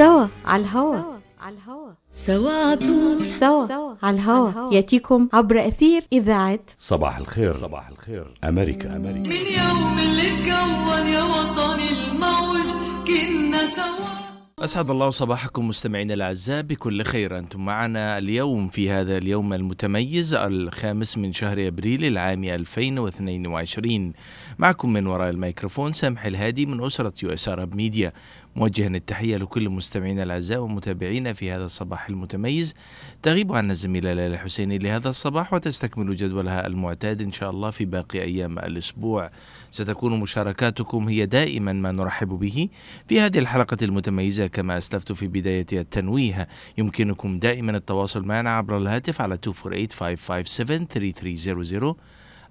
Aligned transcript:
سوا 0.00 0.26
على 0.44 0.62
الهوا. 0.62 0.96
على 1.40 1.56
الهوا. 1.56 1.90
سوا 2.12 2.50
على 2.50 2.88
طول 2.88 3.26
سوا 3.40 3.94
على 4.02 4.16
الهوا. 4.16 4.74
يأتيكم 4.74 5.28
عبر 5.32 5.68
أثير 5.68 6.04
إذاعة 6.12 6.60
صباح 6.78 7.16
الخير. 7.16 7.56
صباح 7.56 7.88
الخير. 7.88 8.34
أمريكا 8.44 8.96
أمريكا. 8.96 9.18
من 9.18 9.32
يوم 9.32 9.98
اللي 9.98 10.26
اتكون 10.28 11.06
يا 11.06 11.22
وطني 11.22 11.88
الموج 11.90 12.66
كنا 13.06 13.66
سوا. 13.66 14.10
أسعد 14.58 14.90
الله 14.90 15.10
صباحكم 15.10 15.68
مستمعينا 15.68 16.14
الأعزاء 16.14 16.62
بكل 16.62 17.02
خير. 17.02 17.38
أنتم 17.38 17.64
معنا 17.64 18.18
اليوم 18.18 18.68
في 18.68 18.90
هذا 18.90 19.18
اليوم 19.18 19.52
المتميز 19.52 20.34
الخامس 20.34 21.18
من 21.18 21.32
شهر 21.32 21.66
أبريل 21.66 22.04
العام 22.04 22.44
2022 22.44 24.12
معكم 24.58 24.92
من 24.92 25.06
وراء 25.06 25.30
الميكروفون 25.30 25.92
سامح 25.92 26.24
الهادي 26.24 26.66
من 26.66 26.84
أسرة 26.84 27.12
US 27.22 27.48
Arab 27.48 27.66
Media. 27.66 28.12
موجها 28.56 28.86
التحية 28.86 29.36
لكل 29.36 29.68
مستمعينا 29.68 30.22
الأعزاء 30.22 30.60
ومتابعينا 30.60 31.32
في 31.32 31.50
هذا 31.50 31.64
الصباح 31.64 32.08
المتميز. 32.08 32.74
تغيب 33.22 33.52
عنا 33.52 33.72
الزميلة 33.72 34.12
ليلى 34.12 34.38
حسيني 34.38 34.78
لهذا 34.78 35.08
الصباح 35.08 35.54
وتستكمل 35.54 36.16
جدولها 36.16 36.66
المعتاد 36.66 37.22
إن 37.22 37.32
شاء 37.32 37.50
الله 37.50 37.70
في 37.70 37.84
باقي 37.84 38.22
أيام 38.22 38.58
الأسبوع. 38.58 39.30
ستكون 39.70 40.20
مشاركاتكم 40.20 41.08
هي 41.08 41.26
دائما 41.26 41.72
ما 41.72 41.92
نرحب 41.92 42.28
به 42.28 42.68
في 43.08 43.20
هذه 43.20 43.38
الحلقة 43.38 43.76
المتميزة. 43.82 44.46
كما 44.46 44.78
أسلفت 44.78 45.12
في 45.12 45.26
بداية 45.26 45.66
التنويه 45.72 46.48
يمكنكم 46.78 47.38
دائما 47.38 47.76
التواصل 47.76 48.24
معنا 48.24 48.50
عبر 48.50 48.78
الهاتف 48.78 49.20
على 49.20 49.38
248-557-3300 49.46 51.94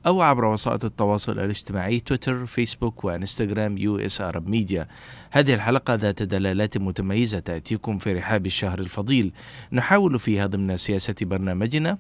أو 0.06 0.22
عبر 0.22 0.46
وسائط 0.46 0.86
التواصل 0.86 1.32
الاجتماعي 1.32 2.00
تويتر 2.00 2.46
فيسبوك 2.46 3.04
وإنستغرام 3.06 3.78
US 3.78 4.22
Arab 4.22 4.48
Media. 4.48 4.88
هذه 5.32 5.54
الحلقة 5.54 5.94
ذات 5.94 6.24
دلالات 6.24 6.78
متميزة 6.78 7.40
تأتيكم 7.40 7.98
في 7.98 8.14
رحاب 8.14 8.46
الشهر 8.46 8.80
الفضيل. 8.80 9.32
نحاول 9.72 10.20
فيها 10.20 10.48
ضمن 10.48 10.78
سياسة 10.78 11.16
برنامجنا 11.22 11.98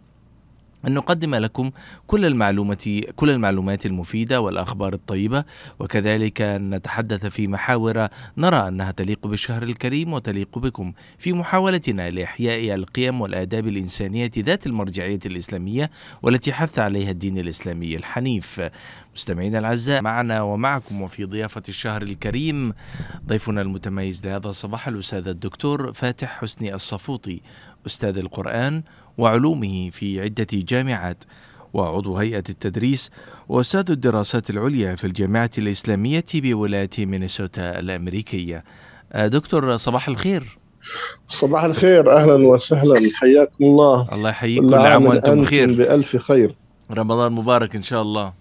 أن 0.87 0.93
نقدم 0.93 1.35
لكم 1.35 1.71
كل 2.07 2.25
المعلومات 2.25 2.83
كل 3.15 3.29
المعلومات 3.29 3.85
المفيدة 3.85 4.41
والأخبار 4.41 4.93
الطيبة 4.93 5.43
وكذلك 5.79 6.41
نتحدث 6.41 7.25
في 7.25 7.47
محاور 7.47 8.07
نرى 8.37 8.67
أنها 8.67 8.91
تليق 8.91 9.27
بالشهر 9.27 9.63
الكريم 9.63 10.13
وتليق 10.13 10.59
بكم. 10.59 10.93
في 11.17 11.33
محاولتنا 11.33 12.09
لإحياء 12.09 12.75
القيم 12.75 13.21
والآداب 13.21 13.67
الإنسانية 13.67 14.31
ذات 14.37 14.67
المرجعية 14.67 15.19
الإسلامية 15.25 15.91
والتي 16.21 16.53
حث 16.53 16.79
عليها 16.79 17.11
الدين 17.11 17.37
الإسلامي 17.37 17.95
الحنيف. 17.95 18.61
مستمعينا 19.15 19.59
الأعزاء 19.59 20.01
معنا 20.01 20.41
ومعكم 20.41 21.01
وفي 21.01 21.25
ضيافة 21.25 21.63
الشهر 21.69 22.01
الكريم 22.01 22.73
ضيفنا 23.27 23.61
المتميز 23.61 24.25
لهذا 24.25 24.49
الصباح 24.49 24.87
الأستاذ 24.87 25.27
الدكتور 25.27 25.93
فاتح 25.93 26.41
حسني 26.41 26.75
الصفوطي 26.75 27.41
أستاذ 27.87 28.17
القرآن 28.17 28.83
وعلومه 29.19 29.89
في 29.89 30.21
عدة 30.21 30.47
جامعات 30.53 31.23
وعضو 31.73 32.17
هيئة 32.17 32.43
التدريس 32.49 33.11
وأستاذ 33.49 33.91
الدراسات 33.91 34.49
العليا 34.49 34.95
في 34.95 35.07
الجامعة 35.07 35.49
الإسلامية 35.57 36.25
بولاية 36.33 36.89
مينيسوتا 36.99 37.79
الأمريكية. 37.79 38.63
آه، 39.13 39.27
دكتور 39.27 39.77
صباح 39.77 40.07
الخير. 40.07 40.43
صباح 41.27 41.63
الخير 41.63 42.11
أهلا 42.17 42.47
وسهلا. 42.47 43.09
حياكم 43.13 43.63
الله. 43.65 44.07
الله 44.13 44.29
يحييك 44.29 44.61
كل 44.61 44.69
كل 44.69 44.75
عام 44.75 45.05
وأنتم 45.05 45.31
أنتم 45.31 45.41
بخير. 45.41 45.73
بألف 45.73 46.17
خير. 46.17 46.55
رمضان 46.91 47.31
مبارك 47.31 47.75
إن 47.75 47.83
شاء 47.83 48.01
الله. 48.01 48.33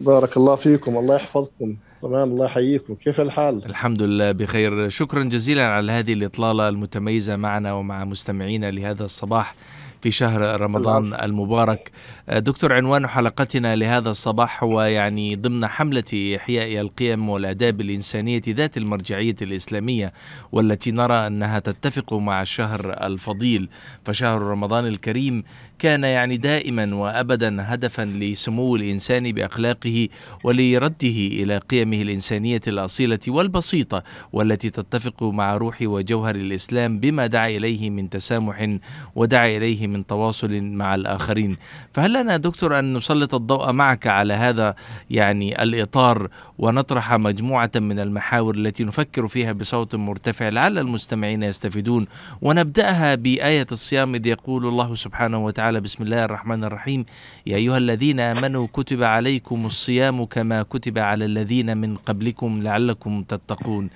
بارك 0.00 0.36
الله 0.36 0.56
فيكم. 0.56 0.96
الله 0.96 1.16
يحفظكم. 1.16 1.76
تمام 2.02 2.30
الله 2.30 2.44
يحييكم. 2.44 2.94
كيف 2.94 3.20
الحال؟ 3.20 3.66
الحمد 3.66 4.02
لله 4.02 4.32
بخير. 4.32 4.88
شكرا 4.88 5.24
جزيلا 5.24 5.64
على 5.64 5.92
هذه 5.92 6.12
الإطلالة 6.12 6.68
المتميزة 6.68 7.36
معنا 7.36 7.72
ومع 7.72 8.04
مستمعينا 8.04 8.70
لهذا 8.70 9.04
الصباح. 9.04 9.54
في 10.02 10.10
شهر 10.10 10.60
رمضان 10.60 11.14
المبارك. 11.14 11.90
آه، 12.28 12.38
دكتور 12.38 12.72
عنوان 12.72 13.06
حلقتنا 13.06 13.76
لهذا 13.76 14.10
الصباح 14.10 14.64
هو 14.64 14.82
يعني 14.82 15.36
ضمن 15.36 15.66
حملة 15.66 16.36
إحياء 16.36 16.80
القيم 16.80 17.28
والآداب 17.28 17.80
الإنسانية 17.80 18.42
ذات 18.48 18.76
المرجعية 18.76 19.36
الإسلامية 19.42 20.12
والتي 20.52 20.90
نرى 20.90 21.26
أنها 21.26 21.58
تتفق 21.58 22.14
مع 22.14 22.42
الشهر 22.42 23.06
الفضيل. 23.06 23.68
فشهر 24.04 24.42
رمضان 24.42 24.86
الكريم 24.86 25.44
كان 25.80 26.04
يعني 26.04 26.36
دائما 26.36 26.94
وابدا 26.94 27.56
هدفا 27.74 28.02
لسمو 28.02 28.76
الإنسان 28.76 29.32
بأخلاقه 29.32 30.08
ولرده 30.44 31.18
إلى 31.40 31.58
قيمه 31.58 32.02
الإنسانية 32.02 32.60
الأصيلة 32.66 33.18
والبسيطة 33.28 34.02
والتي 34.32 34.70
تتفق 34.70 35.22
مع 35.22 35.56
روح 35.56 35.78
وجوهر 35.82 36.34
الإسلام 36.34 37.00
بما 37.00 37.26
دعا 37.26 37.48
إليه 37.48 37.90
من 37.90 38.10
تسامح 38.10 38.76
ودعا 39.14 39.48
إليه 39.48 39.86
من 39.86 40.06
تواصل 40.06 40.60
مع 40.60 40.94
الآخرين. 40.94 41.56
فهل 41.92 42.12
لنا 42.12 42.36
دكتور 42.36 42.78
أن 42.78 42.94
نسلط 42.94 43.34
الضوء 43.34 43.72
معك 43.72 44.06
على 44.06 44.34
هذا 44.34 44.74
يعني 45.10 45.62
الإطار 45.62 46.28
ونطرح 46.58 47.14
مجموعة 47.14 47.70
من 47.76 47.98
المحاور 47.98 48.54
التي 48.54 48.84
نفكر 48.84 49.28
فيها 49.28 49.52
بصوت 49.52 49.94
مرتفع 49.94 50.48
لعل 50.48 50.78
المستمعين 50.78 51.42
يستفيدون 51.42 52.06
ونبدأها 52.42 53.14
بآية 53.14 53.66
الصيام 53.72 54.14
إذ 54.14 54.26
يقول 54.26 54.66
الله 54.66 54.94
سبحانه 54.94 55.44
وتعالى 55.44 55.69
بسم 55.78 56.04
الله 56.04 56.24
الرحمن 56.24 56.64
الرحيم. 56.64 57.04
يا 57.46 57.56
أيها 57.56 57.78
الذين 57.78 58.20
آمنوا 58.20 58.66
كتب 58.72 59.02
عليكم 59.02 59.66
الصيام 59.66 60.24
كما 60.24 60.62
كتب 60.62 60.98
على 60.98 61.24
الذين 61.24 61.76
من 61.76 61.96
قبلكم 61.96 62.62
لعلكم 62.62 63.22
تتقون. 63.22 63.90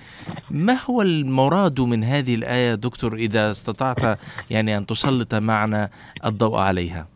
ما 0.51 0.77
هو 0.89 1.01
المراد 1.01 1.81
من 1.81 2.03
هذه 2.03 2.35
الآية 2.35 2.75
دكتور 2.75 3.15
إذا 3.15 3.51
استطعت 3.51 4.19
يعني 4.49 4.77
أن 4.77 4.85
تسلط 4.85 5.35
معنا 5.35 5.89
الضوء 6.25 6.57
عليها؟ 6.57 7.07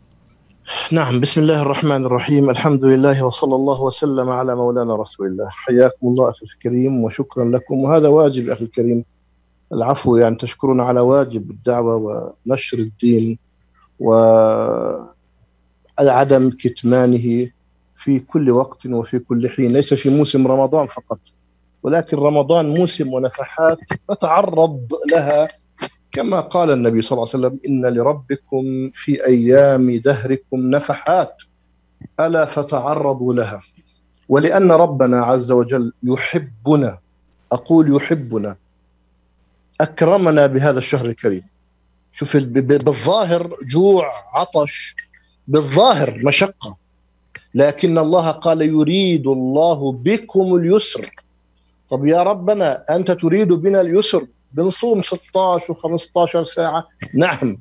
نعم 0.92 1.19
بسم 1.19 1.42
الله 1.42 1.62
الرحمن 1.62 2.06
الرحيم. 2.06 2.50
الحمد 2.50 2.86
لله 2.86 3.24
وصلى 3.24 3.56
الله 3.56 3.81
وسلم 3.81 4.30
على 4.30 4.56
مولانا 4.56 4.96
رسول 4.96 5.28
الله. 5.28 5.50
حياكم 5.50 6.08
الله 6.08 6.30
أخي 6.30 6.46
الكريم 6.46 7.03
وشكرا 7.03 7.46
لكم. 7.46 7.75
وهذا 7.75 8.08
واجب 8.08 8.50
أخي 8.50 8.66
الكريم 8.66 9.06
العفو 9.74 10.18
يعني 10.18 10.36
تشكرون 10.36 10.81
على 10.81 11.00
واجب 11.00 11.52
الدعوة 11.52 11.96
ونشر 12.46 12.78
الدين. 12.78 13.40
وعدم 14.00 15.00
كتمانه 16.60 17.50
في 17.96 18.20
كل 18.20 18.52
وقت 18.52 18.86
وفي 18.86 19.20
كل 19.20 19.50
حين. 19.50 19.74
ليس 19.74 19.94
في 19.94 20.10
موسم 20.10 20.48
رمضان 20.48 20.88
فقط 20.88 21.20
ولكن 21.84 22.18
رمضان 22.18 22.70
موسم 22.70 23.14
ونفحات 23.14 23.78
نتعرض 24.12 24.88
لها. 25.12 25.48
كما 26.12 26.40
قال 26.40 26.72
النبي 26.72 27.02
صلى 27.02 27.12
الله 27.18 27.30
عليه 27.34 27.48
وسلم 27.48 27.60
إن 27.68 27.86
لربكم 27.86 28.92
في 28.94 29.26
أيام 29.26 29.92
دهركم 29.98 30.60
نفحات 30.70 31.44
ألا 32.20 32.46
فتعرضوا 32.46 33.34
لها. 33.34 33.62
ولأن 34.30 34.72
ربنا 34.72 35.24
عز 35.26 35.52
وجل 35.52 35.94
يحبنا 36.04 37.00
أقول 37.52 37.96
يحبنا 37.96 38.56
أكرمنا 39.81 40.46
بهذا 40.48 40.80
الشهر 40.80 41.06
الكريم. 41.06 41.44
شوف 42.14 42.38
بالظاهر 42.38 43.56
جوع 43.72 44.12
عطش 44.34 44.96
بالظاهر 45.47 46.22
مشقة. 46.25 46.78
لكن 47.53 47.97
الله 47.97 48.31
قال 48.31 48.62
يريد 48.62 49.28
الله 49.28 49.92
بكم 49.92 50.56
اليسر. 50.56 51.09
طب 51.90 52.06
يا 52.06 52.24
ربنا 52.24 52.84
أنت 52.90 53.12
تريد 53.12 53.48
بنا 53.48 53.81
اليسر؟ 53.81 54.28
بنصوم 54.53 55.02
16 55.02 55.74
و15 55.74 56.44
ساعة. 56.44 56.88
نعم 57.18 57.58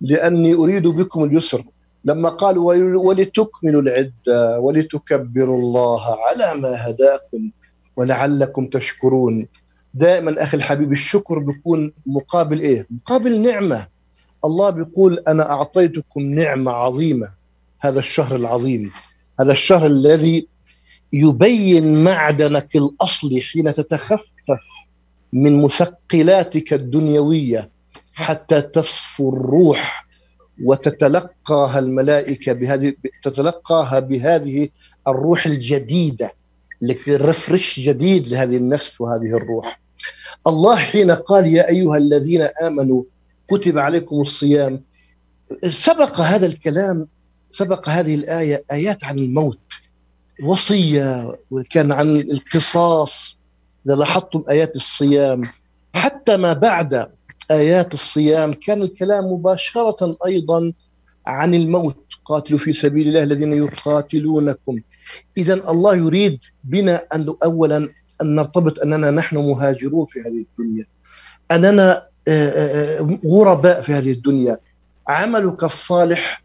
لأني 0.00 0.54
أريد 0.54 0.86
بكم 0.88 1.24
اليسر. 1.24 1.64
لما 2.04 2.28
قال 2.28 2.58
ول- 2.58 2.96
ولتكملوا 2.96 3.82
العدة 3.82 4.60
ولتكبروا 4.60 5.58
الله 5.60 6.02
على 6.26 6.60
ما 6.60 6.88
هداكم 6.90 7.50
ولعلكم 7.96 8.66
تشكرون. 8.66 9.46
دائما 9.94 10.42
أخي 10.42 10.56
الحبيب 10.56 10.92
الشكر 10.92 11.38
بيكون 11.38 11.92
مقابل 12.06 12.60
إيه؟ 12.60 12.86
مقابل 12.90 13.40
نعمة. 13.40 13.86
الله 14.44 14.70
بيقول 14.70 15.18
أنا 15.28 15.50
أعطيتكم 15.50 16.20
نعمة 16.20 16.70
عظيمة. 16.70 17.28
هذا 17.80 17.98
الشهر 17.98 18.36
العظيم. 18.36 18.90
هذا 19.40 19.52
الشهر 19.52 19.86
الذي 19.86 20.46
يبين 21.12 22.04
معدنك 22.04 22.76
الأصلي 22.76 23.40
حين 23.40 23.74
تتخفف 23.74 24.60
من 25.32 25.62
مثقلاتك 25.62 26.72
الدنيوية 26.72 27.70
حتى 28.14 28.62
تصفو 28.62 29.28
الروح 29.28 30.06
وتتلقاها 30.64 31.78
الملائكة 31.78 32.52
بهذه 32.52 32.94
تتلقاها 33.24 33.98
بهذه 33.98 34.68
الروح 35.08 35.46
الجديدة. 35.46 36.32
رفرش 37.08 37.80
جديد 37.80 38.28
لهذه 38.28 38.56
النفس 38.56 39.00
وهذه 39.00 39.36
الروح. 39.36 39.80
الله 40.46 40.76
حين 40.76 41.10
قال 41.10 41.46
يا 41.46 41.68
أيها 41.68 41.96
الذين 41.96 42.42
آمنوا 42.42 43.02
كتب 43.52 43.78
عليكم 43.78 44.20
الصيام. 44.20 44.82
سبق 45.70 46.20
هذا 46.20 46.46
الكلام 46.46 47.06
سبق 47.52 47.88
هذه 47.88 48.14
الآية 48.14 48.64
آيات 48.72 49.04
عن 49.04 49.18
الموت 49.18 49.58
وصية 50.42 51.36
وكان 51.50 51.92
عن 51.92 52.16
القصاص 52.16 53.38
إذا 53.86 53.94
لاحظتم 53.94 54.44
آيات 54.50 54.76
الصيام. 54.76 55.42
حتى 55.94 56.36
ما 56.36 56.52
بعد 56.52 57.06
آيات 57.50 57.94
الصيام 57.94 58.52
كان 58.52 58.82
الكلام 58.82 59.32
مباشرة 59.32 60.16
أيضا 60.26 60.72
عن 61.26 61.54
الموت. 61.54 61.96
قاتلوا 62.24 62.58
في 62.58 62.72
سبيل 62.72 63.08
الله 63.08 63.22
الذين 63.22 63.52
يقاتلونكم. 63.52 64.76
إذا 65.36 65.54
الله 65.54 65.96
يريد 65.96 66.38
بنا 66.64 67.04
أن 67.14 67.34
أولا 67.44 67.88
أن 68.22 68.34
نرتبط 68.34 68.78
أننا 68.78 69.10
نحن 69.10 69.36
مهاجرون 69.36 70.06
في 70.06 70.20
هذه 70.20 70.44
الدنيا. 70.50 70.84
أننا 71.50 72.11
غرباء 73.26 73.82
في 73.82 73.92
هذه 73.92 74.12
الدنيا. 74.12 74.58
عملك 75.08 75.64
الصالح 75.64 76.42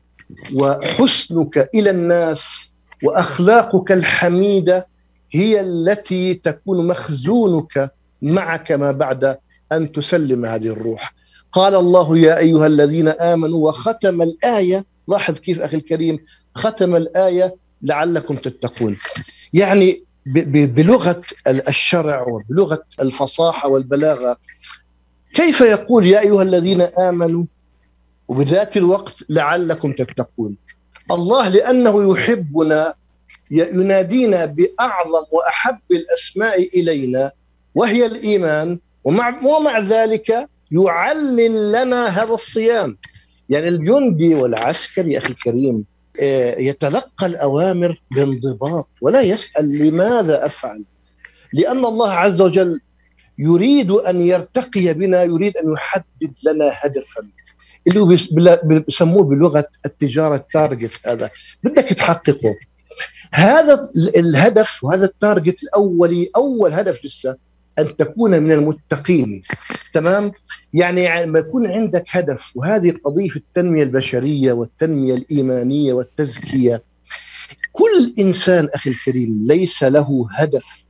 وحسنك 0.56 1.70
إلى 1.76 1.90
الناس 1.90 2.70
وأخلاقك 3.04 3.92
الحميدة 3.92 4.88
هي 5.32 5.62
التي 5.62 6.34
تكون 6.34 6.88
مخزونك 6.88 7.92
معك 8.22 8.72
ما 8.72 8.92
بعد 8.92 9.38
أن 9.72 9.92
تسلم 9.92 10.46
هذه 10.46 10.68
الروح. 10.68 11.14
قال 11.52 11.76
الله 11.76 12.18
يا 12.18 12.38
أيها 12.38 12.68
الذين 12.68 13.08
آمنوا 13.08 13.70
وختم 13.70 14.22
الآية 14.22 14.86
لاحظ 15.08 15.40
كيف 15.40 15.62
أخي 15.62 15.78
الكريم 15.78 16.20
ختم 16.56 16.96
الآية 16.96 17.56
لعلكم 17.82 18.36
تتقون. 18.36 18.98
يعني 19.54 20.04
بلغة 20.54 21.22
الشرع 21.48 22.28
وبلغة 22.28 22.84
الفصاحة 23.02 23.70
والبلاغة 23.70 24.38
كيف 25.34 25.62
يقول 25.62 26.06
يا 26.06 26.20
أيها 26.20 26.42
الذين 26.42 26.82
آمنوا 26.82 27.44
وبذات 28.28 28.78
الوقت 28.78 29.24
لعلكم 29.30 29.94
تتقون. 29.94 30.58
الله 31.12 31.48
لأنه 31.48 32.12
يحبنا 32.12 32.94
ينادينا 33.52 34.46
بأعظم 34.46 35.24
وأحب 35.32 35.80
الأسماء 35.92 36.80
إلينا 36.80 37.32
وهي 37.76 38.06
الإيمان 38.06 38.80
ومع, 39.04 39.40
ومع 39.44 39.80
ذلك 39.80 40.50
يعلن 40.72 41.72
لنا 41.72 42.08
هذا 42.08 42.34
الصيام. 42.34 42.98
يعني 43.50 43.68
الجندي 43.68 44.36
والعسكري 44.36 45.18
أخي 45.18 45.30
الكريم 45.30 45.86
آه، 46.22 46.60
يتلقى 46.60 47.26
الأوامر 47.26 48.02
بانضباط 48.16 48.90
ولا 49.02 49.22
يسأل 49.22 49.80
لماذا 49.80 50.46
أفعل. 50.46 50.84
لأن 51.54 51.86
الله 51.86 52.12
عز 52.12 52.42
وجل 52.42 52.80
يريد 53.38 53.92
أن 53.92 54.22
يرتقي 54.22 54.94
بنا 54.94 55.24
يريد 55.24 55.58
أن 55.58 55.74
يحدد 55.74 56.34
لنا 56.44 56.72
هدفا. 56.74 57.28
اللي 57.88 58.60
بيسموه 58.64 59.24
بلغة 59.24 59.68
التجارة 59.86 60.36
التارجت 60.36 60.92
هذا. 61.06 61.30
بدك 61.64 61.84
تحققه. 61.84 62.56
هذا 63.34 63.90
الهدف 64.16 64.84
وهذا 64.84 65.06
التارجت 65.06 65.64
الأولي 65.64 66.30
أول 66.36 66.74
هدف 66.74 67.06
لسه 67.06 67.36
أن 67.80 67.98
تكون 67.98 68.44
من 68.44 68.52
المتقين. 68.52 69.42
تمام؟ 69.94 70.32
يعني 70.74 71.24
لما 71.26 71.40
يكون 71.40 71.68
عندك 71.68 72.06
هدف 72.10 72.52
وهذه 72.56 72.94
قضية 73.06 73.36
التنمية 73.36 73.84
البشرية 73.84 74.54
والتنمية 74.54 75.14
الإيمانية 75.14 75.94
والتزكية 75.94 76.84
كل 77.72 78.14
إنسان 78.20 78.70
أخي 78.74 78.90
الكريم 78.90 79.48
ليس 79.48 79.84
له 79.84 80.28
هدف 80.32 80.84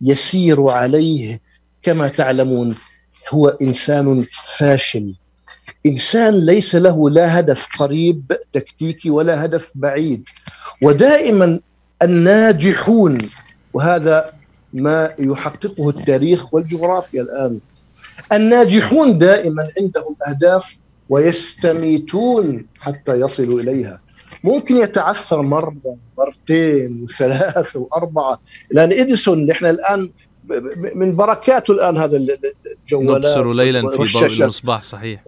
يسير 0.00 0.68
عليه 0.68 1.40
كما 1.88 2.08
تعلمون 2.08 2.74
هو 3.30 3.48
إنسان 3.48 4.26
فاشل. 4.56 5.14
إنسان 5.86 6.34
ليس 6.34 6.74
له 6.74 7.10
لا 7.10 7.38
هدف 7.38 7.66
قريب 7.78 8.32
تكتيكي 8.52 9.10
ولا 9.10 9.44
هدف 9.44 9.70
بعيد. 9.74 10.24
ودائما 10.82 11.60
الناجحون 12.02 13.18
وهذا 13.72 14.32
ما 14.72 15.14
يحققه 15.18 15.88
التاريخ 15.88 16.54
والجغرافيا 16.54 17.22
الآن. 17.22 17.60
الناجحون 18.32 19.18
دائما 19.18 19.70
عندهم 19.80 20.16
أهداف 20.28 20.78
ويستميتون 21.08 22.66
حتى 22.80 23.14
يصلوا 23.14 23.60
إليها. 23.60 24.00
ممكن 24.44 24.76
يتعثر 24.76 25.42
مرة 25.42 25.96
مرتين 26.18 27.02
وثلاثة 27.02 27.80
وأربعة 27.80 28.40
لأن 28.70 28.92
إديسون 28.92 29.46
نحن 29.46 29.66
الآن 29.66 30.10
من 30.94 31.16
بركاته 31.16 31.72
الآن 31.72 31.96
هذا 31.98 32.16
الجوالات 32.16 33.18
نبصر 33.18 33.52
ليلا 33.52 33.90
في 33.90 34.12
ضوء 34.18 34.26
المصباح 34.26 34.82
صحيح. 34.82 35.24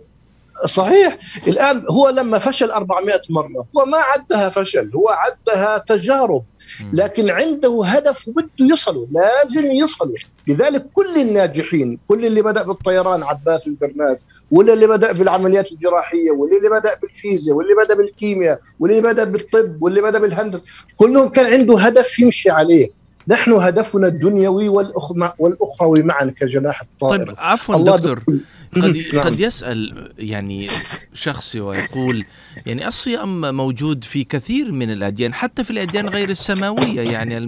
صحيح. 0.66 1.18
الآن 1.46 1.84
هو 1.90 2.08
لما 2.08 2.38
فشل 2.38 2.70
400 2.70 3.20
مرة 3.30 3.66
هو 3.76 3.84
ما 3.86 3.98
عدها 3.98 4.48
فشل 4.48 4.90
هو 4.94 5.08
عدها 5.08 5.78
تجارب. 5.78 6.42
لكن 6.92 7.30
عنده 7.30 7.82
هدف 7.84 8.28
وبده 8.28 8.48
يصله 8.60 9.06
لازم 9.10 9.72
يصله. 9.72 10.14
لذلك 10.46 10.86
كل 10.94 11.20
الناجحين 11.20 11.98
كل 12.08 12.26
اللي 12.26 12.42
بدأ 12.42 12.62
بالطيران 12.62 13.22
عباس 13.22 13.66
البرناس 13.66 14.24
واللي 14.50 14.72
اللي 14.72 14.86
بدأ 14.86 15.12
بالعمليات 15.12 15.72
الجراحية 15.72 16.30
واللي 16.30 16.56
اللي 16.56 16.68
بدأ 16.80 16.94
بالفيزياء 17.02 17.56
واللي 17.56 17.74
بدأ 17.84 17.94
بالكيمياء 17.94 18.60
واللي 18.80 19.00
بدأ 19.00 19.24
بالطب 19.24 19.82
واللي 19.82 20.02
بدأ 20.02 20.18
بالهندسة 20.18 20.64
كلهم 20.96 21.28
كان 21.28 21.46
عنده 21.46 21.78
هدف 21.78 22.18
يمشي 22.18 22.50
عليه. 22.50 22.99
نحن 23.30 23.52
هدفنا 23.52 24.06
الدنيوي 24.06 24.68
والأخروي 25.38 26.02
معا 26.02 26.24
كجناح 26.24 26.80
الطائر. 26.80 27.26
طيب 27.26 27.34
عفوا 27.38 27.96
دكتور. 27.96 28.24
قد 28.76 28.96
نعم. 29.12 29.24
قد 29.24 29.40
يسأل 29.40 30.12
يعني 30.18 30.68
شخص 31.14 31.56
ويقول 31.56 32.24
يعني 32.66 32.88
الصيام 32.88 33.54
موجود 33.54 34.04
في 34.04 34.24
كثير 34.24 34.72
من 34.72 34.90
الأديان 34.90 35.34
حتى 35.34 35.64
في 35.64 35.70
الأديان 35.70 36.08
غير 36.08 36.30
السماوية. 36.30 37.00
يعني 37.00 37.38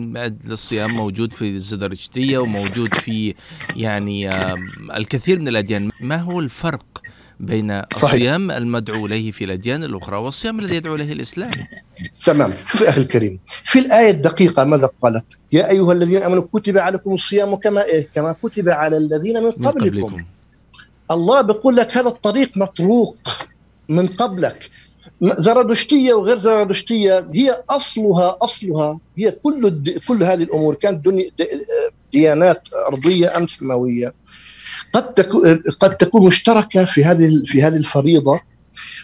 الصيام 0.50 0.90
موجود 0.90 1.32
في 1.32 1.50
الزدرجتيه 1.50 2.38
وموجود 2.38 2.94
في 2.94 3.34
يعني 3.76 4.30
الكثير 4.96 5.38
من 5.38 5.48
الأديان. 5.48 5.90
ما 6.00 6.16
هو 6.16 6.40
الفرق 6.40 7.02
بين 7.42 7.70
الصيام 7.70 8.48
صحيح. 8.48 8.56
المدعو 8.56 9.06
إليه 9.06 9.30
في 9.30 9.44
الأديان 9.44 9.84
الأخرى 9.84 10.16
والصيام 10.16 10.60
الذي 10.60 10.76
يدعو 10.76 10.94
إليه 10.94 11.12
الإسلام. 11.12 11.50
تمام. 12.26 12.54
شوف 12.68 12.82
أخي 12.82 13.00
الكريم 13.00 13.38
في 13.64 13.78
الآية 13.78 14.10
الدقيقة 14.10 14.64
ماذا 14.64 14.90
قالت؟ 15.02 15.24
يا 15.52 15.70
أيها 15.70 15.92
الذين 15.92 16.22
آمنوا 16.22 16.44
كتب 16.54 16.78
عليكم 16.78 17.14
الصيام 17.14 17.54
كما 17.54 17.84
إيه؟ 17.84 18.08
كما 18.14 18.36
كتب 18.42 18.68
على 18.68 18.96
الذين 18.96 19.42
من 19.42 19.50
قبلكم, 19.50 19.66
من 19.66 19.90
قبلكم. 19.90 20.24
الله 21.10 21.40
بيقول 21.40 21.76
لك 21.76 21.96
هذا 21.96 22.08
الطريق 22.08 22.56
مطروق 22.56 23.16
من 23.88 24.06
قبلك. 24.06 24.70
زرادشتية 25.22 26.14
وغير 26.14 26.36
زرادشتية 26.36 27.28
هي 27.34 27.62
أصلها 27.70 28.36
أصلها 28.42 29.00
هي 29.18 29.30
كل 29.30 29.94
كل 30.08 30.22
هذه 30.22 30.42
الأمور. 30.42 30.74
كانت 30.74 31.08
ديانات 32.12 32.68
أرضية 32.88 33.36
أم 33.36 33.46
سماوية 33.46 34.14
قد 34.92 35.14
تكون 35.14 35.62
قد 35.80 35.96
تكون 35.96 36.24
مشتركة 36.26 36.84
في 36.84 37.04
هذه 37.04 37.42
في 37.46 37.62
هذه 37.62 37.76
الفريضة 37.76 38.40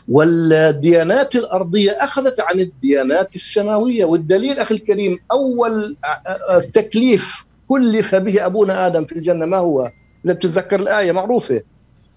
والديانات 0.08 1.36
الأرضية 1.36 1.90
أخذت 1.90 2.40
عن 2.40 2.60
الديانات 2.60 3.34
السماوية 3.34 4.04
والدليل 4.04 4.58
أخي 4.58 4.74
الكريم 4.74 5.18
أول 5.32 5.96
تكليف 6.74 7.44
كلف 7.68 8.14
به 8.14 8.46
أبونا 8.46 8.86
آدم 8.86 9.04
في 9.04 9.12
الجنة 9.12 9.46
ما 9.46 9.56
هو؟ 9.56 9.90
إذا 10.24 10.32
بتتذكر 10.32 10.80
الآية 10.80 11.12
معروفة 11.12 11.62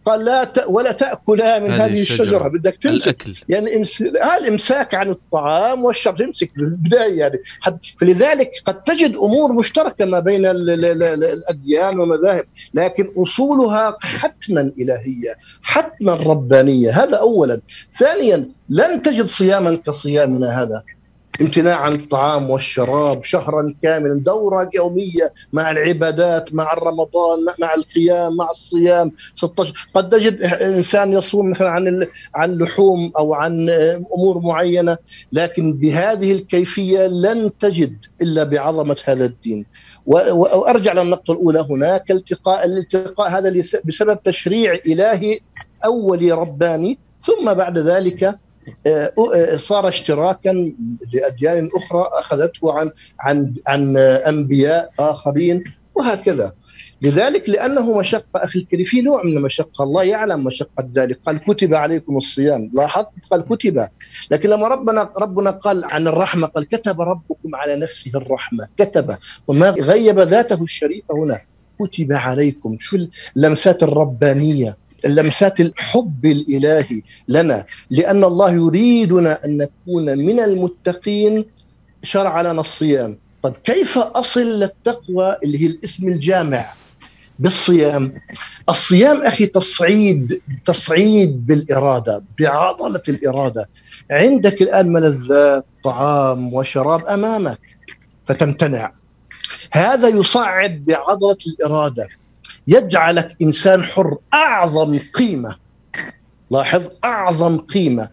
قال 0.05 0.25
لا 0.25 0.43
ت... 0.43 0.63
ولا 0.67 0.91
تأكلا 0.91 1.59
من 1.59 1.71
هذه, 1.71 1.85
هذه 1.85 2.01
الشجرة, 2.01 2.23
الشجرة. 2.23 2.47
بدك 2.47 2.77
تمسك. 2.81 3.07
الأكل. 3.07 3.35
يعني 3.49 3.77
إمس... 3.77 4.01
الإمساك 4.39 4.95
عن 4.95 5.09
الطعام 5.09 5.83
والشرب. 5.83 6.17
تمسك 6.17 6.51
في 6.51 6.61
البداية 6.61 7.19
يعني. 7.19 7.39
حد... 7.61 7.77
فلذلك 7.99 8.51
قد 8.65 8.83
تجد 8.83 9.15
أمور 9.15 9.53
مشتركة 9.53 10.05
ما 10.05 10.19
بين 10.19 10.45
ال... 10.45 10.69
ال... 10.69 10.85
ال... 11.03 11.23
الأديان 11.23 11.99
والمذاهب. 11.99 12.45
لكن 12.73 13.11
أصولها 13.17 13.97
حتما 14.01 14.61
إلهية 14.61 15.35
حتما 15.61 16.13
ربانية. 16.13 17.03
هذا 17.03 17.17
اولا. 17.17 17.61
ثانيا 17.99 18.49
لن 18.69 19.01
تجد 19.01 19.25
صياما 19.25 19.75
كصيامنا 19.75 20.61
هذا. 20.61 20.83
امتناع 21.41 21.75
عن 21.75 21.95
الطعام 21.95 22.49
والشراب 22.49 23.23
شهرا 23.23 23.73
كاملا 23.83 24.13
دورة 24.13 24.69
يومية 24.73 25.33
مع 25.53 25.71
العبادات 25.71 26.53
مع 26.53 26.73
الرمضان 26.73 27.39
مع 27.59 27.73
القيام 27.73 28.35
مع 28.35 28.49
الصيام. 28.51 29.11
16 29.35 29.87
قد 29.93 30.09
تجد 30.09 30.41
إنسان 30.43 31.13
يصوم 31.13 31.49
مثلا 31.49 31.69
عن 31.69 32.07
عن 32.35 32.57
لحوم 32.57 33.11
أو 33.17 33.33
عن 33.33 33.69
أمور 34.15 34.39
معينة 34.39 34.97
لكن 35.31 35.73
بهذه 35.73 36.31
الكيفية 36.31 37.07
لن 37.07 37.57
تجد 37.59 38.05
إلا 38.21 38.43
بعظمة 38.43 38.97
هذا 39.05 39.25
الدين. 39.25 39.65
وأرجع 40.05 40.93
للنقطة 40.93 41.31
الأولى. 41.31 41.65
هناك 41.69 42.11
التقاء 42.11 42.65
الالتقاء 42.65 43.29
هذا 43.29 43.49
بسبب 43.85 44.23
تشريع 44.23 44.73
إلهي 44.87 45.39
أولي 45.85 46.31
رباني 46.31 46.99
ثم 47.21 47.53
بعد 47.53 47.77
ذلك 47.77 48.39
صار 49.57 49.87
اشتراكا 49.87 50.73
لأديان 51.13 51.69
أخرى 51.75 52.09
أخذته 52.13 52.73
عن 52.73 52.91
عن 53.19 53.53
عن 53.67 53.97
أنبياء 53.97 54.91
آخرين 54.99 55.63
وهكذا. 55.95 56.53
لذلك 57.01 57.49
لأنه 57.49 57.97
مشقة 57.97 58.25
أخي 58.35 58.59
الكريم 58.59 58.85
في 58.85 59.01
نوع 59.01 59.23
من 59.23 59.37
المشقه 59.37 59.83
الله 59.83 60.03
يعلم 60.03 60.43
مشقة 60.43 60.89
ذلك. 60.93 61.19
قال 61.25 61.37
كتب 61.37 61.73
عليكم 61.73 62.17
الصيام. 62.17 62.69
لاحظت؟ 62.73 63.07
قال 63.31 63.41
كتب. 63.41 63.87
لكن 64.31 64.49
لما 64.49 64.67
ربنا 64.67 65.09
ربنا 65.17 65.51
قال 65.51 65.83
عن 65.83 66.07
الرحمة 66.07 66.47
قال 66.47 66.69
كتب 66.69 67.01
ربكم 67.01 67.55
على 67.55 67.75
نفسه 67.75 68.11
الرحمة. 68.15 68.67
كتب. 68.77 69.15
وما 69.47 69.69
غيب 69.69 70.19
ذاته 70.19 70.63
الشريفة 70.63 71.15
هنا. 71.15 71.41
كتب 71.79 72.13
عليكم. 72.13 72.77
شو 72.79 72.97
اللمسات 73.37 73.83
الربانية. 73.83 74.77
لمسات 75.05 75.59
الحب 75.59 76.25
الإلهي 76.25 77.01
لنا 77.27 77.65
لأن 77.89 78.23
الله 78.23 78.51
يريدنا 78.51 79.45
أن 79.45 79.57
نكون 79.57 80.17
من 80.17 80.39
المتقين 80.39 81.45
شرع 82.03 82.41
لنا 82.41 82.61
الصيام. 82.61 83.17
طب 83.43 83.53
كيف 83.63 83.97
أصل 83.97 84.41
للتقوى 84.41 85.37
اللي 85.43 85.61
هي 85.61 85.65
الاسم 85.65 86.07
الجامع 86.07 86.65
بالصيام؟ 87.39 88.13
الصيام 88.69 89.21
أخي 89.21 89.45
تصعيد 89.45 90.41
تصعيد 90.65 91.47
بالإرادة 91.47 92.23
بعضلة 92.39 93.01
الإرادة. 93.09 93.69
عندك 94.11 94.61
الآن 94.61 94.91
ملذات 94.91 95.65
طعام 95.83 96.53
وشراب 96.53 97.05
أمامك 97.05 97.59
فتمتنع. 98.27 98.93
هذا 99.71 100.07
يصعد 100.07 100.85
بعضلة 100.85 101.37
الإرادة. 101.47 102.07
يجعلك 102.71 103.35
إنسان 103.41 103.83
حر 103.83 104.17
أعظم 104.33 104.99
قيمة. 105.13 105.55
لاحظ؟ 106.51 106.83
أعظم 107.03 107.57
قيمة. 107.57 108.09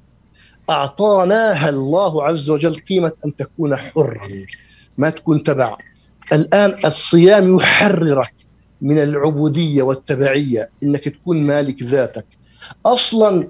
أعطاناها 0.71 1.69
الله 1.69 2.25
عز 2.25 2.51
وجل 2.51 2.81
قيمة 2.89 3.13
أن 3.27 3.37
تكون 3.37 3.77
حرا 3.77 4.29
ما 4.99 5.11
تكون 5.11 5.45
تبع. 5.45 5.77
الآن 6.33 6.75
الصيام 6.85 7.57
يحررك 7.57 8.35
من 8.83 8.99
العبودية 8.99 9.83
والتبعية 9.83 10.71
إنك 10.83 11.05
تكون 11.09 11.43
مالك 11.43 11.83
ذاتك. 11.83 12.27
أصلا 12.87 13.49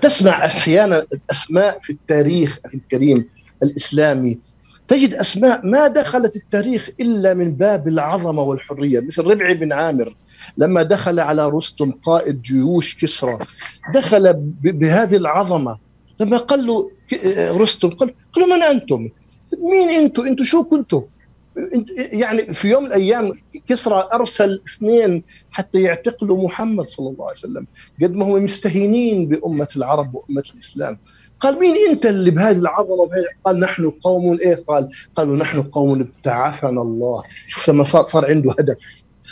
تسمع 0.00 0.44
أحيانا 0.44 1.06
اسماء 1.30 1.78
في 1.82 1.92
التاريخ 1.92 2.58
الكريم 2.74 3.28
الإسلامي 3.62 4.38
تجد 4.88 5.14
أسماء 5.14 5.66
ما 5.66 5.86
دخلت 5.88 6.36
التاريخ 6.36 6.90
إلا 7.00 7.34
من 7.34 7.52
باب 7.54 7.88
العظمة 7.88 8.42
والحرية 8.42 9.00
مثل 9.00 9.22
ربعي 9.24 9.54
بن 9.54 9.72
عامر 9.72 10.16
لما 10.56 10.82
دخل 10.82 11.20
على 11.20 11.48
رستم 11.48 11.90
قائد 11.90 12.42
جيوش 12.42 12.96
كسرى 12.96 13.38
دخل 13.94 14.32
بهذه 14.62 15.16
العظمة 15.16 15.78
لما 16.20 16.36
قال 16.36 16.66
له 16.66 16.90
رستم 17.56 17.90
قال 17.90 18.14
له 18.36 18.46
من 18.56 18.62
أنتم؟ 18.62 19.08
مين 19.58 19.88
أنتم؟ 19.88 20.22
أنتم 20.26 20.44
شو؟ 20.44 20.64
أنت- 20.64 21.94
يعني 21.96 22.54
في 22.54 22.68
يوم 22.68 22.82
من 22.82 22.88
الأيام 22.88 23.32
كسرى 23.68 24.08
أرسل 24.12 24.62
اثنين 24.68 25.22
حتى 25.50 25.82
يعتقلوا 25.82 26.44
محمد 26.44 26.84
صلى 26.84 27.08
الله 27.10 27.24
عليه 27.28 27.38
وسلم 27.38 27.66
قد 28.02 28.14
ما 28.14 28.24
هم 28.26 28.44
مستهينين 28.44 29.28
بأمة 29.28 29.68
العرب 29.76 30.14
وأمة 30.14 30.42
الإسلام 30.54 30.98
قال 31.40 31.58
مين 31.58 31.74
أنت 31.90 32.06
اللي 32.06 32.30
بهذه 32.30 32.56
العظمة 32.58 32.92
وبهذه؟ 32.94 33.24
قال 33.44 33.60
نحن 33.60 33.90
قوم 33.90 34.38
إيه؟ 34.40 34.64
قال 34.68 34.88
قالوا 35.16 35.36
نحن 35.36 35.62
قوم 35.62 36.00
ابتعثنا 36.00 36.82
الله. 36.82 37.22
شوف 37.48 37.70
لما 37.70 37.84
صار 37.84 38.04
صار 38.04 38.26
عنده 38.26 38.54
هدف. 38.58 38.76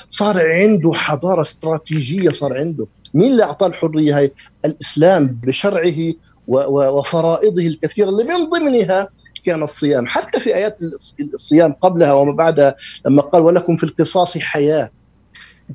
صار 0.08 0.50
عنده 0.50 0.92
حضارة 0.92 1.40
استراتيجية 1.40 2.30
صار 2.30 2.58
عنده. 2.58 2.86
مين 3.14 3.32
اللي 3.32 3.42
أعطاه 3.44 3.66
الحرية 3.66 4.18
هاي؟ 4.18 4.32
الإسلام 4.64 5.40
بشرعه 5.46 5.94
وفرائضه 6.48 7.62
الكثيرة 7.66 8.08
اللي 8.08 8.24
من 8.24 8.50
ضمنها 8.50 9.08
كان 9.44 9.62
الصيام. 9.62 10.06
حتى 10.06 10.40
في 10.40 10.54
آيات 10.54 10.78
الص- 10.78 11.14
الصيام 11.34 11.72
قبلها 11.72 12.12
وما 12.12 12.32
بعدها 12.32 12.74
لما 13.06 13.22
قال 13.22 13.42
ولكم 13.42 13.76
في 13.76 13.84
القصاص 13.84 14.38
حياة. 14.38 14.90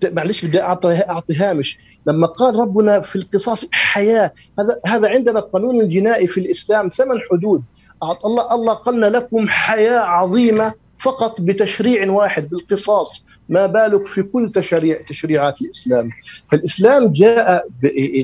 معلش 0.06 0.46
بدي 0.46 0.62
اعطي 0.62 1.00
أعطي 1.10 1.36
هامش. 1.36 1.78
لما 2.06 2.28
قال 2.28 2.56
ربنا 2.56 3.00
في 3.00 3.16
القصاص 3.16 3.66
حياة 3.72 4.34
هذا 4.60 4.80
هذا 4.86 5.10
عندنا 5.10 5.40
القانون 5.40 5.82
الجنائي 5.82 6.28
في 6.28 6.40
الإسلام 6.40 6.88
ثمان 6.88 7.18
حدود. 7.32 7.64
أعط 8.04 8.26
الله 8.26 8.56
الله 8.56 8.74
قالنا 8.74 9.06
لكم 9.06 9.48
حياة 9.48 10.00
عظيمة 10.00 10.74
فقط 11.00 11.42
بتشريع 11.42 12.12
واحد 12.12 12.50
بالقصاص. 12.50 13.24
ما 13.50 13.66
بالك 13.66 14.08
في 14.08 14.24
كل 14.24 14.52
تشريع 14.56 15.02
تشريعات 15.10 15.62
الإسلام. 15.62 16.10
فالإسلام 16.52 17.14
جاء. 17.14 17.68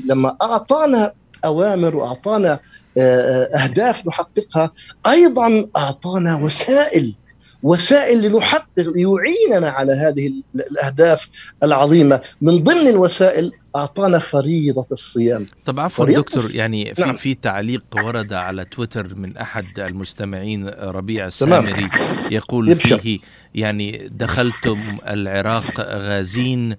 لما 0.06 0.38
أعطانا 0.42 1.14
أوامر 1.46 1.96
وأعطانا 1.96 2.60
آه، 2.98 3.44
أهداف 3.44 4.08
نحققها 4.08 4.72
أيضا 5.08 5.68
أعطانا 5.78 6.36
وسائل 6.44 7.16
وسائل 7.64 8.22
لنحقق 8.22 8.68
ليعيننا 8.78 9.70
على 9.70 9.94
هذه 9.94 10.28
ال- 10.28 10.44
الأهداف 10.56 11.30
العظيمة 11.64 12.22
من 12.42 12.64
ضمن 12.64 12.88
الوسائل 12.88 13.52
أعطانا 13.76 14.20
فريضة 14.20 14.88
الصيام 14.92 15.46
طب 15.66 15.80
عفوا 15.80 16.06
دكتور 16.06 16.44
يعني 16.56 16.96
في 16.96 17.02
نعم. 17.02 17.16
في 17.16 17.34
تعليق 17.34 17.84
ورد 17.96 18.34
على 18.34 18.66
تويتر 18.66 19.16
من 19.16 19.38
أحد 19.38 19.80
المستمعين 19.80 20.68
ربيع. 20.68 21.28
السامري 21.28 21.90
يقول 22.32 22.70
يبشر. 22.70 22.98
فيه 22.98 23.20
يعني 23.56 24.10
دخلتم 24.12 24.80
العراق 25.08 25.80
غازين 25.80 26.76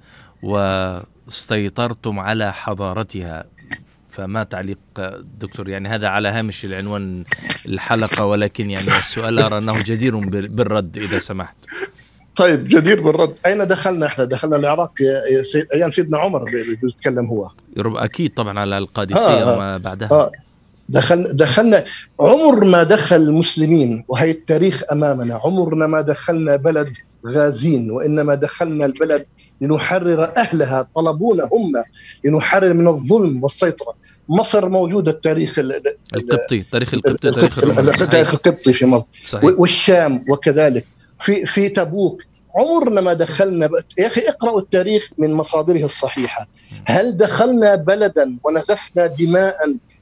واستيطرتم 1.27 2.19
على 2.21 2.53
حضارتها 2.53 3.45
فما 4.15 4.43
تعليق 4.45 4.79
دكتور؟ 5.41 5.69
يعني 5.69 5.89
هذا 5.89 6.09
على 6.09 6.29
هامش 6.29 6.65
العنوان 6.65 7.25
الحلقة 7.67 8.25
ولكن 8.27 8.71
يعني 8.71 8.99
السؤال 8.99 9.39
أرى 9.39 9.59
أنه 9.59 9.83
جدير 9.83 10.17
بال- 10.17 10.49
بالرد 10.49 10.97
إذا 10.99 11.19
سمحت. 11.19 11.57
طيب 12.37 12.69
جدير 12.69 13.01
بالرد. 13.03 13.35
أين 13.47 13.67
دخلنا 13.67 14.07
إحنا؟ 14.07 14.25
دخلنا 14.25 14.57
العراق 14.57 14.93
سيد 15.43 15.67
أيام 15.75 15.91
سيدنا 15.93 16.19
عمر 16.19 16.45
بي- 16.45 16.75
بيتكلم 16.83 17.27
هو. 17.27 17.51
أكيد 17.79 18.35
طبعا 18.35 18.61
على 18.61 18.79
القادسية 18.79 19.27
آه، 19.27 19.55
آه. 19.55 19.57
وما 19.57 19.79
بعدها. 19.79 20.09
آه. 20.11 20.31
دخلنا 20.89 21.33
دخلنا 21.33 21.85
عمر 22.21 22.65
ما 22.65 22.83
دخل 22.83 23.17
المسلمين 23.17 24.05
وهي 24.09 24.31
التاريخ 24.31 24.83
أمامنا. 24.93 25.41
عمرنا 25.45 25.87
ما 25.87 26.01
دخلنا 26.01 26.57
بلد 26.57 26.89
غازين 27.27 27.91
وإنما 27.91 28.35
دخلنا 28.35 28.87
البلد 28.87 29.27
لنحرر 29.65 30.25
أهلها 30.37 30.89
طلبونا 30.95 31.45
هم 31.53 31.73
لنحرر 32.25 32.73
من 32.75 32.89
الظلم 32.89 33.43
والسيطرة. 33.43 33.95
مصر 34.29 34.69
موجودة 34.69 35.11
التاريخ 35.11 35.59
ال- 35.59 35.73
ال- 35.77 35.97
القبطي 36.15 36.63
تاريخ 36.73 36.95
القبطي 36.95 37.31
تاريخ 37.31 37.59
القبطي- 37.59 38.03
التاريخ 38.03 38.79
في 38.79 38.87
مصر. 38.87 39.05
صحيح. 39.25 39.45
والشام 39.59 40.25
وكذلك. 40.29 40.85
في 41.19 41.47
في 41.47 41.69
تبوك. 41.69 42.23
عمرنا 42.57 43.01
ما 43.01 43.13
دخلنا. 43.13 43.69
يا 43.99 44.07
أخي 44.07 44.21
اقرأوا 44.21 44.61
التاريخ 44.61 45.11
من 45.19 45.35
مصادره 45.35 45.85
الصحيحة. 45.85 46.47
هل 46.87 47.17
دخلنا 47.17 47.75
بلدا 47.75 48.37
ونزفنا 48.45 49.07
دماء 49.07 49.57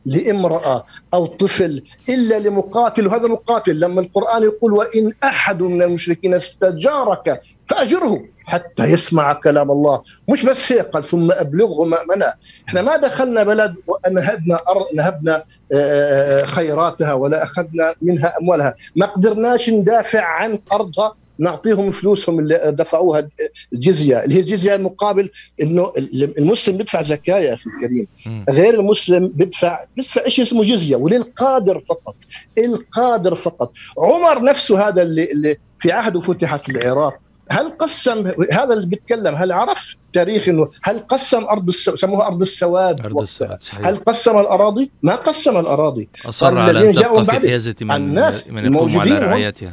لامرأة 0.07 0.87
أو 1.15 1.27
طفل 1.27 1.83
إلا 2.09 2.39
لمقاتل؟ 2.39 3.07
وهذا 3.07 3.27
مقاتل 3.29 3.81
لما 3.81 4.01
القرآن 4.01 4.43
يقول 4.43 4.73
وإن 4.73 5.13
أحد 5.25 5.63
من 5.63 5.83
المشركين 5.83 6.35
استجارك 6.35 7.43
فأجره. 7.69 8.25
حتى 8.47 8.85
يسمع 8.85 9.33
كلام 9.33 9.71
الله. 9.71 10.03
مش 10.29 10.45
بس 10.45 10.73
هيك 10.73 10.87
قال 10.87 11.05
ثم 11.05 11.33
أبلغه 11.33 11.85
مأمنة. 11.85 12.33
إحنا 12.69 12.83
ما 12.83 12.97
دخلنا 12.97 13.43
بلد 13.43 13.75
ونهبنا 13.87 14.55
أر... 14.55 14.87
نهبنا 14.95 15.45
آه، 15.73 16.45
خيراتها 16.45 17.13
ولا 17.13 17.43
أخذنا 17.43 17.95
منها 18.03 18.33
أموالها. 18.41 18.75
ما 18.97 19.07
قدرناش 19.07 19.71
ندافع 19.71 20.25
عن 20.25 20.59
أرضها 20.73 21.15
نعطيهم 21.39 21.91
فلوسهم 21.91 22.39
اللي 22.39 22.75
دفعوها 22.79 23.29
الجزيه 23.73 24.25
اللي 24.25 24.35
هي 24.35 24.41
الجزيه 24.41 24.77
مقابل 24.77 25.31
إنه 25.63 25.93
المسلم 26.39 26.77
بيدفع 26.77 27.03
زكاة 27.03 27.39
يا 27.39 27.55
أخي 27.55 27.71
الكريم. 27.71 28.07
غير 28.51 28.75
المسلم 28.75 29.29
بيدفع 29.35 29.85
بيدفع 29.97 30.29
شيء 30.29 30.45
اسمه؟ 30.45 30.65
جزية. 30.65 30.97
وللقادر 30.97 31.81
فقط. 31.81 32.15
القادر 32.59 33.35
فقط. 33.35 33.73
عمر 33.99 34.43
نفسه 34.43 34.89
هذا 34.89 35.03
اللي, 35.03 35.25
اللي 35.33 35.57
في 35.81 35.93
عهده 35.93 36.21
فتحت 36.21 36.69
العراق. 36.69 37.19
هل 37.51 37.69
قسم 37.69 38.33
هذا 38.53 38.73
اللي 38.75 38.87
بيتكلم 38.87 39.35
هل 39.35 39.53
عرف 39.53 39.97
تاريخ 40.13 40.49
إنه 40.49 40.71
هل 40.83 40.99
قسم 40.99 41.45
أرض 41.45 41.69
السو... 41.69 41.97
سموها 41.97 42.27
أرض 42.27 42.41
السواد 42.41 43.01
وقتها. 43.07 43.23
السواد 43.23 43.63
صحيح. 43.63 43.87
هل 43.87 43.97
قسم 43.97 44.39
الأراضي؟ 44.39 44.91
ما 45.03 45.15
قسم 45.15 45.57
الأراضي. 45.57 46.09
قال 46.41 46.59
على 46.59 46.93
جاءوا 46.93 47.23
تبقى 47.23 47.41
في 47.41 47.49
حيازة 47.49 47.75
من, 47.81 47.91
الناس 47.91 48.47
من 48.49 48.59
على 48.59 48.67
الموجودين 48.67 49.17
هم- 49.17 49.23
رعايتها. 49.23 49.73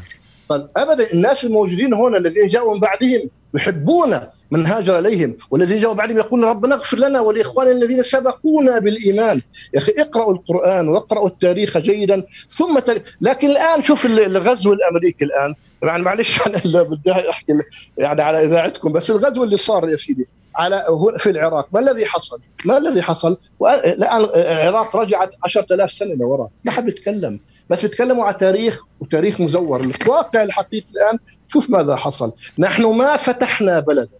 ابدا 0.52 1.14
الناس 1.14 1.44
الموجودين 1.44 1.94
هنا 1.94 2.18
الذين 2.18 2.48
جاءوا 2.48 2.74
من 2.74 2.80
بعدهم 2.80 3.30
يحبون 3.54 4.20
من 4.52 4.66
هاجر 4.66 5.00
إليهم 5.00 5.38
والذين 5.52 5.82
جاءوا 5.82 5.96
بعدهم 5.96 6.18
يقولون 6.18 6.50
ربنا 6.50 6.76
اغفر 6.76 6.98
لنا 6.98 7.20
ولإخواننا 7.20 7.72
الذين 7.72 8.04
سبقونا 8.04 8.80
بالإيمان. 8.80 9.42
يا 9.74 9.80
أخي 9.80 9.92
اقرأوا 9.98 10.34
القرآن 10.34 10.88
واقرأوا 10.88 11.28
التاريخ 11.28 11.78
جيدا 11.78 12.24
ثم 12.50 12.80
ت... 12.80 13.04
لكن 13.22 13.50
الآن 13.50 13.82
شوف 13.82 14.06
الغزو 14.06 14.74
الأمريكي 14.74 15.26
الآن. 15.26 15.56
يعني 15.83 16.03
معلش 16.03 16.39
أنا 16.48 16.83
بدي 16.83 17.12
أحكي 17.12 17.53
يعني 17.98 18.21
على 18.21 18.45
إذاعتكم 18.45 18.91
بس 18.91 19.12
الغزو 19.12 19.43
اللي 19.43 19.57
صار 19.57 19.89
يا 19.89 19.95
سيدي 19.95 20.27
على 20.55 20.86
في 21.17 21.29
العراق 21.29 21.67
ما 21.71 21.79
الذي 21.79 22.05
حصل؟ 22.05 22.39
ما 22.65 22.77
الذي 22.77 23.01
حصل؟ 23.01 23.38
الآن 23.62 24.25
العراق 24.36 24.95
رجعت 24.95 25.31
10000 25.45 25.91
سنة 25.91 26.13
لورا 26.15 26.50
ما 26.65 26.71
حد 26.71 26.86
بيتكلم 26.86 27.39
بس 27.69 27.81
بيتكلموا 27.81 28.25
على 28.25 28.33
تاريخ 28.33 28.81
وتاريخ 29.00 29.41
مزور 29.41 29.81
الواقع 29.81 30.43
الحقيقي 30.43 30.88
الآن 30.91 31.19
شوف 31.48 31.69
ماذا 31.69 31.95
حصل 31.95 32.33
نحن 32.59 32.86
ما 32.86 33.17
فتحنا 33.17 33.79
بلدا 33.79 34.19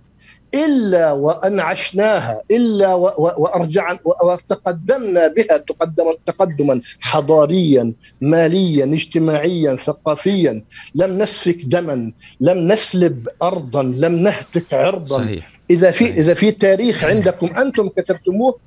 إلا 0.54 1.12
وأنعشناها 1.12 2.42
إلا 2.52 2.94
و- 2.94 3.06
و- 3.18 3.36
وارجعن 3.38 3.98
و- 4.06 4.26
وتقدمنا 4.32 5.28
بها 5.28 5.58
تقدم 5.58 6.14
تقدما 6.26 6.82
حضاريا 7.00 7.94
ماليا 8.22 8.86
اجتماعيا 8.86 9.76
ثقافيا. 9.76 10.64
لم 10.96 11.18
نسفك 11.18 11.58
دما 11.66 12.12
لم 12.42 12.68
نسلب 12.72 13.28
ارضا 13.44 13.84
لم 13.84 14.16
نهتك 14.16 14.74
عرضا. 14.74 15.18
صحيح. 15.18 15.60
إذا 15.72 15.92
في 15.92 16.06
إذا 16.14 16.34
في 16.34 16.52
تاريخ 16.52 17.04
عندكم 17.04 17.48
أنتم 17.48 17.90
كتبتموه 17.90 18.60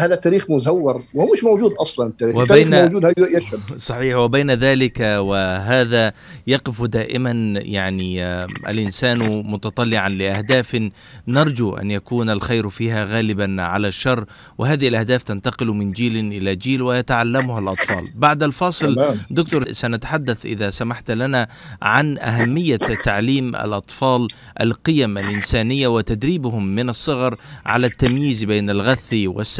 هذا 0.00 0.14
تاريخ 0.14 0.50
مزور 0.50 1.02
وهو 1.14 1.32
مش 1.32 1.44
موجود 1.44 1.72
أصلا 1.72 2.06
التاريخ. 2.06 2.36
وبين- 2.36 2.74
التاريخ 2.74 2.92
موجود 2.92 3.14
يشهد. 3.18 3.60
صحيح 3.76 4.16
وبين 4.16 4.50
ذلك 4.50 5.00
وهذا 5.00 6.12
يقف 6.46 6.82
دائما 6.82 7.30
يعني 7.60 8.24
آه، 8.24 8.46
الإنسان 8.68 9.18
متطلعا 9.46 10.08
لأهداف 10.08 10.90
نرجو 11.28 11.74
أن 11.74 11.90
يكون 11.90 12.30
الخير 12.30 12.68
فيها 12.68 13.04
غالبا 13.04 13.56
على 13.62 13.88
الشر. 13.88 14.24
وهذه 14.58 14.88
الأهداف 14.88 15.22
تنتقل 15.22 15.66
من 15.66 15.92
جيل 15.92 16.16
إلى 16.32 16.56
جيل 16.56 16.82
ويتعلمها 16.82 17.58
الأطفال. 17.58 18.04
بعد 18.14 18.42
الفاصل 18.42 18.94
تمام. 18.94 19.16
دكتور 19.30 19.72
سنتحدث 19.72 20.46
إذا 20.46 20.70
سمحت 20.70 21.10
لنا 21.10 21.48
عن 21.82 22.18
أهمية 22.18 22.76
تعليم 22.76 23.56
الأطفال 23.56 24.28
القيم 24.60 25.18
الإنسانية 25.18 25.88
وتدريبهم 25.88 26.66
من 26.66 26.88
الصغر 26.88 27.36
على 27.66 27.86
التمييز 27.86 28.44
بين 28.44 28.70
الغث 28.70 29.12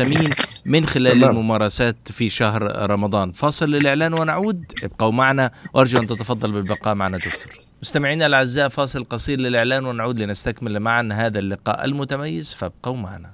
والسمين 0.06 0.34
من 0.64 0.86
خلال 0.86 1.12
تمام. 1.12 1.30
الممارسات 1.30 1.96
في 2.04 2.30
شهر 2.30 2.90
رمضان. 2.90 3.32
فاصل 3.32 3.70
للإعلان 3.70 4.14
ونعود. 4.14 4.64
ابقوا 4.82 5.12
معنا. 5.12 5.50
وأرجو 5.75 5.98
أن 5.98 6.06
تتفضل 6.06 6.52
بالبقاء 6.52 6.94
معنا 6.94 7.16
دكتور. 7.16 7.52
مستمعينا 7.82 8.26
الأعزاء 8.26 8.68
فاصل 8.68 9.04
قصير 9.04 9.40
للإعلان 9.40 9.84
ونعود 9.84 10.20
لنستكمل 10.20 10.80
معا 10.80 11.08
هذا 11.12 11.38
اللقاء 11.38 11.84
المتميز. 11.84 12.54
فابقوا 12.54 12.96
معنا. 12.96 13.30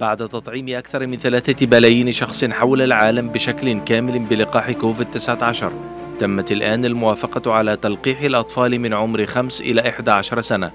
بعد 0.00 0.28
تطعيم 0.28 0.68
أكثر 0.68 1.06
من 1.06 1.16
ثلاثة 1.16 1.66
بلايين 1.66 2.12
شخص 2.12 2.44
حول 2.44 2.82
العالم 2.82 3.28
بشكل 3.28 3.80
كامل 3.80 4.18
بلقاح 4.18 4.70
كوفيد 4.70 5.06
19 5.10 5.72
تمت 6.20 6.52
الآن 6.52 6.84
الموافقة 6.84 7.52
على 7.52 7.76
تلقيح 7.76 8.20
الأطفال 8.20 8.80
من 8.80 8.94
عمر 8.94 9.26
5 9.26 9.64
إلى 9.64 9.88
11 9.88 10.40
سنة. 10.40 10.70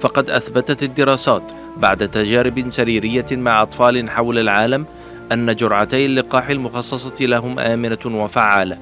فقد 0.00 0.30
أثبتت 0.30 0.82
الدراسات 0.82 1.42
بعد 1.76 2.08
تجارب 2.08 2.64
سريرية 2.68 3.26
مع 3.32 3.62
أطفال 3.62 4.10
حول 4.10 4.38
العالم 4.38 4.86
أن 5.32 5.56
جرعتي 5.56 6.06
اللقاح 6.06 6.50
المخصصة 6.50 7.24
لهم 7.26 7.58
آمنة 7.58 7.98
وفعالة. 8.06 8.78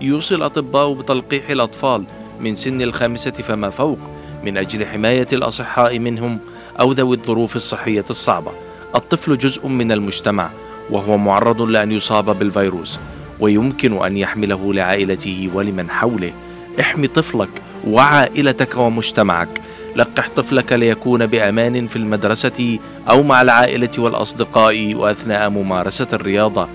يوصي 0.00 0.34
الأطباء 0.34 0.92
بتلقيح 0.92 1.50
الأطفال 1.50 2.04
من 2.40 2.54
سن 2.54 2.82
الخامسة 2.82 3.30
فما 3.30 3.70
فوق 3.70 3.98
من 4.44 4.56
أجل 4.56 4.86
حماية 4.86 5.26
الأصحاء 5.32 5.98
منهم 5.98 6.38
أو 6.80 6.92
ذوي 6.92 7.16
الظروف 7.16 7.56
الصحية 7.56 8.04
الصعبة. 8.10 8.52
الطفل 8.94 9.38
جزء 9.38 9.68
من 9.68 9.92
المجتمع 9.92 10.50
وهو 10.90 11.18
معرض 11.18 11.62
لأن 11.62 11.92
يصاب 11.92 12.38
بالفيروس 12.38 12.98
ويمكن 13.40 14.04
أن 14.04 14.16
يحمله 14.16 14.74
لعائلته 14.74 15.50
ولمن 15.54 15.90
حوله. 15.90 16.32
احمي 16.80 17.06
طفلك 17.06 17.48
وعائلتك 17.86 18.76
ومجتمعك. 18.76 19.60
لقح 19.96 20.28
طفلك 20.36 20.72
ليكون 20.72 21.26
بأمان 21.26 21.86
في 21.86 21.96
المدرسة 21.96 22.78
أو 23.10 23.22
مع 23.22 23.42
العائلة 23.42 23.90
والأصدقاء 23.98 24.94
وأثناء 24.94 25.50
ممارسة 25.50 26.06
الرياضة. 26.12 26.68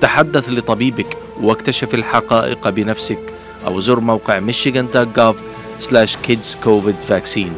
تحدث 0.00 0.48
لطبيبك 0.48 1.16
واكتشف 1.42 1.94
الحقائق 1.94 2.68
بنفسك 2.68 3.18
أو 3.66 3.80
زر 3.80 4.00
موقع 4.00 4.40
michigan.gov 4.40 5.34
slash 5.80 6.16
kids 6.28 6.56
covid 6.64 7.08
vaccine. 7.08 7.52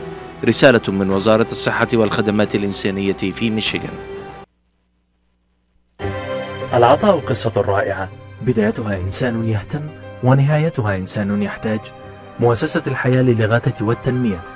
رسالة 0.44 0.80
من 0.88 1.10
وزارة 1.10 1.46
الصحة 1.50 1.88
والخدمات 1.94 2.54
الإنسانية 2.54 3.12
في 3.12 3.50
ميشيغان. 3.50 3.94
العطاء 6.74 7.18
قصة 7.18 7.52
رائعة. 7.56 8.08
بدايتها 8.42 8.96
إنسان 8.96 9.48
يهتم 9.48 9.80
ونهايتها 10.24 10.96
إنسان 10.96 11.42
يحتاج. 11.42 11.80
مؤسسة 12.40 12.82
الحياة 12.86 13.22
للإغاثة 13.22 13.84
والتنمية. 13.84 14.55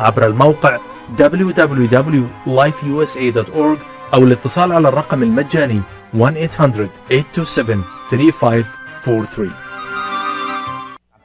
عبر 0.00 0.26
الموقع 0.26 0.78
www.lifeusa.org 1.18 3.78
أو 4.14 4.24
الاتصال 4.24 4.72
على 4.72 4.88
الرقم 4.88 5.22
المجاني 5.22 5.80
1-800-827-3543 6.14 6.18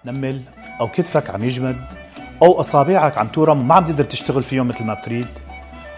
تنمل 0.06 0.42
أو 0.82 0.88
كتفك 0.88 1.30
عم 1.30 1.44
يجمد 1.44 1.76
أو 2.42 2.60
أصابعك 2.60 3.18
عم 3.18 3.28
تورم 3.28 3.60
وما 3.60 3.76
عم 3.76 3.86
تقدر 3.86 4.04
تشتغل 4.04 4.44
فيهم 4.44 4.68
مثل 4.68 4.84
ما 4.84 4.94
بتريد. 4.94 5.28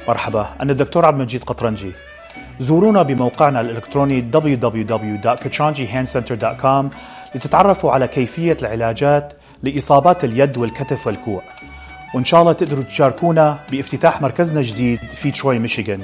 مرحبا 0.08 0.50
أنا 0.62 0.72
الدكتور 0.72 1.06
عبد 1.06 1.18
المجيد 1.18 1.44
قطرنجي. 1.44 1.92
زورونا 2.60 3.04
بموقعنا 3.04 3.62
الإلكتروني 3.62 4.26
www.kachanjihandcenter.com 4.34 6.86
لتتعرفوا 7.36 7.92
على 7.92 8.08
كيفية 8.08 8.58
العلاجات 8.62 9.34
لإصابات 9.64 10.24
اليد 10.24 10.58
والكتف 10.58 11.08
والكوع. 11.08 11.42
وإن 12.16 12.24
شاء 12.24 12.42
الله 12.42 12.54
تقدروا 12.54 12.84
تشاركونا 12.84 13.60
بافتتاح 13.72 14.22
مركزنا 14.22 14.60
الجديد 14.60 15.00
في 15.16 15.32
تروي 15.32 15.60
ميشيغان. 15.60 16.02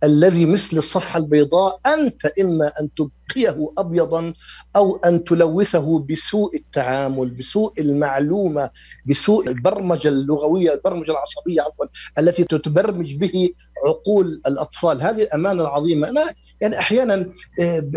الذي 0.05 0.47
مثل 0.47 0.77
الصفحة 0.77 1.19
البيضاء 1.19 1.81
أنت 1.87 2.27
إما 2.41 2.73
أن 2.81 2.89
تبقيه 2.95 3.73
أبيضا 3.79 4.35
أو 4.77 4.97
أن 4.97 5.25
تلوثه 5.25 5.99
بسوء 5.99 6.57
التعامل 6.57 7.31
بسوء 7.31 7.81
المعلومة 7.81 8.71
بسوء 9.07 9.49
البرمجة 9.49 10.09
اللغوية 10.09 10.73
البرمجة 10.75 11.11
العصبية 11.11 11.63
عفوا 11.63 11.87
التي 12.19 12.45
تتبرمج 12.45 13.15
به 13.15 13.51
عقول 13.87 14.43
الأطفال. 14.47 15.03
هذه 15.03 15.23
الأمانة 15.23 15.63
العظيمة. 15.63 16.09
أنا 16.09 16.25
يعني 16.61 16.79
أحيانا 16.79 17.27
آه، 17.61 17.91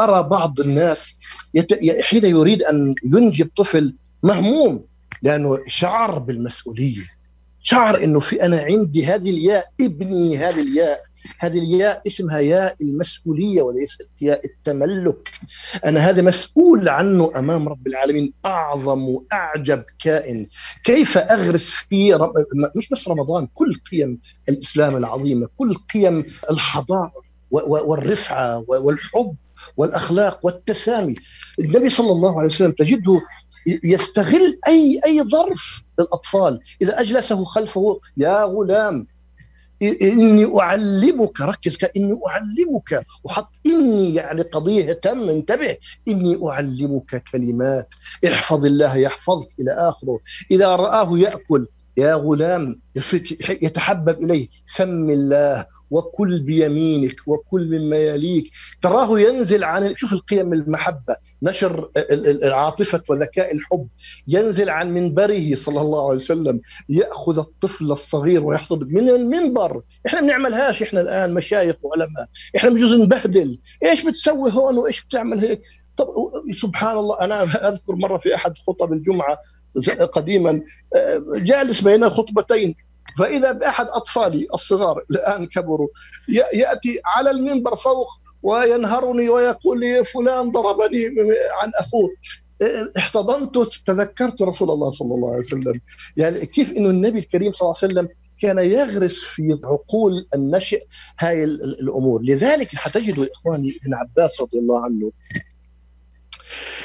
أرى 0.00 0.28
بعض 0.28 0.60
الناس 0.60 1.14
حين 2.00 2.24
يريد 2.24 2.62
أن 2.62 2.94
ينجب 3.04 3.50
طفل 3.56 3.94
مهموم 4.22 4.84
لأنه 5.22 5.58
شعر 5.68 6.18
بالمسؤولية. 6.18 7.02
شعر 7.62 8.04
إنه 8.04 8.20
في 8.20 8.42
أنا 8.42 8.58
عندي 8.60 9.06
هذه 9.06 9.30
الياء 9.30 9.64
ابني 9.80 10.36
هذه 10.38 10.60
الياء. 10.60 11.00
هذه 11.38 11.58
الياء 11.58 12.02
اسمها 12.06 12.38
ياء 12.38 12.76
المسؤولية 12.80 13.62
وليست 13.62 14.08
ياء 14.20 14.40
التملك. 14.46 15.30
أنا 15.84 16.00
هذا 16.00 16.22
مسؤول 16.22 16.88
عنه 16.88 17.32
أمام 17.36 17.68
رب 17.68 17.86
العالمين 17.86 18.32
أعظم 18.44 19.08
وأعجب 19.08 19.84
كائن. 19.98 20.48
كيف 20.84 21.18
أغرس 21.18 21.70
في 21.70 22.12
رم... 22.14 22.32
مش 22.76 22.88
بس 22.88 23.08
رمضان 23.08 23.48
كل 23.54 23.80
قيم 23.90 24.18
الإسلام 24.48 24.96
العظيمة 24.96 25.48
كل 25.58 25.74
قيم 25.94 26.24
الحضارة 26.50 27.12
و- 27.50 27.58
و- 27.58 27.90
والرفعة 27.90 28.58
و- 28.58 28.64
والحب 28.86 29.34
والأخلاق 29.76 30.46
والتسامي. 30.46 31.14
النبي 31.58 31.88
صلى 31.88 32.12
الله 32.12 32.38
عليه 32.38 32.48
وسلم 32.48 32.72
تجده 32.72 33.20
يستغل 33.84 34.58
أي 34.68 35.00
أي 35.06 35.22
ظرف 35.22 35.82
للأطفال. 35.98 36.60
إذا 36.82 37.00
أجلسه 37.00 37.44
خلفه 37.44 38.00
يا 38.16 38.44
غلام 38.44 39.06
إني 40.02 40.60
أعلمك 40.60 41.40
ركز 41.40 41.78
إني 41.96 42.20
أعلمك 42.28 43.06
وحط 43.24 43.50
إني 43.66 44.14
يعني 44.14 44.42
قضية 44.42 44.92
تم 44.92 45.28
انتبه 45.28 45.76
إني 46.08 46.38
أعلمك 46.48 47.22
كلمات 47.32 47.94
احفظ 48.26 48.66
الله 48.66 48.96
يحفظك 48.96 49.48
إلى 49.60 49.70
آخره. 49.72 50.18
إذا 50.50 50.76
رآه 50.76 51.18
يأكل 51.18 51.66
يا 51.96 52.14
غلام 52.14 52.80
يتحبب 53.48 54.22
إليه 54.22 54.48
سم 54.64 55.10
الله 55.10 55.66
وكل 55.92 56.40
بيمينك 56.42 57.16
وكل 57.26 57.78
مما 57.78 57.96
يليك. 57.96 58.50
تراه 58.82 59.20
ينزل 59.20 59.64
عن 59.64 59.96
شوف 59.96 60.12
القيم 60.12 60.52
المحبة 60.52 61.16
نشر 61.42 61.90
ال- 61.96 62.26
ال- 62.28 62.44
العاطفة 62.44 63.02
وذكاء 63.08 63.54
الحب. 63.54 63.88
ينزل 64.28 64.70
عن 64.70 64.94
منبره 64.94 65.54
صلى 65.54 65.80
الله 65.80 66.04
عليه 66.04 66.14
وسلم 66.20 66.60
يأخذ 66.88 67.38
الطفل 67.38 67.92
الصغير 67.92 68.44
ويحضر 68.44 68.84
من 68.84 69.08
المنبر. 69.08 69.82
إحنا 70.06 70.20
بنعملهاش 70.20 70.82
إحنا 70.82 71.00
الآن 71.00 71.34
مشايخ 71.34 71.76
وعلماء. 71.84 72.26
إحنا 72.56 72.70
بجوز 72.70 72.92
نبهدل. 72.92 73.58
إيش 73.84 74.06
بتسوي 74.06 74.52
هون 74.52 74.78
وإيش 74.78 75.04
بتعمل 75.04 75.40
هيك؟ 75.40 75.60
طب 75.96 76.06
سبحان 76.62 76.96
الله 76.98 77.20
أنا 77.20 77.42
أذكر 77.68 77.94
مرة 77.96 78.18
في 78.18 78.34
أحد 78.34 78.52
خطب 78.66 78.92
الجمعة 78.92 79.38
قديما 80.12 80.50
آه، 80.96 81.22
جالس 81.36 81.80
بين 81.80 82.10
خطبتين 82.10 82.74
فإذا 83.18 83.52
بأحد 83.52 83.86
أطفالي 83.88 84.46
الصغار 84.54 85.04
الآن 85.10 85.46
كبروا 85.46 85.88
ي- 86.28 86.58
يأتي 86.58 87.00
على 87.04 87.30
المنبر 87.30 87.76
فوق 87.76 88.06
وينهرني 88.42 89.28
ويقول 89.28 89.80
لي 89.80 90.04
فلان 90.04 90.50
ضربني 90.52 91.06
عن 91.62 91.72
أخوه. 91.78 92.08
آه، 92.62 92.92
احتضنت 92.98 93.58
تذكرت 93.86 94.42
رسول 94.42 94.70
الله 94.70 94.90
صلى 94.90 95.14
الله 95.14 95.28
عليه 95.30 95.38
وسلم. 95.38 95.80
يعني 96.16 96.46
كيف 96.46 96.70
إنه 96.72 96.90
النبي 96.90 97.18
الكريم 97.18 97.52
صلى 97.52 97.66
الله 97.66 97.76
عليه 97.82 97.92
وسلم 97.94 98.08
كان 98.40 98.58
يغرس 98.58 99.20
في 99.22 99.58
عقول 99.64 100.26
النشئ 100.34 100.84
هاي 101.20 101.44
ال- 101.44 101.64
ال- 101.64 101.80
الأمور. 101.80 102.22
لذلك 102.22 102.68
حتجدوا 102.76 103.26
إخواني 103.34 103.78
ابن 103.82 103.94
عباس 103.94 104.40
رضي 104.40 104.58
الله 104.58 104.84
عنه 104.84 105.12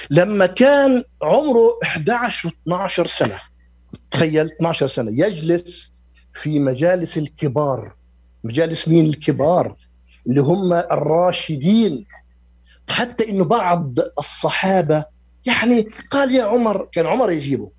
لما 0.09 0.45
كان 0.45 1.03
عمره 1.23 1.79
11 1.83 2.49
12 2.63 3.07
سنة 3.07 3.39
تخيل 4.11 4.45
12 4.45 4.87
سنة 4.87 5.11
يجلس 5.25 5.91
في 6.41 6.59
مجالس 6.59 7.17
الكبار 7.17 7.93
مجالس 8.43 8.87
مين 8.87 9.05
الكبار؟ 9.05 9.75
اللي 10.27 10.41
هم 10.41 10.73
الراشدين. 10.73 12.05
حتى 12.89 13.29
إنه 13.29 13.45
بعض 13.45 13.93
الصحابة 14.19 15.05
يعني 15.45 15.87
قال 16.11 16.35
يا 16.35 16.43
عمر 16.43 16.87
كان 16.91 17.05
عمر 17.05 17.31
يجيبه 17.31 17.71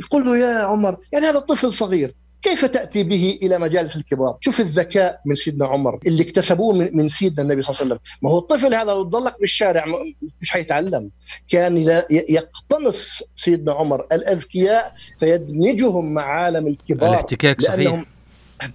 يقول 0.00 0.26
له 0.26 0.36
يا 0.36 0.58
عمر 0.64 0.96
يعني 1.12 1.26
هذا 1.26 1.38
طفل 1.38 1.72
صغير 1.72 2.14
كيف 2.44 2.64
تأتي 2.64 3.02
به 3.02 3.38
إلى 3.42 3.58
مجالس 3.58 3.96
الكبار؟ 3.96 4.36
شوف 4.40 4.60
الذكاء 4.60 5.20
من 5.24 5.34
سيدنا 5.34 5.66
عمر 5.66 5.98
اللي 6.06 6.22
اكتسبوه 6.22 6.74
من, 6.74 6.96
من 6.96 7.08
سيدنا 7.08 7.42
النبي 7.42 7.62
صلى 7.62 7.70
الله 7.70 7.80
عليه 7.80 7.94
وسلم، 7.94 8.18
ما 8.22 8.30
هو 8.30 8.38
الطفل 8.38 8.74
هذا 8.74 8.92
لو 8.92 9.02
ضلك 9.02 9.40
بالشارع 9.40 9.84
مش 10.40 10.50
حيتعلم، 10.50 11.10
كان 11.48 12.02
يقتنص 12.10 13.22
سيدنا 13.36 13.72
عمر 13.72 14.06
الأذكياء 14.12 14.94
فيدمجهم 15.20 16.14
مع 16.14 16.22
عالم 16.22 16.66
الكبار. 16.66 17.10
الاحتكاك 17.10 17.60
صحيح. 17.60 17.78
لانهم 17.78 18.06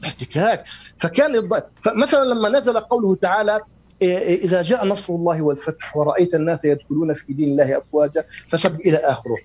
احتكاك 0.05 0.63
فكان 0.99 1.35
الض... 1.35 1.61
فمثلا 1.83 2.23
لما 2.33 2.49
نزل 2.49 2.79
قوله 2.79 3.15
تعالى 3.15 3.59
إيه 4.01 4.17
إيه 4.17 4.43
إذا 4.43 4.61
جاء 4.61 4.85
نصر 4.85 5.13
الله 5.13 5.41
والفتح 5.41 5.97
ورأيت 5.97 6.33
الناس 6.35 6.65
يدخلون 6.65 7.13
في 7.13 7.33
دين 7.33 7.49
الله 7.51 7.77
أفواجا 7.77 8.25
فسب 8.51 8.79
إلى 8.79 8.97
آخره. 8.97 9.37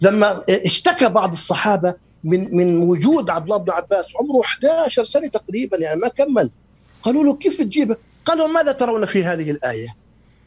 لما 0.00 0.42
إيه 0.48 0.66
اشتكى 0.66 1.08
بعض 1.08 1.32
الصحابة 1.32 1.94
من 2.24 2.56
من 2.56 2.76
وجود 2.76 3.30
عبد 3.30 3.44
الله 3.44 3.56
بن 3.56 3.70
عباس 3.70 4.08
عمره 4.16 4.40
11 4.40 5.04
سنة 5.04 5.28
تقريبا 5.28 5.76
يعني 5.76 6.00
ما 6.00 6.08
كمل 6.08 6.50
قالوا 7.02 7.24
له 7.24 7.36
كيف 7.36 7.58
تجيبه؟ 7.58 7.96
قالوا 8.24 8.46
ماذا 8.46 8.72
ترون 8.72 9.04
في 9.04 9.24
هذه 9.24 9.50
الآية؟ 9.50 9.96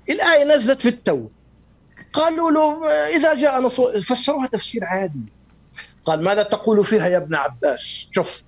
الآية 0.10 0.44
نزلت 0.56 0.82
في 0.82 0.88
التو 0.90 1.28
قالوا 2.14 2.52
له 2.52 2.88
إذا 2.90 3.34
جاء 3.34 3.62
نصر 3.62 4.02
فسروها 4.02 4.48
تفسير 4.48 4.86
عادي 4.86 5.26
قال 6.06 6.24
ماذا 6.24 6.44
تقول 6.44 6.86
فيها 6.86 7.08
يا 7.08 7.18
ابن 7.18 7.36
عباس؟ 7.36 8.08
شوف 8.12 8.44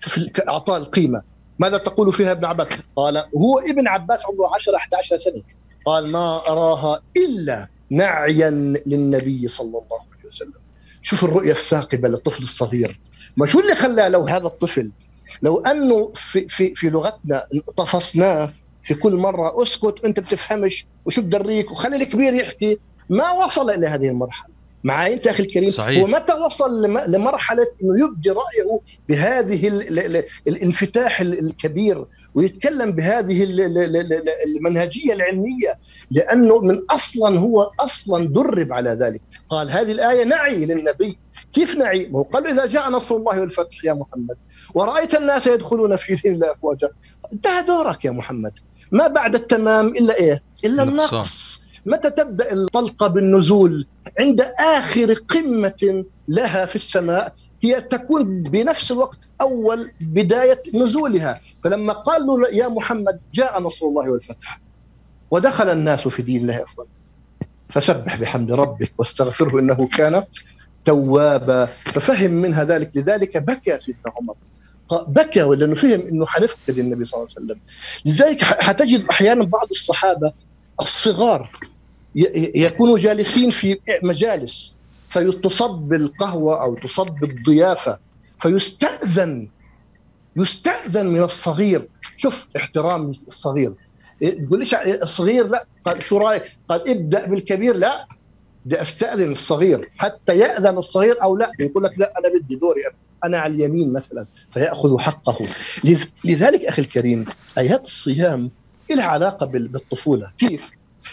شوف 0.00 0.18
أعطاء 0.48 0.76
القيمة 0.76 1.22
ماذا 1.58 1.78
تقول 1.78 2.12
فيها 2.12 2.32
ابن 2.32 2.44
عباس؟ 2.44 2.68
قال 2.96 3.16
هو 3.36 3.58
ابن 3.58 3.88
عباس 3.88 4.26
عمره 4.26 4.54
10 4.54 4.76
11 4.76 5.16
سنة 5.16 5.42
قال 5.86 6.12
ما 6.12 6.48
أراها 6.48 7.02
إلا 7.16 7.68
نعيا 7.90 8.50
للنبي 8.86 9.48
صلى 9.48 9.68
الله 9.68 10.00
عليه 10.12 10.28
وسلم 10.28 10.59
شوف 11.02 11.24
الرؤية 11.24 11.52
الثاقبة 11.52 12.08
للطفل 12.08 12.42
الصغير. 12.42 13.00
ما 13.36 13.46
شو 13.46 13.60
اللي 13.60 13.74
خلى 13.74 14.08
لو 14.08 14.26
هذا 14.26 14.46
الطفل 14.46 14.92
لو 15.42 15.58
أنه 15.60 16.12
في 16.14 16.48
في 16.48 16.74
في 16.74 16.90
لغتنا 16.90 17.42
طفصناه 17.76 18.52
في 18.82 18.94
كل 18.94 19.16
مرة 19.16 19.62
أسكت 19.62 19.94
أنت 20.04 20.20
بتفهمش 20.20 20.86
وشو 21.06 21.22
بدريك؟ 21.22 21.70
وخلي 21.70 21.96
الكبير 21.96 22.34
يحكي. 22.34 22.78
ما 23.08 23.30
وصل 23.30 23.70
إلى 23.70 23.86
هذه 23.86 24.08
المرحلة. 24.08 24.50
معي 24.84 25.14
أنت 25.14 25.26
أخي 25.26 25.42
الكريم؟ 25.42 25.70
صحيح. 25.70 26.04
ومتى 26.04 26.32
وصل 26.32 26.82
لم- 26.82 26.98
لمرحلة 27.06 27.66
إنه 27.82 28.04
يبدي 28.04 28.30
رأيه 28.30 28.80
بهذه 29.08 29.68
ال- 29.68 29.98
ال- 29.98 30.16
ال- 30.16 30.24
الانفتاح 30.48 31.20
ال- 31.20 31.38
الكبير؟ 31.38 32.04
ويتكلم 32.34 32.92
بهذه 32.92 33.44
ال- 33.44 33.60
ال- 33.60 33.78
ال- 33.78 33.96
ال- 33.96 34.28
المنهجية 34.56 35.12
العلمية 35.12 35.74
لأنه 36.10 36.60
من 36.60 36.80
أصلا 36.90 37.38
هو 37.40 37.70
أصلا 37.80 38.28
درب 38.28 38.72
على 38.72 38.90
ذلك. 38.90 39.22
قال 39.48 39.70
هذه 39.70 39.92
الآية 39.92 40.24
نعي 40.24 40.66
للنبي. 40.66 41.18
كيف 41.52 41.76
نعي؟ 41.76 42.06
ما 42.06 42.18
هو 42.18 42.22
قال 42.22 42.46
إذا 42.46 42.66
جاء 42.66 42.90
نصر 42.90 43.16
الله 43.16 43.40
والفتح 43.40 43.84
يا 43.84 43.92
محمد. 43.92 44.36
ورأيت 44.74 45.14
الناس 45.14 45.46
يدخلون 45.46 45.96
في 45.96 46.14
دين 46.14 46.34
الله 46.34 46.52
افواجا. 46.52 46.88
انتهى 47.32 47.62
دورك 47.62 48.04
يا 48.04 48.10
محمد. 48.10 48.52
ما 48.92 49.06
بعد 49.06 49.34
التمام 49.34 49.88
إلا 49.88 50.14
إيه؟ 50.14 50.42
إلا. 50.64 50.82
النقص. 50.82 51.62
متى 51.86 52.10
تبدأ 52.10 52.52
الطلقة 52.52 53.06
بالنزول؟ 53.06 53.86
عند 54.18 54.40
آخر 54.58 55.12
قمة 55.12 56.04
لها 56.28 56.66
في 56.66 56.74
السماء 56.76 57.34
هي 57.62 57.80
تكون 57.80 58.42
بنفس 58.42 58.92
الوقت 58.92 59.18
أول 59.40 59.90
بداية 60.00 60.62
نزولها. 60.74 61.40
فلما 61.64 61.92
قال 61.92 62.26
له 62.26 62.48
يا 62.48 62.68
محمد 62.68 63.20
جاء 63.34 63.60
نصر 63.60 63.86
الله 63.86 64.10
والفتح 64.10 64.60
ودخل 65.30 65.68
الناس 65.68 66.08
في 66.08 66.22
دين 66.22 66.40
الله 66.40 66.62
افواجا 66.62 66.90
فسبح 67.68 68.16
بحمد 68.16 68.52
ربك 68.52 68.92
واستغفره 68.98 69.60
إنه 69.60 69.88
كان 69.88 70.24
توابا. 70.84 71.68
ففهم 71.86 72.30
منها 72.30 72.64
ذلك 72.64 72.90
لذلك 72.94 73.36
بكى 73.36 73.78
سيدنا 73.78 74.12
عمر. 74.20 74.34
بكى 75.08 75.40
لأنه 75.40 75.74
فهم 75.74 76.00
إنه 76.00 76.26
حنفقد 76.26 76.78
النبي 76.78 77.04
صلى 77.04 77.18
الله 77.18 77.30
عليه 77.36 77.46
وسلم. 77.46 77.60
لذلك 78.04 78.42
حتجد 78.42 79.04
أحيانا 79.10 79.44
بعض 79.44 79.68
الصحابة 79.70 80.32
الصغار 80.80 81.50
يكونوا 82.54 82.98
جالسين 82.98 83.50
في 83.50 83.78
مجالس 84.02 84.74
فتصب 85.10 85.92
القهوة 85.92 86.62
أو 86.62 86.74
تصب 86.74 87.24
الضيافة 87.24 87.98
فيستأذن 88.40 89.48
يستأذن 90.36 91.06
من 91.06 91.22
الصغير. 91.22 91.88
شوف 92.16 92.48
احترام 92.56 93.12
الصغير. 93.26 93.74
إيه، 94.22 94.46
تقول 94.46 94.58
ليش 94.58 94.74
الصغير؟ 94.74 95.46
لا. 95.48 95.66
قال 95.84 96.02
شو 96.04 96.18
رأيك؟ 96.18 96.42
قال 96.68 96.88
ابدأ 96.90 97.26
بالكبير. 97.26 97.76
لا. 97.76 98.06
بدي 98.64 98.82
أستأذن 98.82 99.30
الصغير. 99.30 99.88
حتى 99.96 100.38
يأذن 100.38 100.78
الصغير 100.78 101.22
أو 101.22 101.36
لا. 101.36 101.52
يقول 101.60 101.84
لك 101.84 101.98
لا 101.98 102.12
أنا 102.18 102.38
بدي 102.40 102.56
دوري 102.56 102.80
أنا. 103.24 103.38
على 103.38 103.54
اليمين 103.54 103.92
مثلا. 103.92 104.26
فيأخذ 104.54 104.98
حقه. 104.98 105.46
لذ- 105.84 106.08
لذلك 106.24 106.64
أخي 106.64 106.82
الكريم 106.82 107.24
آيات 107.58 107.84
الصيام 107.86 108.50
لها 108.90 109.04
علاقة 109.04 109.46
بال- 109.46 109.68
بالطفولة. 109.68 110.32
كيف؟ 110.38 110.60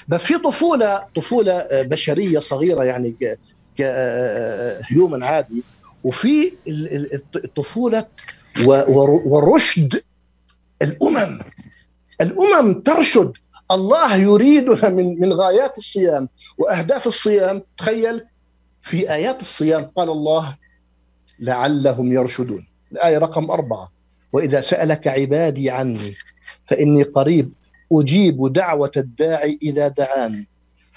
بس 0.07 0.23
في 0.23 0.37
طفولة 0.37 1.03
طفولة 1.15 1.53
آه، 1.53 1.81
بشرية 1.81 2.39
صغيرة 2.39 2.83
يعني 2.83 3.11
ك 3.11 3.39
هيومن 4.91 5.23
عادي. 5.23 5.63
وفي 6.03 6.53
ال- 6.67 6.95
ال- 7.15 7.23
الطفولة 7.45 8.05
ورشد 9.25 10.01
الأمم. 10.81 11.39
الأمم 12.21 12.81
ترشد 12.81 13.31
الله 13.71 14.15
يريدنا 14.15 14.89
من 14.89 15.19
من 15.21 15.33
غايات 15.33 15.77
الصيام 15.77 16.29
وأهداف 16.57 17.07
الصيام. 17.07 17.61
تخيل 17.77 18.21
في 18.81 19.13
آيات 19.13 19.41
الصيام 19.41 19.83
قال 19.95 20.09
الله 20.09 20.55
لعلهم 21.39 22.11
يرشدون. 22.13 22.67
الآية 22.91 23.17
رقم 23.17 23.51
أربعة. 23.51 23.91
وإذا 24.33 24.61
سألك 24.61 25.07
عبادي 25.07 25.69
عني 25.69 26.13
فإني 26.65 27.03
قريب 27.03 27.53
أجيب 27.91 28.53
دعوة 28.53 28.91
الداعي 28.97 29.59
إذا 29.61 29.87
دعان 29.87 30.45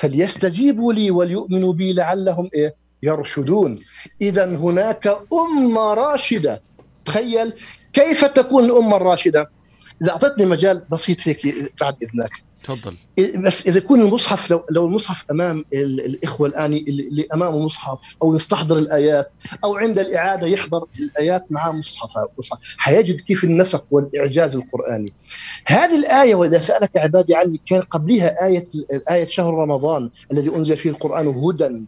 فليستجيبوا 0.01 0.93
لي 0.93 1.11
وليؤمنوا 1.11 1.73
بي 1.73 1.93
لعلهم 1.93 2.51
إيه؟ 2.55 2.75
يرشدون. 3.03 3.79
إذا 4.21 4.45
هناك 4.45 5.07
أمة 5.33 5.95
راشدة. 5.95 6.63
تخيل 7.05 7.53
كيف 7.93 8.25
تكون 8.25 8.65
الأمة 8.65 8.97
الراشدة؟ 8.97 9.51
إذا 10.03 10.11
أعطتني 10.11 10.47
مجال 10.47 10.85
بسيط 10.91 11.17
هيك 11.23 11.73
بعد 11.81 11.97
إذنك. 12.03 12.31
تفضل. 12.65 12.95
بس 13.47 13.67
إذا 13.67 13.79
يكون 13.79 14.01
المصحف 14.01 14.51
لو 14.51 14.65
لو 14.71 14.87
المصحف 14.87 15.25
أمام 15.31 15.65
ال- 15.75 16.01
الإخوة 16.07 16.49
الآن 16.49 16.73
اللي 16.73 17.27
امامه 17.35 17.59
مصحف 17.59 18.17
أو 18.23 18.35
يستحضر 18.35 18.79
الآيات 18.79 19.33
أو 19.65 19.77
عند 19.77 19.99
الإعادة 19.99 20.47
يحضر 20.47 20.85
الآيات 21.01 21.45
مع 21.51 21.73
مصحف 21.73 22.11
حيجد 22.79 23.21
كيف 23.21 23.45
النسق 23.45 23.85
والإعجاز 23.91 24.57
القرآني. 24.57 25.13
هذه 25.67 25.97
الآية 25.97 26.35
وإذا 26.35 26.59
سألك 26.59 26.97
عبادي 26.97 27.35
عني 27.35 27.61
كان 27.67 27.81
قبلها 27.83 28.47
آية 28.47 28.69
آية 29.11 29.27
شهر 29.27 29.55
رمضان 29.55 30.11
الذي 30.33 30.57
أنزل 30.57 30.77
فيه 30.77 30.91
القرآن 30.91 31.27
هدى. 31.27 31.81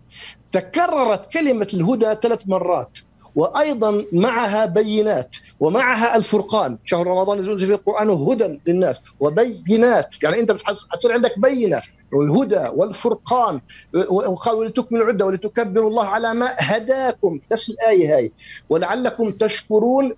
تكررت 0.53 1.33
كلمة 1.33 1.69
الهدى 1.75 2.15
ثلاث 2.23 2.43
مرات. 2.47 2.99
وأيضا 3.35 4.05
معها 4.13 4.67
بينات 4.67 5.37
ومعها 5.61 6.17
الفرقان. 6.17 6.79
شهر 6.85 7.07
رمضان 7.07 7.39
انزل 7.39 7.67
فيه 7.67 7.75
القرآن 7.75 8.11
هدى 8.11 8.61
للناس 8.67 9.03
وبينات. 9.21 10.23
يعني 10.23 10.41
أنت 10.41 10.57
حتصير 10.65 11.13
عندك 11.13 11.39
بينة. 11.39 11.83
والهدى 12.13 12.69
والفرقان. 12.75 13.61
وقال 14.09 14.55
ولتكملوا 14.55 15.05
العدة 15.05 15.27
ولتكبروا 15.27 15.91
الله 15.91 16.05
على 16.05 16.35
ما 16.35 16.51
هداكم. 16.59 17.41
نفس 17.53 17.71
الآية 17.71 18.17
هاي. 18.17 18.33
ولعلكم 18.69 19.31
تشكرون. 19.31 20.13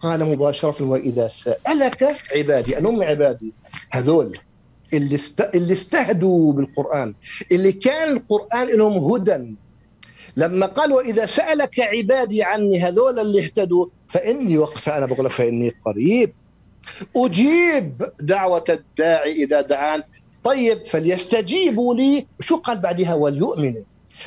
قال 0.00 0.24
مباشرة 0.24 0.82
وإذا 0.82 1.28
سألك 1.28 2.16
عبادي 2.36 2.78
ان 2.78 2.86
هم 2.86 3.02
عبادي 3.02 3.52
هذول 3.90 4.38
اللي 4.94 5.14
است... 5.14 5.40
اللي 5.40 5.72
استهدوا 5.72 6.52
بالقرآن 6.52 7.14
اللي 7.52 7.72
كان 7.72 8.16
القرآن 8.16 8.68
لهم 8.68 9.12
هدى 9.12 9.54
لما 10.36 10.66
قال 10.66 10.92
وإذا 10.92 11.26
سألك 11.26 11.80
عبادي 11.80 12.42
عني 12.42 12.80
هذول 12.80 13.18
اللي 13.18 13.44
اهتدوا 13.44 13.86
فإني 14.08 14.58
وقت 14.58 14.78
فانا 14.78 15.06
بقول 15.06 15.26
لك 15.26 15.32
فإني 15.32 15.72
قريب. 15.84 16.32
أجيب 17.16 18.02
دعوة 18.20 18.64
الداعي 18.68 19.32
إذا 19.32 19.60
دعان. 19.60 20.02
طيب 20.44 20.84
فليستجيبوا 20.84 21.94
لي. 21.94 22.26
شو 22.40 22.56
قال 22.56 22.78
بعدها؟ 22.78 23.14
وليؤمنوا. 23.14 23.82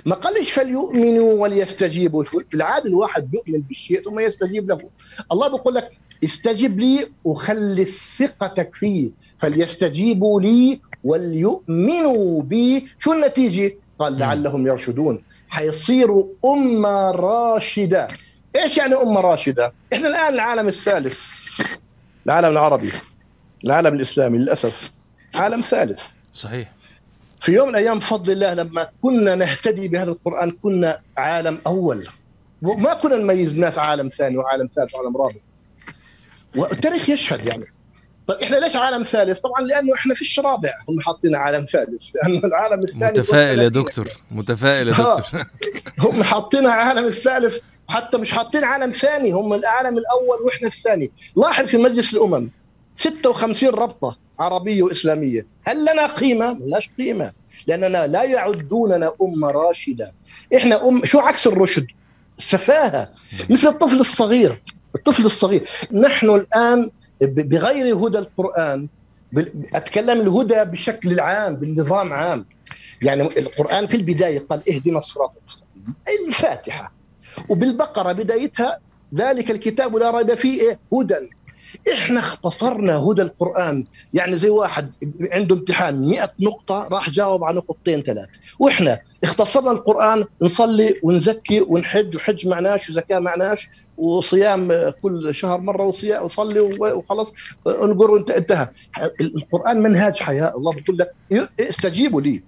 ما 0.06 0.16
قالش 0.16 0.52
فليؤمنوا 0.52 1.34
وليستجيبوا. 1.34 2.24
في 2.24 2.54
العاده 2.54 2.86
الواحد 2.86 3.32
بيؤمن 3.32 3.62
بالشيء 3.62 4.04
ثم 4.04 4.20
يستجيب 4.20 4.70
له. 4.70 4.80
الله 5.32 5.48
بيقول 5.48 5.76
لك 5.76 5.90
استجب 6.24 6.80
لي 6.80 7.08
وخلي 7.24 7.88
ثقتك 8.20 8.76
فيه. 8.76 9.12
فليستجيبوا 9.38 10.42
لي 10.42 10.80
وليؤمنوا 11.04 12.42
بي. 12.42 12.88
شو 13.00 13.14
النتيجة؟ 13.14 13.76
قال 14.00 14.18
لعلهم 14.20 14.68
يرشدون. 14.68 15.24
حيصيروا 15.50 16.28
أمة 16.46 17.12
راشدة. 17.12 18.08
إيش 18.56 18.78
يعني 18.78 18.96
أمة 18.96 19.22
راشدة؟ 19.22 19.74
إحنا 19.94 20.08
الآن 20.08 20.34
العالم 20.34 20.68
الثالث. 20.68 21.22
العالم 22.26 22.48
العربي. 22.48 22.92
العالم 23.64 23.96
الإسلامي 23.96 24.38
للأسف. 24.38 24.92
عالم 25.36 25.62
ثالث. 25.62 26.02
صحيح. 26.34 26.72
في 27.42 27.52
يوم 27.52 27.68
من 27.68 27.76
الأيام 27.76 28.00
بفضل 28.00 28.32
الله 28.32 28.54
لما 28.54 28.88
كنا 29.02 29.36
نهتدي 29.36 29.88
بهذا 29.88 30.12
القرآن 30.12 30.52
كنا 30.52 31.00
عالم 31.18 31.58
أول. 31.68 32.08
وما 32.62 32.94
كنا 32.94 33.16
نميز 33.16 33.58
ناس 33.58 33.80
عالم 33.80 34.10
ثاني 34.18 34.38
وعالم 34.38 34.70
ثالث 34.76 34.96
وعالم 34.96 35.18
رابع. 35.18 35.40
والتاريخ 36.56 37.10
يشهد 37.10 37.46
يعني. 37.46 37.66
طيب 38.30 38.42
إحنا 38.42 38.56
ليش 38.56 38.76
عالم 38.76 39.04
ثالث؟ 39.04 39.40
طبعا 39.40 39.62
لأنه 39.62 39.94
إحنا 39.94 40.14
فيش 40.14 40.40
رابع 40.40 40.74
هم 40.90 41.00
حاطين 41.00 41.36
عالم 41.36 41.66
ثالث 41.66 42.10
لأنه 42.16 42.40
العالم 42.46 42.80
الثاني 42.80 43.20
متفائل 43.20 43.60
يا 43.60 43.70
30. 43.70 43.84
دكتور 43.84 44.08
متفائل 44.32 44.88
يا. 44.88 44.94
دكتور 44.94 45.46
هم 46.06 46.24
حاطينها 46.24 46.72
عالم 46.72 47.06
الثالث 47.06 47.60
وحتى 47.90 48.18
مش 48.18 48.32
حاطين 48.32 48.64
عالم 48.64 48.90
ثاني 48.90 49.32
هم 49.32 49.54
العالم 49.54 49.98
الأول 49.98 50.42
وإحنا 50.46 50.68
الثاني 50.68 51.12
لاحظ 51.36 51.66
في 51.66 51.78
مجلس 51.78 52.14
الأمم 52.14 52.50
56 52.96 53.70
ربطة 53.70 54.18
عربية 54.40 54.84
وإسلامية 54.84 55.46
هل 55.64 55.82
لنا 55.82 56.06
قيمة؟ 56.08 56.54
ملناش 56.54 56.90
قيمة 56.98 57.34
لأننا 57.68 58.08
لا 58.08 58.24
يعدوننا 58.24 59.12
أمة 59.22 59.52
راشدة 59.52 60.14
إحنا 60.56 60.88
أم 60.88 61.06
شو 61.06 61.20
عكس 61.20 61.48
الرشد؟ 61.48 61.88
السفاهة 62.38 63.08
مثل 63.50 63.68
الطفل 63.68 64.00
الصغير 64.00 64.62
الطفل 64.96 65.26
الصغير 65.26 65.70
نحن 65.92 66.30
الآن 66.30 66.92
بغير 67.22 67.96
هدى 67.98 68.18
القرآن 68.18 68.88
بال- 69.32 69.76
أتكلم 69.76 70.22
الهدى 70.22 70.64
بشكل 70.66 71.12
العام 71.12 71.56
بالنظام 71.56 72.14
عام. 72.14 72.46
يعني 73.02 73.22
القرآن 73.24 73.88
في 73.88 73.96
البداية 73.98 74.40
قال 74.40 74.70
اهدنا 74.74 74.98
الصراط 75.00 75.34
المستقيم 75.42 75.94
الفاتحة. 76.28 76.94
وبالبقرة 77.50 78.12
بدايتها 78.12 78.80
ذلك 79.16 79.52
الكتاب 79.52 79.96
لا 79.96 80.12
ريب 80.18 80.34
فيه 80.34 80.62
إيه؟ 80.62 80.80
هدى. 80.94 81.16
إحنا 81.94 82.20
اختصرنا 82.20 82.96
هدى 82.98 83.22
القرآن. 83.22 83.86
يعني 84.14 84.36
زي 84.38 84.50
واحد 84.50 84.92
عنده 85.32 85.56
امتحان 85.56 86.10
100 86.10 86.32
نقطة 86.40 86.88
راح 86.92 87.10
جاوب 87.10 87.44
على 87.44 87.58
نقطتين 87.58 88.02
ثلاث 88.02 88.28
وإحنا 88.60 88.98
اختصرنا 89.24 89.72
القرآن 89.72 90.26
نصلي 90.42 90.96
ونزكي 91.04 91.62
ونحج 91.62 92.16
وحج 92.16 92.48
معناش 92.48 92.90
وزكاة 92.90 93.20
معناش 93.20 93.68
وصيام 93.98 94.92
كل 95.02 95.36
شهر 95.36 95.58
مرة 95.62 95.84
وصيام 95.86 96.24
وصلي 96.26 96.60
وخلص 96.60 97.34
نقر 97.68 98.12
وانت- 98.12 98.30
انتهى. 98.32 98.68
القرآن 99.22 99.82
منهاج 99.82 100.18
حياة. 100.20 100.54
الله 100.56 100.74
بيقول 100.74 100.98
لك 100.98 101.12
استجيبوا 101.60 102.22
لي. 102.22 102.44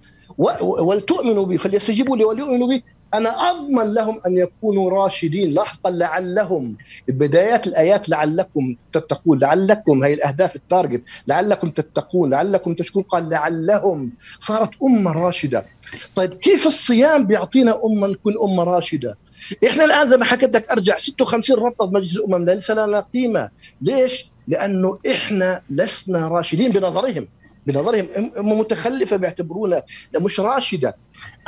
ولتؤمنوا 0.60 1.44
بي. 1.46 1.58
فليستجيبوا 1.58 2.16
لي 2.16 2.24
وليؤمنوا 2.24 2.68
بي. 2.68 2.84
أنا 3.14 3.50
أضمن 3.50 3.94
لهم 3.94 4.20
أن 4.26 4.38
يكونوا 4.38 4.90
راشدين 4.90 5.50
لاحقا 5.50 5.90
لعلهم. 5.90 6.76
بدايات 7.08 7.66
الآيات 7.66 8.08
لعلكم 8.08 8.76
تتقون 8.92 9.38
لعلكم 9.38 10.04
هي 10.04 10.12
الأهداف 10.12 10.56
ال 10.56 10.63
target 10.63 11.02
لعلكم 11.26 11.70
تتقون 11.70 12.30
لعلكم 12.30 12.74
تشكرون 12.74 13.04
قال 13.04 13.28
لعلهم. 13.30 14.12
صارت 14.40 14.70
أمة 14.82 15.12
راشدة. 15.12 15.64
طيب 16.14 16.34
كيف 16.34 16.66
الصيام 16.66 17.26
بيعطينا 17.26 17.80
أمة 17.84 18.06
نكون 18.06 18.34
أمة 18.44 18.64
راشدة؟ 18.64 19.18
إحنا 19.66 19.84
الآن 19.84 20.10
زي 20.10 20.16
ما 20.16 20.24
حكيت 20.24 20.56
لك 20.56 20.70
أرجع 20.70 20.98
56 20.98 21.58
ربطه 21.58 21.86
في 21.86 21.94
مجلس 21.94 22.16
الأمم 22.16 22.44
ليس 22.50 22.70
لنا 22.70 23.00
قيمة. 23.00 23.50
ليش؟ 23.80 24.32
لأنه 24.48 24.98
إحنا 25.10 25.62
لسنا 25.70 26.28
راشدين 26.28 26.72
بنظرهم. 26.72 27.28
بنظرهم 27.66 28.08
هم 28.36 28.58
متخلفة 28.58 29.16
بيعتبرونا 29.16 29.82
مش 30.20 30.40
راشدة. 30.40 30.96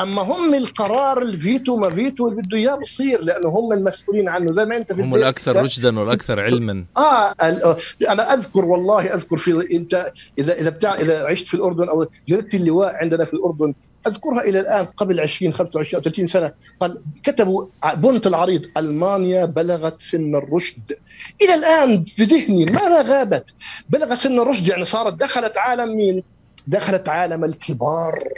أما 0.01 0.23
هم 0.23 0.55
القرار 0.55 1.23
الفيتو 1.23 1.77
ما 1.77 1.91
فيتو 1.91 2.29
اللي 2.29 2.43
بده 2.43 2.57
إياه 2.57 2.75
بصير 2.75 3.21
لأنه 3.23 3.49
هم 3.49 3.73
المسؤولين 3.73 4.29
عنه. 4.29 4.53
زي 4.53 4.65
ما 4.65 4.77
أنت 4.77 4.93
في 4.93 5.03
هم 5.03 5.15
الأكثر 5.15 5.63
رشدا 5.63 5.99
والأكثر 6.01 6.41
علما. 6.41 6.85
آه 6.97 7.35
ال- 7.43 7.77
أنا 8.09 8.35
أذكر 8.35 8.65
والله 8.65 9.15
أذكر 9.15 9.37
في 9.37 9.69
أنت 9.77 10.13
إذا 10.39 10.53
إذا 10.61 10.71
بتاع 10.71 10.95
إذا 10.95 11.25
عشت 11.27 11.49
في 11.49 11.55
الأردن 11.55 11.89
أو 11.89 12.07
جلدت 12.29 12.55
اللواء 12.55 12.95
عندنا 12.95 13.25
في 13.25 13.35
الأردن 13.35 13.75
أذكرها 14.07 14.41
إلى 14.41 14.61
الآن 14.61 14.85
قبل 14.85 15.21
20 15.21 15.53
25 15.53 16.03
أو 16.03 16.11
30 16.11 16.27
سنة 16.27 16.53
قال 16.81 17.03
كتبوا 17.23 17.67
بنت 17.97 18.27
العريض 18.27 18.63
ألمانيا 18.77 19.45
بلغت 19.45 20.03
سن 20.03 20.35
الرشد 20.35 20.97
إلى 21.43 21.55
الآن 21.55 22.05
في 22.05 22.25
ذهني 22.25 22.65
ما 22.65 23.03
غابت 23.03 23.55
بلغت 23.89 24.19
سن 24.19 24.41
الرشد 24.41 24.69
يعني 24.69 24.85
صارت 24.85 25.15
دخلت 25.15 25.59
عالم 25.59 25.97
مين؟ 25.97 26.23
دخلت 26.67 27.09
عالم 27.09 27.45
الكبار 27.45 28.29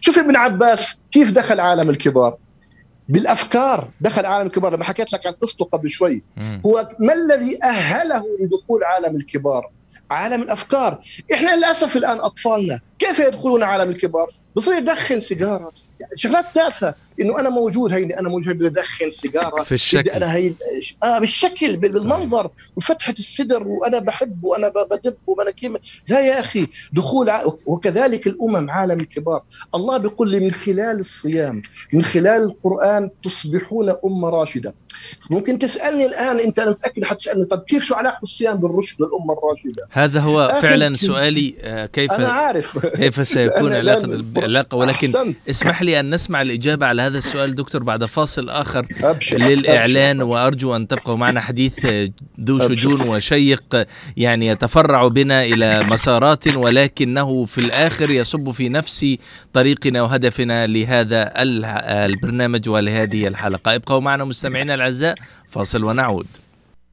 شوف 0.00 0.18
ابن 0.18 0.36
عباس 0.36 1.00
كيف 1.12 1.30
دخل 1.30 1.60
عالم 1.60 1.90
الكبار 1.90 2.36
بالأفكار 3.08 3.90
دخل 4.00 4.26
عالم 4.26 4.46
الكبار 4.46 4.74
لما 4.76 4.84
حكيت 4.84 5.12
لك 5.12 5.26
عن 5.26 5.32
قصته 5.32 5.64
قبل 5.64 5.90
شوي. 5.90 6.24
هو 6.66 6.88
ما 6.98 7.12
الذي 7.12 7.62
أهله 7.64 8.24
لدخول 8.40 8.84
عالم 8.84 9.16
الكبار؟ 9.16 9.70
عالم 10.10 10.42
الأفكار، 10.42 11.00
إحنا 11.34 11.56
للأسف 11.56 11.96
الآن 11.96 12.18
أطفالنا 12.20 12.80
كيف 12.98 13.18
يدخلون 13.18 13.62
عالم 13.62 13.90
الكبار؟ 13.90 14.26
بصير 14.56 14.74
يدخن 14.74 15.20
سيجارة. 15.20 15.72
يعني 16.00 16.12
شغلات 16.16 16.44
تافهة. 16.54 16.94
إنه 17.20 17.38
أنا 17.40 17.50
موجود 17.50 17.92
هيني 17.92 18.18
أنا 18.20 18.28
موجود 18.28 18.58
بدي 18.58 18.66
ادخن 18.66 19.10
سيجارة 19.10 19.62
في 19.62 19.72
الشكل. 19.72 20.10
أنا 20.10 20.34
هي 20.34 20.54
آه 21.02 21.18
بالشكل 21.18 21.76
بال- 21.76 21.92
بالمنظر 21.92 22.50
وفتحة 22.76 23.14
الصدر 23.18 23.62
وأنا 23.68 23.98
بحب 23.98 24.44
وأنا 24.44 24.68
بدب 24.68 25.14
وأنا 25.26 25.50
كيف 25.50 25.72
لا 26.08 26.20
يا 26.20 26.40
أخي 26.40 26.66
دخول 26.92 27.30
ع... 27.30 27.42
وكذلك 27.66 28.26
الأمم 28.26 28.70
عالم 28.70 29.00
الكبار 29.00 29.42
الله 29.74 29.96
بيقول 29.96 30.30
لي 30.30 30.40
من 30.40 30.50
خلال 30.50 31.00
الصيام 31.00 31.62
من 31.92 32.02
خلال 32.02 32.42
القرآن 32.42 33.10
تصبحون 33.24 33.94
أمة 34.04 34.28
راشدة 34.28 34.74
ممكن 35.30 35.58
تسألني 35.58 36.06
الآن 36.06 36.40
أنت 36.40 36.58
أنا 36.58 36.70
متأكد 36.70 37.04
حتسألني 37.04 37.44
طب 37.44 37.62
كيف 37.68 37.84
شو 37.84 37.94
علاقة 37.94 38.18
الصيام 38.22 38.56
بالرشد 38.56 39.00
والأمة 39.02 39.32
الراشدة؟ 39.38 39.82
هذا 39.90 40.20
هو 40.20 40.58
فعلا 40.62 40.96
سؤالي 40.96 41.54
آه، 41.60 41.86
كيف 41.86 42.12
أنا 42.12 42.28
عارف 42.28 42.78
كيف 42.86 43.20
سيكون 43.32 43.72
علاقة 43.72 44.04
العلاقة 44.36 44.76
ولكن 44.76 45.06
أحسنت. 45.16 45.36
اسمح 45.50 45.82
لي 45.82 46.00
أن 46.00 46.14
نسمع 46.14 46.42
الإجابة 46.42 46.86
على 46.86 47.05
هذا 47.06 47.18
السؤال 47.18 47.54
دكتور 47.54 47.82
بعد 47.82 48.04
فاصل 48.04 48.48
آخر 48.50 48.86
أبشر 49.00 49.36
للإعلان 49.36 50.22
وأرجو 50.22 50.76
أن 50.76 50.88
تبقوا 50.88 51.16
معنا 51.16 51.40
حديث 51.40 51.86
ذو 52.40 52.56
أبشر. 52.56 52.76
شجون 52.76 53.00
وشيق 53.00 53.86
يعني 54.16 54.46
يتفرع 54.46 55.08
بنا 55.08 55.42
إلى 55.44 55.82
مسارات 55.90 56.56
ولكنه 56.56 57.44
في 57.44 57.58
الآخر 57.58 58.10
يصب 58.10 58.50
في 58.50 58.68
نفس 58.68 59.16
طريقنا 59.52 60.02
وهدفنا 60.02 60.66
لهذا 60.66 61.42
ال- 61.42 61.64
البرنامج 62.10 62.68
ولهذه 62.68 63.26
الحلقة. 63.26 63.74
ابقوا 63.74 64.00
معنا 64.00 64.24
مستمعينا 64.24 64.74
الأعزاء 64.74 65.14
فاصل 65.50 65.84
ونعود. 65.84 66.26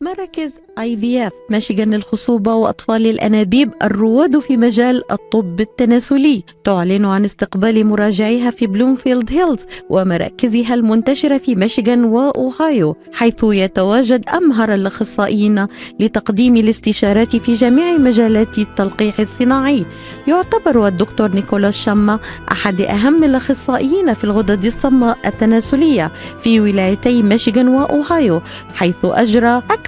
مراكز 0.00 0.60
IVF 0.78 1.32
ميشيغان 1.50 1.94
للخصوبة 1.94 2.54
وأطفال 2.54 3.06
الأنابيب 3.06 3.70
الرواد 3.82 4.38
في 4.38 4.56
مجال 4.56 5.12
الطب 5.12 5.60
التناسلي. 5.60 6.44
تعلن 6.64 7.04
عن 7.04 7.24
استقبال 7.24 7.86
مراجعيها 7.86 8.50
في 8.50 8.66
بلومفيلد 8.66 9.32
هيلز 9.32 9.66
ومراكزها 9.90 10.74
المنتشرة 10.74 11.38
في 11.38 11.54
ميشيغان 11.54 12.04
وأوهايو 12.04 12.96
حيث 13.12 13.44
يتواجد 13.44 14.28
أمهر 14.28 14.74
الأخصائيين 14.74 15.66
لتقديم 16.00 16.56
الاستشارات 16.56 17.36
في 17.36 17.52
جميع 17.54 17.98
مجالات 17.98 18.58
التلقيح 18.58 19.20
الصناعي. 19.20 19.86
يعتبر 20.28 20.86
الدكتور 20.86 21.34
نيكولاس 21.34 21.76
شاما 21.84 22.18
أحد 22.52 22.80
أهم 22.80 23.24
الأخصائيين 23.24 24.14
في 24.14 24.24
الغدد 24.24 24.64
الصماء 24.64 25.18
التناسلية 25.26 26.12
في 26.42 26.60
ولايتي 26.60 27.22
ميشيغان 27.22 27.68
وأوهايو 27.68 28.40
حيث 28.74 28.98
أجرى 29.04 29.62
أكثر 29.70 29.87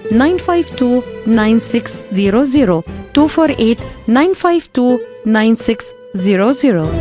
952 0.11 1.01
9600 1.25 2.83
248 3.15 3.77
952 4.07 4.99
9600 5.25 6.91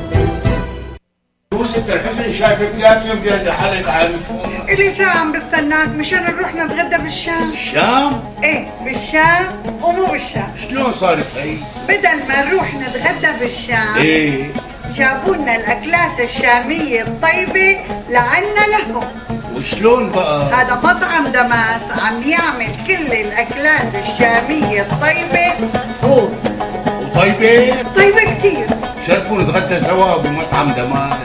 يوسف 1.52 1.88
الحسن 1.88 2.34
شايفك 2.38 2.72
لازم 2.78 3.22
جاي 3.24 3.52
حالك 3.52 3.88
عن 3.88 4.20
إلي 4.68 4.90
ساعة 4.94 5.18
عم 5.18 5.32
بستناك. 5.32 5.88
مشان 5.88 6.24
نروح 6.24 6.54
نتغدى 6.54 7.02
بالشام. 7.02 7.52
الشام 7.52 8.34
إيه 8.44 8.68
بالشام 8.84 9.62
ومو 9.82 10.06
بالشام. 10.06 10.54
شلون 10.68 10.92
صارت 10.92 11.26
هي؟ 11.36 11.56
بدل 11.88 12.28
ما 12.28 12.44
نروح 12.44 12.74
نتغدى 12.74 13.38
بالشام. 13.40 13.96
إيه. 13.96 14.52
جابوا 14.94 15.36
لنا 15.36 15.56
الأكلات 15.56 16.20
الشامية 16.20 17.02
الطيبة 17.02 17.76
لعنا 18.08 18.66
لهم 18.70 19.00
وشلون 19.54 20.10
بقى؟ 20.10 20.52
هذا 20.54 20.74
مطعم 20.74 21.26
دماس 21.26 21.82
عم 22.02 22.22
يعمل 22.22 22.76
كل 22.86 23.12
الأكلات 23.12 23.94
الشامية 23.94 24.82
الطيبة 24.82 25.70
هو 26.04 26.28
وطيبة؟ 27.02 27.82
طيبة 27.96 28.34
كتير 28.38 28.66
شرفوا 29.06 29.42
نتغدى 29.42 29.80
سوا 29.86 30.16
بمطعم 30.16 30.70
دمار 30.72 31.18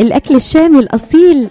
الأكل 0.00 0.34
الشامي 0.36 0.78
الأصيل 0.78 1.50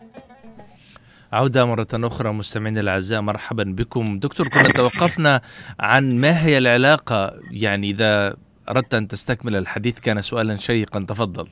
عودة 1.31 1.65
مرة 1.65 1.87
أخرى 1.93 2.33
مستمعينا 2.33 2.79
الأعزاء 2.79 3.21
مرحبا 3.21 3.63
بكم. 3.63 4.19
دكتور 4.19 4.47
كنا 4.47 4.69
توقفنا 4.69 5.41
عن 5.79 6.17
ما 6.17 6.45
هي 6.45 6.57
العلاقة. 6.57 7.39
يعني 7.51 7.89
إذا 7.89 8.35
أردت 8.69 8.93
أن 8.93 9.07
تستكمل 9.07 9.55
الحديث 9.55 9.99
كان 9.99 10.21
سؤالا 10.21 10.57
شيقا. 10.57 11.05
تفضل. 11.09 11.47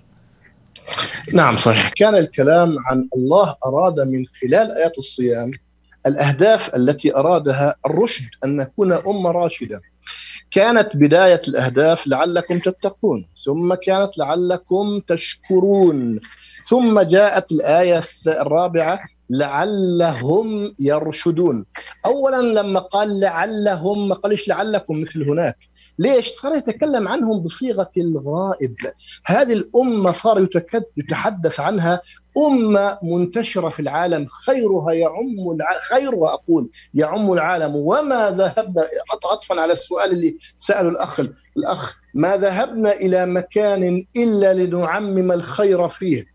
نعم 1.33 1.57
صحيح. 1.57 1.89
كان 1.89 2.15
الكلام 2.15 2.75
عن 2.79 3.07
الله 3.15 3.55
أراد 3.65 3.99
من 3.99 4.25
خلال 4.41 4.71
آيات 4.71 4.97
الصيام 4.97 5.51
الأهداف 6.05 6.75
التي 6.75 7.15
أرادها 7.15 7.75
الرشد 7.85 8.29
أن 8.45 8.55
نكون 8.55 8.93
أمة 8.93 9.31
راشدة. 9.31 9.81
كانت 10.51 10.89
بداية 10.95 11.41
الأهداف 11.47 12.07
لعلكم 12.07 12.59
تتقون 12.59 13.25
ثم 13.45 13.73
كانت 13.73 14.17
لعلكم 14.17 14.99
تشكرون. 15.07 16.19
ثم 16.69 17.01
جاءت 17.01 17.51
الآية 17.51 18.03
الرابعة 18.27 18.99
لعلهم 19.29 20.75
يرشدون. 20.79 21.65
أولا 22.05 22.61
لما 22.61 22.79
قال 22.79 23.19
لعلهم 23.19 24.07
ما 24.07 24.15
قالش 24.15 24.47
لعلكم 24.47 25.01
مثل 25.01 25.29
هناك. 25.29 25.57
ليش؟ 25.99 26.29
صار 26.31 26.55
يتكلم 26.55 27.07
عنهم 27.07 27.43
بصيغة 27.43 27.91
الغائب. 27.97 28.75
هذه 29.25 29.53
الأمة 29.53 30.11
صار 30.11 30.47
يتحدث 30.97 31.59
عنها 31.59 32.01
أمة 32.47 32.99
منتشرة 33.03 33.69
في 33.69 33.79
العالم 33.79 34.27
خيرها 34.45 34.93
يعم. 34.93 35.57
خيرها 35.89 36.33
أقول 36.33 36.69
يعم 36.93 37.33
العالم. 37.33 37.75
وما 37.75 38.31
ذهبنا 38.31 38.87
عطفا 39.31 39.61
على 39.61 39.73
السؤال 39.73 40.11
اللي 40.11 40.37
سأله 40.57 40.89
الأخ 40.89 41.19
الأخ 41.57 41.95
ما 42.13 42.37
ذهبنا 42.37 42.93
إلى 42.93 43.25
مكان 43.25 44.05
إلا 44.17 44.53
لنعمم 44.53 45.31
الخير 45.31 45.87
فيه. 45.89 46.25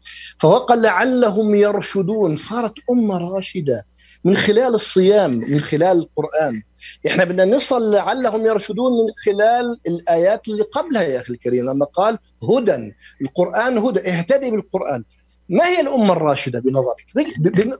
فهو 0.41 0.57
قال 0.57 0.83
لعلهم 0.83 1.55
يرشدون. 1.55 2.37
صارت 2.37 2.75
أمة 2.91 3.19
راشدة 3.19 3.87
من 4.25 4.37
خلال 4.37 4.75
الصيام 4.75 5.31
من 5.31 5.61
خلال 5.61 5.99
القرآن. 5.99 6.63
إحنا 7.07 7.25
بدنا 7.25 7.45
نصل 7.45 7.93
لعلهم 7.93 8.47
يرشدون 8.47 8.93
من 8.93 9.13
خلال 9.25 9.81
الآيات 9.87 10.49
اللي 10.49 10.63
قبلها 10.63 11.03
يا 11.03 11.21
أخي 11.21 11.33
الكريم. 11.33 11.71
لما 11.71 11.85
قال 11.85 12.19
هدى 12.51 12.95
القرآن 13.23 13.79
هدى 13.79 14.01
اهتدي 14.01 14.51
بالقرآن. 14.51 15.05
ما 15.49 15.67
هي 15.69 15.81
الأمة 15.81 16.13
الراشدة 16.13 16.61
بنظرك؟ 16.61 17.07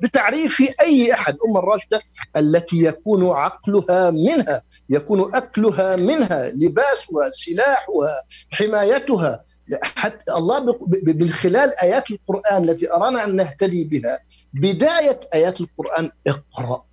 بتعريف 0.03 0.63
أي 0.81 1.13
أحد 1.13 1.35
الأمة 1.35 1.59
الراشدة 1.59 2.03
التي 2.37 2.77
يكون 2.85 3.27
عقلها 3.31 4.11
منها 4.11 4.63
يكون 4.91 5.35
أكلها 5.35 5.97
منها 5.97 6.51
لباسها 6.51 7.31
سلاحها 7.31 8.23
حمايتها. 8.51 9.43
حتى 9.83 10.33
الله 10.33 10.79
من 11.07 11.31
خلال 11.33 11.79
آيات 11.83 12.11
القرآن 12.11 12.69
التي 12.69 12.93
أرانا 12.93 13.25
أن 13.25 13.37
نهتدي 13.37 13.85
بها 13.85 14.19
بداية 14.55 15.21
آيات 15.35 15.61
القرآن 15.61 16.11
اقرأ. 16.27 16.85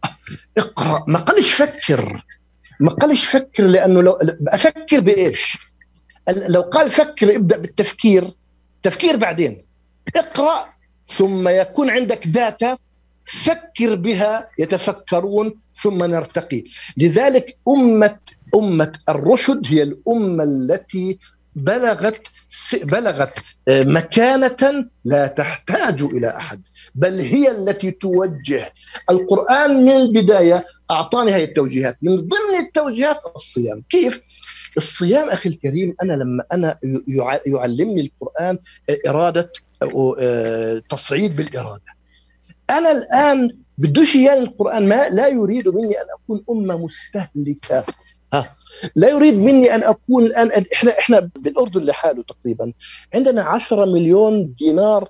اقرأ. 0.57 1.03
ما 1.07 1.19
قالش 1.19 1.53
فكر. 1.53 2.26
ما 2.80 2.91
قالش 2.91 3.26
فكر 3.26 3.63
لأنه 3.63 4.01
لو 4.03 4.17
أفكر 4.47 4.99
بإيش؟ 4.99 5.57
ال- 6.30 6.51
لو 6.51 6.61
قال 6.61 6.89
فكر 6.91 7.36
ابدأ 7.36 7.57
بالتفكير. 7.57 8.32
تفكير 8.84 9.15
بعدين. 9.15 9.65
اقرأ 10.16 10.74
ثم 11.08 11.47
يكون 11.47 11.89
عندك 11.89 12.28
داتا 12.28 12.78
فكر 13.26 13.95
بها 13.95 14.49
يتفكرون 14.60 15.54
ثم 15.76 16.04
نرتقي. 16.04 16.64
لذلك 16.97 17.58
أمة 17.68 18.18
أمة 18.56 18.93
الرشد 19.10 19.62
هي 19.66 19.84
الأمة 19.84 20.43
التي 20.43 21.20
بلغت 21.56 22.28
بلغت 22.84 23.34
آه، 23.68 23.84
مكانة 23.84 24.86
لا 25.06 25.28
تحتاج 25.28 26.02
إلى 26.02 26.28
أحد 26.38 26.62
بل 26.95 27.20
هي 27.20 27.52
التي 27.52 27.91
توجه. 27.91 28.74
القرآن 29.10 29.86
من 29.86 29.91
البداية 29.91 30.66
أعطاني 30.91 31.32
هذه 31.32 31.43
التوجيهات. 31.43 31.97
من 32.02 32.16
ضمن 32.16 32.56
التوجيهات 32.60 33.20
الصيام. 33.36 33.84
كيف؟ 33.89 34.22
الصيام 34.78 35.30
أخي 35.30 35.49
الكريم 35.49 35.95
أنا 36.03 36.13
لما 36.13 36.43
أنا 36.51 36.78
يع- 37.07 37.39
يعلمني 37.45 38.01
القرآن 38.01 38.57
إرادة 39.07 39.51
أو 39.84 40.15
آه، 40.19 40.82
تصعيد 40.89 41.36
بالإرادة. 41.36 41.84
أنا 42.69 42.91
الآن 42.91 43.57
بدوش 43.78 44.15
اياني 44.15 44.39
القران 44.39 44.88
ما 44.88 45.09
لا 45.09 45.28
يريد 45.28 45.67
مني 45.67 45.95
أن 46.01 46.05
أكون 46.19 46.43
أمة 46.49 46.78
مستهلكة. 46.78 47.86
ها 48.34 48.55
لا 48.95 49.09
يريد 49.09 49.34
مني 49.38 49.76
أن 49.76 49.84
أكون 49.84 50.24
الآن 50.26 50.63
إحنا 50.74 50.99
إحنا 50.99 51.19
بالأردن 51.36 51.84
لحاله 51.84 52.24
تقريبا 52.24 52.74
عندنا 53.15 53.43
10 53.43 53.86
مليون 53.86 54.53
دينار 54.59 55.09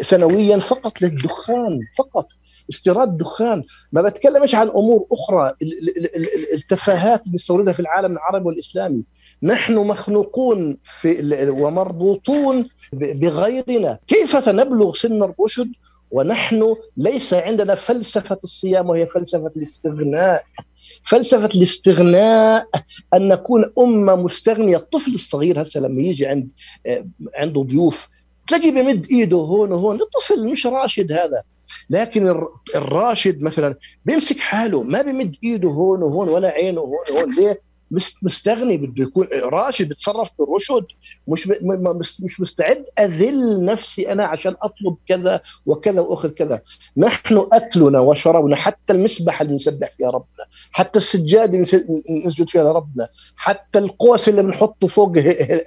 سنويا 0.00 0.58
فقط 0.58 1.02
للدخان 1.02 1.80
فقط. 1.98 2.28
استيراد 2.70 3.18
دخان. 3.18 3.64
ما 3.92 4.02
بتكلمش 4.02 4.54
عن 4.54 4.68
أمور 4.68 5.06
أخرى 5.12 5.52
ال- 5.62 5.88
ال- 5.98 6.16
ال- 6.16 6.34
ال- 6.34 6.54
التفاهات 6.54 7.22
اللي 7.22 7.34
نستوردها 7.34 7.72
في 7.72 7.80
العالم 7.80 8.12
العربي 8.12 8.44
والإسلامي. 8.46 9.04
نحن 9.42 9.74
مخنوقون 9.74 10.78
في 11.00 11.50
ومربوطون 11.50 12.68
بغيرنا. 12.92 13.98
كيف 14.06 14.44
سنبلغ 14.44 14.94
سن 14.94 15.22
الرشد؟ 15.22 15.72
ونحن 16.10 16.76
ليس 16.96 17.34
عندنا 17.34 17.74
فلسفة 17.74 18.38
الصيام 18.44 18.88
وهي 18.90 19.06
فلسفة 19.06 19.52
الاستغناء. 19.56 20.44
فلسفة 21.04 21.48
الاستغناء 21.54 22.66
أن 23.14 23.28
نكون 23.28 23.72
أمة 23.78 24.16
مستغنية. 24.16 24.76
الطفل 24.76 25.14
الصغير 25.14 25.62
هسه 25.62 25.80
لما 25.80 26.02
يجي 26.02 26.26
عند 26.26 26.52
آه، 26.86 27.06
عنده 27.34 27.62
ضيوف 27.62 28.08
تلاقيه 28.48 28.70
بمد 28.70 29.06
إيده 29.10 29.36
هون 29.36 29.72
وهون. 29.72 30.00
الطفل 30.00 30.48
مش 30.48 30.66
راشد 30.66 31.12
هذا. 31.12 31.42
لكن 31.90 32.28
الر- 32.28 32.48
الراشد 32.74 33.40
مثلا 33.40 33.74
بيمسك 34.04 34.38
حاله 34.38 34.82
ما 34.82 35.02
بيمد 35.02 35.36
إيده 35.44 35.68
هون 35.68 36.02
وهون 36.02 36.28
ولا 36.28 36.48
عينه 36.48 36.80
هون 36.80 36.90
وهون. 37.16 37.34
ليه؟ 37.34 37.68
مست- 37.90 38.16
مستغني 38.22 38.76
بده 38.76 39.02
يكون 39.04 39.26
راشد 39.34 39.88
بيتصرف 39.88 40.30
بالرشد. 40.38 40.86
مش 41.28 41.48
مش 42.20 42.40
مستعد 42.40 42.84
أذل 42.98 43.64
نفسي 43.64 44.12
أنا 44.12 44.26
عشان 44.26 44.54
أطلب 44.62 44.96
كذا 45.06 45.40
وكذا 45.66 46.00
وأخذ 46.00 46.28
كذا. 46.30 46.60
نحن 46.96 47.46
أكلنا 47.52 48.00
وشربنا 48.00 48.56
حتى 48.56 48.92
المسبح 48.92 49.40
اللي 49.40 49.54
نسبح 49.54 49.92
فيها 49.96 50.10
ربنا 50.10 50.44
حتى 50.72 50.98
السجاده 50.98 51.44
اللي 51.52 51.62
نس- 51.64 52.26
نسجد 52.26 52.48
فيها 52.48 52.64
لربنا 52.64 53.08
حتى 53.36 53.78
القوس 53.78 54.28
اللي 54.28 54.42
بنحطه 54.42 54.86
فوق 54.86 55.18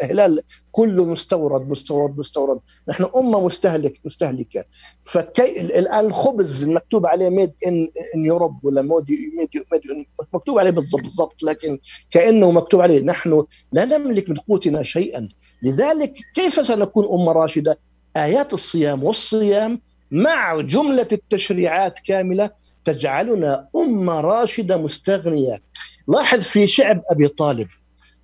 هلال 0.01 0.41
كله 0.71 1.05
مستورد 1.05 1.69
مستورد 1.69 2.17
مستورد. 2.17 2.59
نحن 2.87 3.05
أمة 3.15 3.45
مستهلك 3.45 3.99
مستهلكة. 4.05 4.65
فكي 5.05 5.61
الان 5.61 6.05
الخبز 6.05 6.63
المكتوب 6.63 7.05
عليه 7.05 7.29
made 7.29 7.51
in 7.67 7.87
in 8.15 8.25
Europe 8.25 8.65
ولا 8.65 8.81
مودي 8.81 9.31
made 9.37 9.49
made 9.71 10.05
مكتوب 10.33 10.59
عليه 10.59 10.71
بالضبط 10.71 11.43
لكن 11.43 11.79
كأنه 12.11 12.51
مكتوب 12.51 12.81
عليه. 12.81 13.01
نحن 13.01 13.45
لا 13.71 13.85
نملك 13.85 14.29
من 14.29 14.35
قوتنا 14.35 14.83
شيئا. 14.83 15.29
لذلك 15.63 16.13
كيف 16.35 16.65
سنكون 16.65 17.05
أمة 17.19 17.31
راشدة؟ 17.31 17.79
آيات 18.17 18.53
الصيام 18.53 19.03
والصيام 19.03 19.81
مع 20.11 20.61
جملة 20.61 21.07
التشريعات 21.11 21.99
كاملة 21.99 22.49
تجعلنا 22.85 23.67
أمة 23.75 24.21
راشدة 24.21 24.77
مستغنية. 24.77 25.61
لاحظ 26.07 26.39
في 26.39 26.67
شعب 26.67 27.01
أبي 27.09 27.27
طالب. 27.27 27.67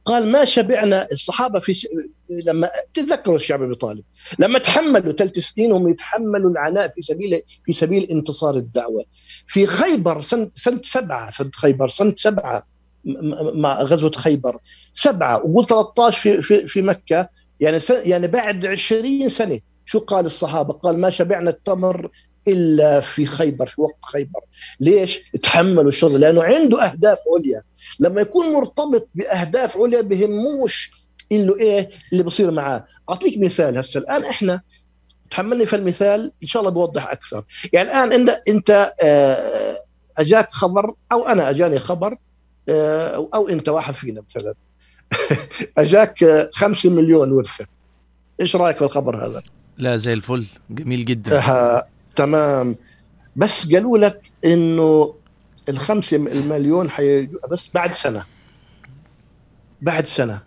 قال 0.07 0.27
ما 0.27 0.45
شبعنا 0.45 1.07
الصحابة 1.11 1.59
في 1.59 1.73
ش... 1.73 1.87
لما 2.47 2.69
تتذكروا 2.93 3.35
الشعب 3.35 3.63
أبي 3.63 3.75
طالب 3.75 4.03
لما 4.39 4.59
تحملوا 4.59 5.13
ثلاث 5.13 5.39
سنين 5.39 5.71
هم 5.71 5.89
يتحملوا 5.89 6.51
العناء 6.51 6.93
في 6.95 7.01
سبيل 7.01 7.41
في 7.65 7.71
سبيل 7.71 8.03
انتصار 8.03 8.55
الدعوة 8.55 9.05
في 9.47 9.65
خيبر 9.65 10.21
سنه 10.21 10.51
سنة 10.55 10.79
سبعة 10.83 11.29
سنة 11.31 11.51
خيبر 11.53 11.87
سنة 11.87 12.13
سبعة 12.17 12.63
مع 13.53 13.81
غزوة 13.81 14.11
خيبر 14.11 14.59
سبعة 14.93 15.37
وقول 15.37 15.67
13 15.67 16.21
في 16.21 16.41
في 16.41 16.67
في 16.67 16.81
مكة 16.81 17.29
يعني 17.59 17.79
يعني 17.89 18.27
بعد 18.27 18.65
20 18.65 19.29
سنة 19.29 19.59
شو 19.85 19.99
قال 19.99 20.25
الصحابة؟ 20.25 20.73
قال 20.73 20.99
ما 20.99 21.09
شبعنا 21.09 21.49
التمر 21.49 22.09
إلا 22.47 22.99
في 22.99 23.25
خيبر 23.25 23.67
في 23.67 23.81
وقت 23.81 24.05
خيبر. 24.05 24.39
ليش؟ 24.79 25.19
تحملوا 25.43 25.89
الشر 25.89 26.09
لأنه 26.09 26.43
عنده 26.43 26.83
أهداف 26.85 27.19
عليا. 27.37 27.63
لما 27.99 28.21
يكون 28.21 28.53
مرتبط 28.53 29.09
بأهداف 29.15 29.77
عليا 29.77 30.01
بهموش 30.01 30.91
إنه 31.31 31.55
إيه 31.55 31.89
اللي 32.13 32.23
بصير 32.23 32.51
معاه. 32.51 32.85
أعطيك 33.09 33.37
مثال 33.37 33.77
هسه. 33.77 33.97
الآن 33.97 34.23
إحنا 34.23 34.61
تحملني 35.31 35.65
في 35.65 35.75
المثال 35.75 36.31
إن 36.43 36.47
شاء 36.47 36.61
الله 36.61 36.71
بوضح 36.71 37.11
أكثر. 37.11 37.43
يعني 37.73 37.89
الآن 37.89 38.11
انت 38.11 38.41
أنت 38.47 38.93
آه، 39.03 39.77
أجاك 40.17 40.53
خبر 40.53 40.93
أو 41.11 41.27
أنا 41.27 41.49
أجاني 41.49 41.79
خبر 41.79 42.17
آه، 42.69 43.29
أو 43.33 43.49
أنت 43.49 43.69
واحد 43.69 43.93
فينا 43.93 44.23
مثلا. 44.29 44.53
أجاك 45.77 46.23
آه، 46.23 46.49
خمسة 46.53 46.89
مليون 46.89 47.31
ورثة. 47.31 47.65
إيش 48.41 48.55
رأيك 48.55 48.77
في 48.77 48.83
الخبر 48.83 49.25
هذا؟ 49.25 49.43
لا 49.77 49.97
زي 49.97 50.13
الفل. 50.13 50.45
جميل 50.69 51.05
جدا. 51.05 51.39
آه 51.39 51.87
تمام. 52.17 52.75
بس 53.35 53.73
قالوا 53.73 53.97
لك 53.97 54.31
إنه 54.45 55.13
الخمسة 55.69 56.17
المليون 56.17 56.89
حيجوا 56.89 57.39
بس 57.51 57.69
بعد 57.73 57.93
سنة. 57.93 58.23
بعد 59.81 60.05
سنة. 60.05 60.41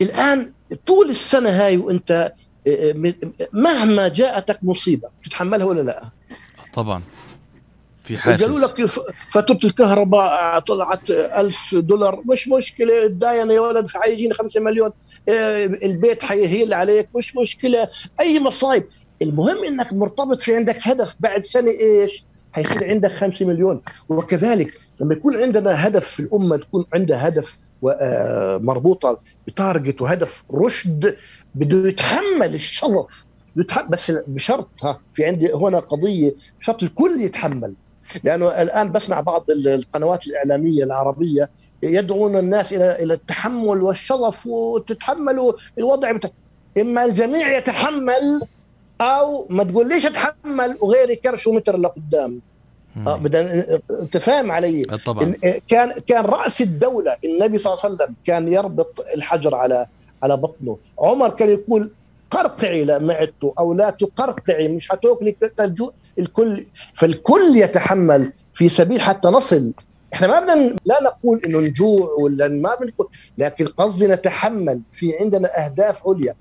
الآن 0.00 0.52
طول 0.86 1.10
السنة 1.10 1.50
هاي 1.50 1.76
وإنت 1.76 2.32
آه، 2.68 2.92
م- 2.92 3.14
مهما 3.52 4.08
جاءتك 4.08 4.58
مصيبة 4.62 5.08
تتحملها 5.24 5.66
ولا 5.66 5.80
لأ؟ 5.80 6.02
طبعا. 6.74 7.02
في 8.02 8.16
قالوا 8.16 8.36
حافز 8.38 8.64
لك 8.64 8.86
ف- 8.86 9.00
فاتورة 9.28 9.58
الكهرباء 9.64 10.58
طلعت 10.58 11.10
ألف 11.10 11.74
دولار. 11.74 12.22
مش 12.26 12.48
مشكلة 12.48 13.06
تداين 13.06 13.50
يا 13.50 13.60
ولد 13.60 13.90
حيجيني 13.90 14.34
خمسة 14.34 14.60
مليون. 14.60 14.90
آه، 15.28 15.64
البيت 15.64 16.22
حيهيل 16.24 16.74
عليك. 16.74 17.08
مش 17.16 17.36
مشكلة. 17.36 17.88
أي 18.20 18.40
مصايب. 18.40 18.84
المهم 19.22 19.64
إنك 19.64 19.92
مرتبط 19.92 20.42
في 20.42 20.56
عندك 20.56 20.78
هدف 20.82 21.14
بعد 21.20 21.42
سنة 21.42 21.70
إيش؟ 21.70 22.24
حيصير 22.52 22.88
عندك 22.90 23.10
خمسة 23.10 23.46
مليون. 23.46 23.80
وكذلك 24.08 24.74
لما 25.00 25.14
يكون 25.14 25.36
عندنا 25.36 25.86
هدف 25.86 26.08
في 26.08 26.20
الأمة 26.20 26.56
تكون 26.56 26.84
عندها 26.94 27.28
هدف 27.28 27.58
آه، 28.00 28.56
مربوطة 28.56 29.20
بتارجت 29.46 30.02
وهدف 30.02 30.44
رشد 30.54 31.16
بده 31.54 31.88
يتحمل 31.88 32.54
الشرف 32.54 33.24
بس 33.88 34.10
بشرط 34.26 34.68
في 35.14 35.24
عندي 35.26 35.52
هنا 35.52 35.78
قضية 35.78 36.34
بشرط 36.60 36.82
الكل 36.82 37.20
يتحمل. 37.20 37.74
لأنه 38.24 38.62
الآن 38.62 38.92
بسمع 38.92 39.20
بعض 39.20 39.50
ال- 39.50 39.68
القنوات 39.68 40.26
الإعلامية 40.26 40.84
العربية 40.84 41.50
يدعون 41.82 42.36
الناس 42.36 42.72
إلى 42.72 43.02
إلى 43.02 43.14
التحمل 43.14 43.82
والشرف 43.82 44.46
وتتحملوا 44.46 45.52
الوضع 45.78 46.12
بتا... 46.12 46.30
إما 46.80 47.04
الجميع 47.04 47.58
يتحمل 47.58 48.40
أو 49.00 49.46
ما 49.50 49.64
تقوليش 49.64 50.06
اتحمل 50.06 50.76
وغيري 50.80 51.16
كرشه 51.16 51.52
متر 51.52 51.76
لقدام. 51.76 52.40
آه 53.06 53.16
بدنا 53.16 53.78
أنت 53.90 54.16
فاهم 54.16 54.50
علي؟ 54.52 54.82
آه، 54.90 54.96
طبعا. 54.96 55.32
إن- 55.32 55.48
كان 55.68 55.92
كان 56.06 56.24
رأس 56.24 56.60
الدولة 56.60 57.16
النبي 57.24 57.58
صلى 57.58 57.72
الله 57.74 57.84
عليه 57.84 57.94
وسلم 57.94 58.14
كان 58.24 58.52
يربط 58.52 59.00
الحجر 59.14 59.54
على 59.54 59.86
على 60.22 60.36
بطنه. 60.36 60.78
عمر 61.00 61.30
كان 61.30 61.50
يقول 61.50 61.90
قرقعي 62.30 62.84
لمعدته 62.84 63.54
أو 63.58 63.74
لا 63.74 63.90
تقرقعي 63.90 64.68
مش 64.68 64.88
الجو- 65.60 65.92
الكل 66.18 66.66
فالكل 66.94 67.56
يتحمل 67.56 68.32
في 68.54 68.68
سبيل 68.68 69.00
حتى 69.00 69.28
نصل. 69.28 69.74
إحنا 70.14 70.26
ما 70.26 70.40
بدنا 70.40 70.76
لا 70.84 70.98
نقول 71.02 71.40
إنه 71.46 71.60
نجوع 71.60 72.08
ولا 72.22 72.48
ما 72.48 72.74
بنقول 72.74 73.08
لكن 73.38 73.66
قصدي 73.66 74.06
نتحمل 74.06 74.82
في 74.92 75.16
عندنا 75.20 75.64
أهداف 75.64 76.08
عليا. 76.08 76.34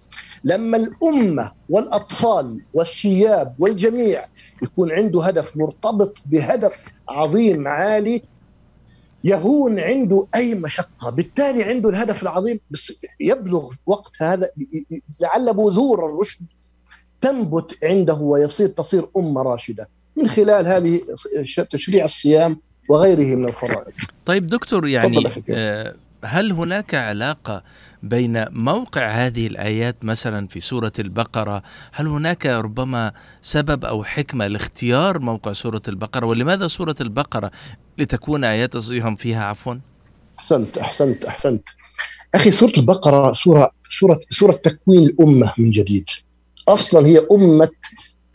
لما 0.44 0.78
الأمة 0.78 1.52
والأطفال 1.70 2.62
والشياب 2.74 3.56
والجميع 3.60 4.26
يكون 4.64 4.92
عنده 4.92 5.24
هدف 5.24 5.58
مرتبط 5.58 6.18
بهدف 6.26 6.86
عظيم 7.10 7.68
عالي 7.68 8.22
يهون 9.24 9.80
عنده 9.80 10.28
أي 10.36 10.56
مشقة 10.56 11.10
بالتالي 11.10 11.64
عنده 11.64 11.90
الهدف 11.90 12.24
العظيم 12.24 12.60
بس 12.72 12.94
يبلغ 13.20 13.74
وقت 13.86 14.12
هذا 14.22 14.50
لعل 15.20 15.54
بذور 15.54 16.06
الرشد 16.06 16.42
تنبت 17.22 17.78
عنده 17.84 18.14
ويصير 18.14 18.68
تصير 18.68 19.10
أمة 19.18 19.42
راشدة 19.42 19.90
من 20.16 20.28
خلال 20.28 20.68
هذه 20.68 21.02
تشريع 21.70 22.06
الصيام 22.06 22.58
وغيره 22.90 23.36
من 23.36 23.48
الفرائض 23.48 23.94
طيب 24.26 24.48
دكتور 24.48 24.88
يعني. 24.88 25.24
آه، 25.50 25.96
هل 26.24 26.52
هناك 26.52 26.96
علاقة 26.96 27.64
بين 28.04 28.46
موقع 28.50 29.12
هذه 29.12 29.48
الآيات 29.48 30.06
مثلا 30.06 30.48
في 30.48 30.60
سورة 30.60 30.92
البقرة؟ 31.00 31.64
هل 31.92 32.08
هناك 32.08 32.46
ربما 32.46 33.12
سبب 33.42 33.86
أو 33.86 34.04
حكمة 34.04 34.48
لاختيار 34.48 35.20
موقع 35.20 35.54
سورة 35.54 35.82
البقرة؟ 35.88 36.26
ولماذا 36.26 36.68
سورة 36.68 36.96
البقرة 37.02 37.52
لتكون 37.98 38.44
آيات 38.44 38.76
الصيام 38.76 39.16
فيها؟ 39.16 39.46
عفوا. 39.46 39.76
أحسنت 40.40 40.78
أحسنت 40.78 41.26
أحسنت. 41.26 41.64
أخي 42.36 42.52
سورة 42.52 42.74
البقرة 42.78 43.34
سورة 43.34 43.72
سورة 43.90 44.20
سورة 44.30 44.52
تكوين 44.52 45.04
الأمة 45.04 45.54
من 45.58 45.72
جديد. 45.72 46.06
أصلا 46.68 47.08
هي 47.08 47.28
أمة 47.32 47.70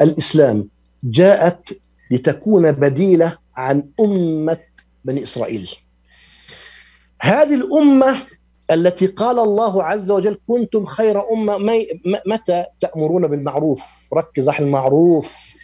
الإسلام 0.00 0.68
جاءت 1.04 1.78
لتكون 2.10 2.72
بديلة 2.72 3.38
عن 3.56 3.84
أمة 4.00 4.58
بني 5.04 5.22
إسرائيل. 5.22 5.70
هذه 7.20 7.54
الأمة 7.54 8.16
التي 8.70 9.06
قال 9.06 9.38
الله 9.38 9.82
عز 9.82 10.10
وجل 10.10 10.38
كنتم 10.48 10.84
خير 10.84 11.18
م- 11.18 11.88
متى 12.26 12.64
تأمرون 12.80 13.26
بالمعروف؟ 13.26 13.82
ركز 14.14 14.48
على 14.48 14.64
المعروف. 14.64 15.54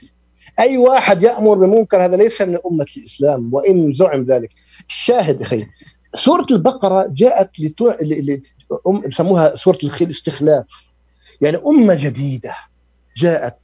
أي 0.59 0.77
واحد 0.79 1.23
يأمر 1.23 1.55
بالمنكر 1.55 2.05
هذا 2.05 2.17
ليس 2.17 2.43
من 2.43 2.59
أمة 2.71 2.87
الإسلام 2.97 3.55
وإن 3.55 3.93
زعم 3.93 4.25
ذلك. 4.25 4.51
الشاهد 4.89 5.43
أخي 5.43 5.67
سورة 6.15 6.47
البقرة 6.51 7.07
جاءت 7.11 7.61
لتو... 7.61 7.91
ل... 7.91 8.43
أم... 8.89 9.01
بسموها 9.01 9.57
سورة 9.57 9.79
الخ- 9.85 10.03
الاستخلاف. 10.03 10.65
يعني 11.41 11.57
أمة 11.67 11.95
جديدة 11.95 12.55
جاءت. 13.17 13.59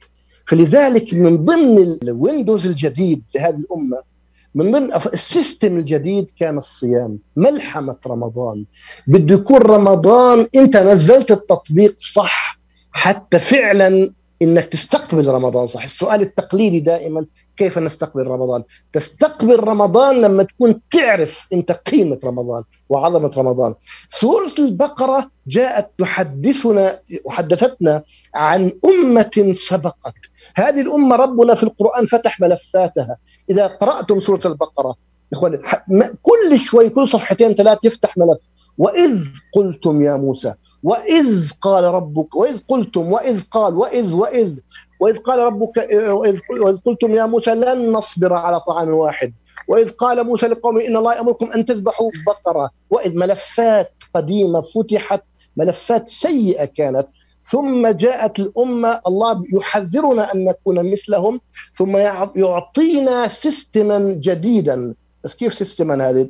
فلذلك 0.47 1.13
من 1.13 1.45
ضمن 1.45 1.77
الويندوز 2.03 2.67
الجديد 2.67 3.23
لهذه 3.35 3.55
الأمة 3.55 3.97
من 4.57 4.71
ضمن 4.71 4.93
السيستم 5.13 5.77
الجديد 5.77 6.27
كان 6.39 6.57
الصيام. 6.57 7.19
ملحمة 7.35 7.97
رمضان. 8.07 8.65
بده 9.07 9.35
يكون 9.35 9.57
رمضان 9.57 10.47
إنت 10.55 10.77
نزلت 10.77 11.31
التطبيق 11.31 11.95
صح 11.97 12.59
حتى 12.91 13.39
فعلا 13.39 14.13
إنك 14.41 14.65
تستقبل 14.65 15.27
رمضان 15.27 15.67
صح؟ 15.67 15.83
السؤال 15.83 16.21
التقليدي 16.21 16.79
دائما 16.79 17.25
كيف 17.57 17.77
نستقبل 17.77 18.27
رمضان؟ 18.27 18.63
تستقبل 18.93 19.59
رمضان 19.59 20.21
لما 20.21 20.43
تكون 20.43 20.81
تعرف 20.91 21.47
أنت 21.53 21.71
قيمة 21.71 22.19
رمضان 22.23 22.63
وعظمة 22.89 23.31
رمضان. 23.37 23.75
سورة 24.09 24.53
البقرة 24.59 25.31
جاءت 25.47 25.91
تحدثنا 25.97 26.99
وحدثتنا 27.25 28.03
عن 28.35 28.71
أمة 28.85 29.51
سبقت. 29.51 30.15
هذه 30.55 30.81
الأمة 30.81 31.15
ربنا 31.15 31.55
في 31.55 31.63
القرآن 31.63 32.05
فتح 32.05 32.39
ملفاتها. 32.39 33.17
إذا 33.49 33.67
قرأتم 33.67 34.19
سورة 34.19 34.41
البقرة 34.45 35.06
ما- 35.87 36.13
كل 36.23 36.59
شوي 36.59 36.89
كل 36.89 37.07
صفحتين 37.07 37.53
ثلاث 37.53 37.77
يفتح 37.83 38.17
ملف. 38.17 38.41
وإذ 38.77 39.19
قلتم 39.55 40.01
يا 40.03 40.15
موسى 40.15 40.53
وإذ 40.83 41.51
قال 41.61 41.83
ربك 41.83 42.35
وإذ 42.35 42.57
قلتم 42.67 43.11
وإذ 43.11 43.43
قال 43.51 43.75
وإذ 43.75 44.13
وإذ 44.13 44.57
وإذ 44.99 45.17
قال 45.17 45.39
ربك 45.39 45.77
وإذ 45.91 46.39
وإذ 46.61 46.77
قلتم 46.85 47.15
يا 47.15 47.25
موسى 47.25 47.55
لن 47.55 47.91
نصبر 47.91 48.33
على 48.33 48.59
طعام 48.59 48.89
واحد. 48.89 49.33
وإذ 49.67 49.89
قال 49.89 50.23
موسى 50.23 50.47
لقومه 50.47 50.81
إن 50.85 50.97
الله 50.97 51.13
يأمركم 51.15 51.51
أن 51.51 51.65
تذبحوا 51.65 52.11
بقرة. 52.27 52.69
وإذ 52.89 53.15
ملفات 53.15 53.91
قديمة 54.15 54.61
فتحت 54.61 55.21
ملفات 55.57 56.09
سيئة 56.09 56.65
كانت. 56.65 57.07
ثم 57.43 57.87
جاءت 57.87 58.39
الأمة 58.39 59.01
الله 59.07 59.43
يحذرنا 59.53 60.33
أن 60.33 60.45
نكون 60.45 60.91
مثلهم 60.91 61.41
ثم 61.77 61.97
يع- 61.97 62.31
يعطينا 62.35 63.27
سيستما 63.27 64.13
جديدا. 64.13 64.93
بس 65.27 65.35
كيف 65.35 65.53
سيستما 65.53 66.09
هذه 66.09 66.29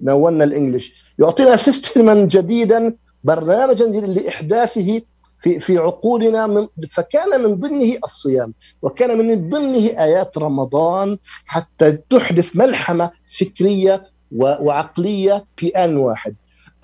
نولنا 0.00 0.44
ال 0.44 0.50
English 0.50 0.92
يعطينا 1.18 1.56
سيستما 1.56 2.14
جديدا 2.14 2.94
برنامجا 3.24 3.86
جديدا 3.86 4.06
لإحداثه 4.06 5.00
في 5.42 5.60
في 5.60 5.78
عقولنا 5.78 6.46
من 6.46 6.68
فكان 6.90 7.40
من 7.42 7.54
ضمنه 7.54 7.96
الصيام 8.04 8.54
وكان 8.82 9.18
من 9.18 9.50
ضمنه 9.50 9.86
آيات 10.04 10.38
رمضان 10.38 11.18
حتى 11.46 11.92
تحدث 12.10 12.56
ملحمة 12.56 13.10
فكرية 13.38 14.06
وعقلية 14.36 15.44
في 15.56 15.68
آن 15.68 15.96
واحد. 15.96 16.34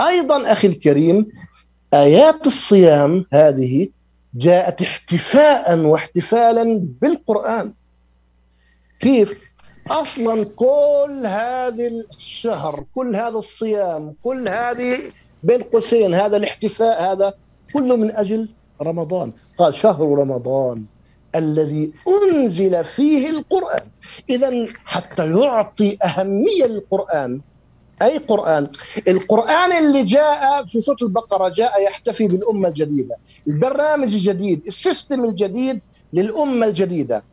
أيضا 0.01 0.53
أخي 0.53 0.69
الكريم 0.69 1.27
آيات 1.95 2.47
الصيام 2.47 3.25
هذه 3.33 3.89
جاءت 4.35 4.83
احتفاء 4.83 5.79
واحتفالا 5.79 6.81
بالقرآن. 7.01 7.75
كيف؟ 9.01 9.47
أصلا 9.91 10.45
كل 10.45 11.23
هذا 11.27 11.89
الشهر، 12.17 12.85
كل 12.95 13.17
هذا 13.17 13.39
الصيام، 13.39 14.15
كل 14.23 14.49
هذه 14.49 14.99
بين 15.43 15.63
قوسين 15.63 16.15
هذا 16.15 16.37
الاحتفاء 16.37 17.13
هذا 17.13 17.35
كله 17.73 17.97
من 17.97 18.11
أجل 18.11 18.49
رمضان، 18.83 19.33
قال 19.59 19.75
شهر 19.75 20.19
رمضان 20.19 20.85
الذي 21.35 21.93
أنزل 22.09 22.85
فيه 22.85 23.31
القرآن، 23.31 23.89
اذا 24.31 24.67
حتى 24.85 25.31
يعطي 25.31 25.99
أهمية 26.05 26.67
للقرآن 26.67 27.41
أي 28.03 28.19
قرآن؟ 28.19 28.69
القرآن 29.09 29.73
اللي 29.73 30.03
جاء 30.03 30.65
في 30.65 30.81
سورة 30.81 30.97
البقرة 31.03 31.49
جاء 31.49 31.83
يحتفي 31.83 32.29
بالأمة 32.29 32.69
الجديدة، 32.69 33.17
البرنامج 33.49 34.15
الجديد، 34.15 34.63
السيستم 34.67 35.25
الجديد 35.25 35.81
للأمة 36.13 36.67
الجديدة. 36.67 37.25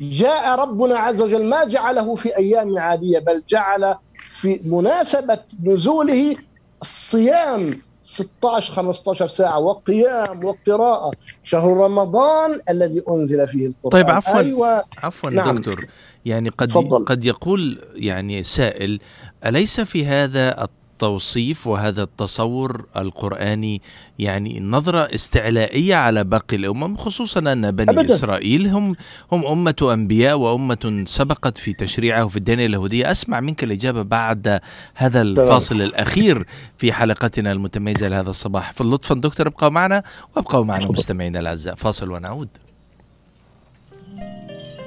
جاء 0.00 0.58
ربنا 0.58 0.98
عز 0.98 1.20
وجل 1.20 1.44
ما 1.44 1.64
جعله 1.64 2.14
في 2.14 2.36
أيام 2.36 2.78
عادية 2.78 3.18
بل 3.18 3.42
جعل 3.48 3.94
في 4.40 4.60
مناسبة 4.64 5.38
نزوله 5.64 6.36
الصيام 6.82 7.80
16 8.04 8.72
15 8.72 9.26
ساعة 9.26 9.58
وقيام 9.58 10.44
وقراءة 10.44 11.10
شهر 11.44 11.76
رمضان 11.76 12.60
الذي 12.70 13.02
أنزل 13.08 13.48
فيه 13.48 13.66
القرآن 13.66 13.90
طيب 14.02 14.10
عفوا 14.10 14.38
أيوه 14.40 14.84
عفوا 14.98 15.30
نعم. 15.30 15.56
دكتور 15.56 15.86
يعني 16.24 16.48
قد 16.48 16.68
تفضل. 16.68 17.04
قد 17.04 17.24
يقول 17.24 17.78
يعني 17.94 18.42
سائل 18.42 19.00
أليس 19.46 19.80
في 19.80 20.06
هذا 20.06 20.68
التوصيف 21.04 21.66
وهذا 21.66 22.02
التصور 22.02 22.84
القرآني 22.96 23.82
يعني 24.18 24.60
نظرة 24.60 25.14
استعلائية 25.14 25.94
على 25.94 26.24
باقي 26.24 26.56
الأمم 26.56 26.96
خصوصا 26.96 27.40
أن 27.40 27.70
بني 27.70 27.90
أبداً. 27.90 28.14
إسرائيل 28.14 28.66
هم 28.66 28.96
هم 29.32 29.46
أمة 29.46 29.88
أنبياء 29.92 30.38
وأمة 30.38 31.04
سبقت 31.06 31.58
في 31.58 31.72
تشريعه 31.72 32.28
في 32.28 32.36
الديانة 32.36 32.64
اليهودية. 32.64 33.10
أسمع 33.10 33.40
منك 33.40 33.64
الإجابة 33.64 34.02
بعد 34.02 34.60
هذا 34.94 35.22
الفاصل 35.22 35.82
الأخير 35.82 36.46
في 36.76 36.92
حلقتنا 36.92 37.52
المتميزة 37.52 38.08
لهذا 38.08 38.30
الصباح. 38.30 38.72
فلطفا 38.72 39.14
دكتور 39.14 39.46
ابقوا 39.46 39.68
معنا 39.68 40.02
وابقوا 40.36 40.64
معنا. 40.64 40.86
مستمعينا 40.86 41.40
الأعزاء. 41.40 41.74
فاصل 41.74 42.10
ونعود. 42.10 42.48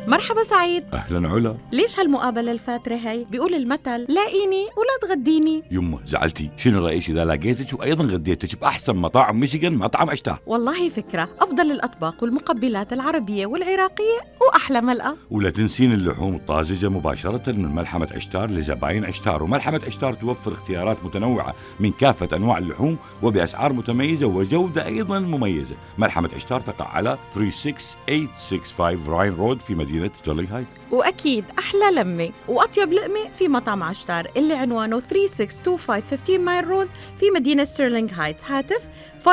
مرحبا 0.08 0.44
سعيد. 0.44 0.84
أهلا 0.94 1.30
علا. 1.30 1.58
ليش 1.72 2.00
هالمقابلة 2.00 2.52
الفاترة 2.52 2.96
هي؟ 2.96 3.26
بيقول 3.32 3.54
المثل 3.54 4.06
لاقيني 4.10 4.64
ولا 4.78 4.98
تغديني. 5.02 5.64
يمه 5.72 6.00
زعلتي. 6.06 6.50
شنو 6.58 6.86
رأيك 6.86 7.10
إذا 7.10 7.26
لقيتك 7.26 7.80
وأيضا 7.80 8.04
غديتك 8.04 8.60
بأحسن 8.62 8.96
مطاعم 8.96 9.40
ميشيغان 9.40 9.74
مطعم 9.74 10.10
اشتار 10.10 10.40
والله 10.46 10.90
فكرة. 10.90 11.30
أفضل 11.40 11.72
الأطباق 11.72 12.24
والمقبلات 12.24 12.94
العربية 12.94 13.46
والعراقية 13.46 14.20
وأحلى 14.42 14.82
ملقا 14.82 15.18
ولا 15.32 15.50
تنسين 15.50 15.94
اللحوم 15.94 16.36
الطازجة 16.36 16.90
مباشرة 16.90 17.52
من 17.52 17.76
ملحمة 17.76 18.08
عشتار 18.16 18.50
لزباين 18.50 19.06
عشتار. 19.06 19.44
وملحمة 19.44 19.82
عشتار 19.88 20.14
توفر 20.14 20.52
اختيارات 20.52 20.98
متنوعة 21.04 21.54
من 21.80 21.92
كافة 21.92 22.38
أنواع 22.38 22.58
اللحوم 22.58 22.98
وبأسعار 23.24 23.74
متميزة 23.74 24.28
وجودة 24.28 24.86
أيضا 24.86 25.20
مميزة. 25.20 25.76
ملحمة 25.98 26.30
عشتار 26.36 26.60
تقع 26.62 26.88
على 26.88 27.18
36865 27.34 29.14
Ryan 29.14 29.34
Road 29.34 29.62
في 29.62 29.76
مدينة 30.00 30.16
ستيرلينغ 30.16 30.58
هايت 30.58 30.68
وأكيد 30.92 31.46
أحلى 31.60 31.92
لمة 31.92 32.30
وأطيب 32.48 32.94
لقمة 32.94 33.30
في 33.38 33.48
مطعم 33.48 33.84
عشتار 33.84 34.32
اللي 34.38 34.54
عنوانه 34.54 35.00
3625 35.00 36.40
Mile 36.40 36.68
Road 36.68 36.90
في 37.20 37.26
مدينة 37.36 37.64
ستيرلينغ 37.66 38.10
هايتس 38.14 38.44
هاتف 38.44 38.82
586-698-2585 39.26 39.30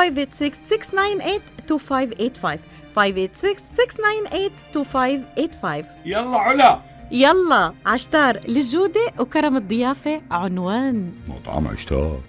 586-698-2585 2.95 5.85
يلا 6.05 6.37
علا. 6.37 6.79
يلا 7.11 7.73
عشتار 7.85 8.39
للجودة 8.47 9.11
وكرم 9.19 9.57
الضيافة 9.57 10.21
عنوان. 10.31 11.13
مطعم 11.27 11.67
عشتار. 11.67 12.19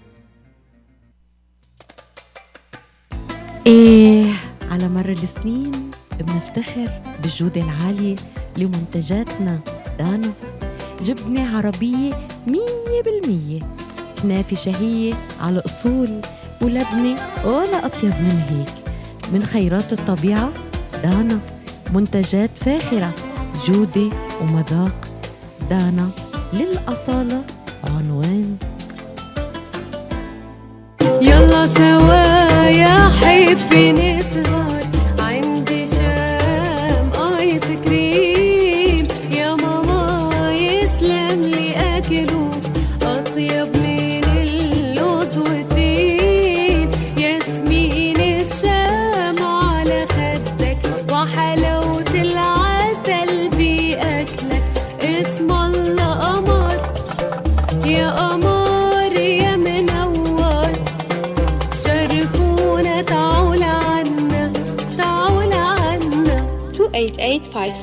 إيه 3.67 4.33
على 4.71 4.89
مر 4.89 5.09
السنين 5.09 5.86
بنفتخر 6.21 6.89
بالجودة 7.23 7.61
العالية 7.61 8.17
لمنتجاتنا. 8.57 9.59
دانو 9.99 10.31
جبنة 11.03 11.57
عربية 11.57 12.29
مية 12.47 13.03
بالمية. 13.05 13.61
كنافة 14.23 14.57
شهية 14.57 15.15
على 15.41 15.63
أصول 15.67 16.21
ولبنة. 16.63 17.17
ولا 17.45 17.87
أطيب 17.87 18.11
من 18.11 18.43
هيك. 18.49 18.75
من 19.33 19.43
خيرات 19.43 19.93
الطبيعة 19.93 20.51
دانا 21.03 21.39
منتجات 21.95 22.51
فاخرة 22.55 23.13
جودة 23.67 24.17
ومذاق. 24.41 25.09
دانا 25.71 26.09
للأصالة 26.53 27.43
عنوان. 27.85 28.57
يلا 31.23 31.67
سوا 31.67 32.69
يا 32.69 33.09
حبي 33.09 33.93
نسهر 33.93 34.86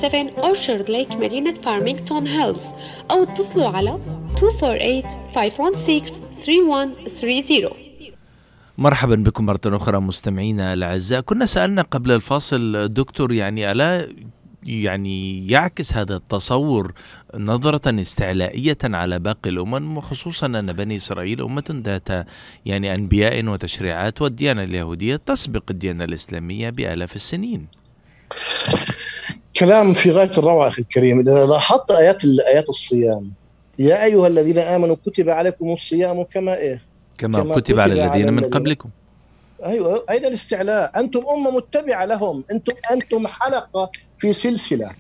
28857 0.04 0.43
Orchard 0.54 0.88
Lake 0.88 1.14
مدينة 1.16 1.54
فارمينغتون 1.54 2.28
هيلز 2.28 2.64
أو 3.12 3.24
اتصلوا 3.24 3.68
على 3.68 3.99
248-516-3130 7.70 7.74
مرحبا 8.78 9.16
بكم 9.16 9.45
مرة 9.45 9.60
أخرى 9.66 9.99
مستمعينا 9.99 10.74
الأعزاء. 10.74 11.22
كنا 11.22 11.45
سألنا 11.45 11.82
قبل 11.82 12.12
الفاصل 12.12 12.88
دكتور 12.93 13.34
يعني 13.34 13.72
ألا 13.72 14.10
يعني 14.64 15.47
يعكس 15.47 15.93
هذا 15.93 16.16
التصور 16.16 16.93
نظرة 17.36 18.01
استعلائية 18.01 18.78
على 18.84 19.20
باقي 19.20 19.49
الأمم 19.49 19.97
وخصوصا 19.97 20.45
أن 20.45 20.74
بني 20.74 20.95
إسرائيل 20.95 21.41
أمة 21.41 21.64
ذات 21.70 22.28
يعني 22.66 22.95
أنبياء 22.95 23.45
وتشريعات 23.45 24.22
والديانة 24.22 24.64
اليهودية 24.64 25.16
تسبق 25.16 25.64
الديانة 25.70 26.04
الإسلامية 26.04 26.70
بآلاف 26.70 27.16
السنين. 27.16 27.68
كلام 29.58 29.93
في 29.93 30.12
غاية 30.12 30.32
الروعه 30.38 30.68
أخي 30.68 30.82
الكريم 30.82 31.20
إذا 31.20 31.45
لاحظت 31.45 31.91
آيات 31.91 32.26
آيات 32.26 32.70
الصيام 32.70 33.32
يا 33.80 34.04
أيها 34.04 34.28
الذين 34.28 34.58
آمنوا 34.58 34.95
كتب 35.06 35.30
عليكم 35.30 35.74
الصيام 35.74 36.24
كما 36.24 36.56
إيه 36.58 36.82
كما, 37.18 37.39
كما 37.43 37.56
كتب 37.56 37.80
على 37.80 37.93
كتب 37.93 38.01
على 38.01 38.08
الذين 38.14 38.34
من 38.34 38.39
الذين- 38.39 38.54
قبلكم 38.54 38.89
أيوه 39.66 40.06
أين 40.10 40.26
الاستعلاء؟ 40.26 40.99
أنتم 40.99 41.24
أمة 41.34 41.51
متبعة 41.51 42.06
لهم، 42.06 42.43
أنتم 42.51 42.74
أنتم 42.91 43.28
حلقة 43.28 43.91
في 44.20 44.34
سلسلة. 44.34 44.91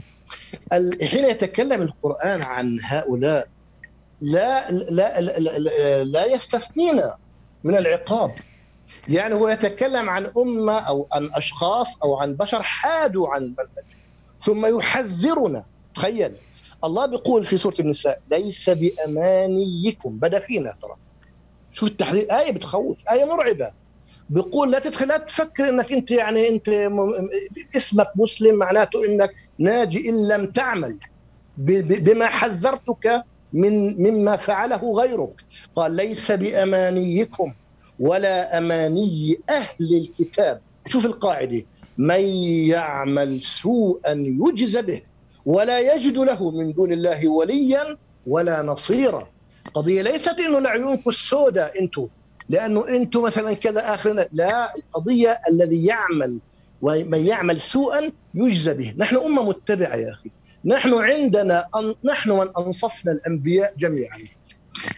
حين 1.03 1.25
يتكلم 1.25 1.81
القرآن 1.81 2.41
عن 2.41 2.79
هؤلاء 2.83 3.47
لا 4.21 4.71
لا 4.71 5.21
لا, 5.21 5.39
لا, 5.59 6.03
لا 6.03 6.25
يستثنينا 6.25 7.15
من 7.63 7.77
العقاب. 7.77 8.31
يعني 9.09 9.35
هو 9.35 9.49
يتكلم 9.49 10.09
عن 10.09 10.31
أمة 10.37 10.79
أو 10.79 11.07
عن 11.11 11.29
أشخاص 11.33 11.97
أو 12.03 12.15
عن 12.15 12.33
بشر 12.35 12.63
حادوا 12.63 13.27
عن 13.29 13.41
المنهج 13.43 13.85
ثم 14.45 14.77
يحذرنا. 14.77 15.65
تخيل. 15.95 16.35
الله 16.83 17.05
بيقول 17.05 17.45
في 17.45 17.57
سورة 17.57 17.75
النساء 17.79 18.19
ليس 18.31 18.69
بأمانيكم. 18.69 20.17
بدأ 20.17 20.39
فينا 20.39 20.75
ترى. 20.81 20.95
شوف 21.71 21.89
التحذير. 21.89 22.27
آية 22.31 22.51
بتخوف 22.51 22.97
آية 23.11 23.25
مرعبة. 23.25 23.71
بيقول 24.29 24.71
لا 24.71 24.79
تدخل 24.79 25.07
لا 25.07 25.17
تفكر 25.17 25.69
إنك 25.69 25.91
أنت 25.91 26.11
يعني 26.11 26.47
أنت 26.47 26.69
اسمك 27.75 28.07
مسلم 28.15 28.55
معناته 28.55 29.05
إنك 29.05 29.31
ناجي 29.59 30.09
إن 30.09 30.27
لم 30.27 30.45
تعمل. 30.45 30.99
بما 31.57 32.27
حذرتك 32.27 33.23
من 33.53 34.03
مما 34.03 34.35
فعله 34.37 34.91
غيرك. 34.91 35.43
قال 35.75 35.91
ليس 35.91 36.31
بأمانيكم 36.31 37.53
ولا 37.99 38.57
أماني 38.57 39.39
أهل 39.49 39.95
الكتاب. 39.95 40.61
شوف 40.87 41.05
القاعدة. 41.05 41.63
من 41.97 42.21
يعمل 42.75 43.43
سوءا 43.43 44.13
يجز 44.15 44.77
به 44.77 45.01
ولا 45.45 45.95
يجد 45.95 46.17
له 46.17 46.51
من 46.51 46.73
دون 46.73 46.93
الله 46.93 47.27
وليا 47.27 47.97
ولا 48.27 48.61
نصيرا. 48.61 49.27
قضية 49.73 50.01
ليست 50.01 50.39
إنه 50.39 50.59
لعيونكم 50.59 51.09
السوداء 51.09 51.83
أنتم 51.83 52.07
لأنه 52.49 52.87
أنتم 52.87 53.21
مثلا 53.21 53.53
كذا 53.53 53.93
آخرنا 53.93 54.27
لا 54.31 54.75
القضية 54.75 55.39
الذي 55.49 55.85
يعمل 55.85 56.41
ومن 56.81 57.25
يعمل 57.25 57.59
سوءا 57.59 58.11
يجزى 58.33 58.73
به. 58.73 58.93
نحن 58.97 59.15
أمة 59.15 59.43
متبعة 59.43 59.95
يا 59.95 60.11
أخي. 60.11 60.31
نحن 60.65 60.93
عندنا 60.93 61.67
أن 61.75 61.95
نحن 62.03 62.31
من 62.31 62.47
أنصفنا 62.57 63.11
الأنبياء 63.11 63.73
جميعا. 63.77 64.19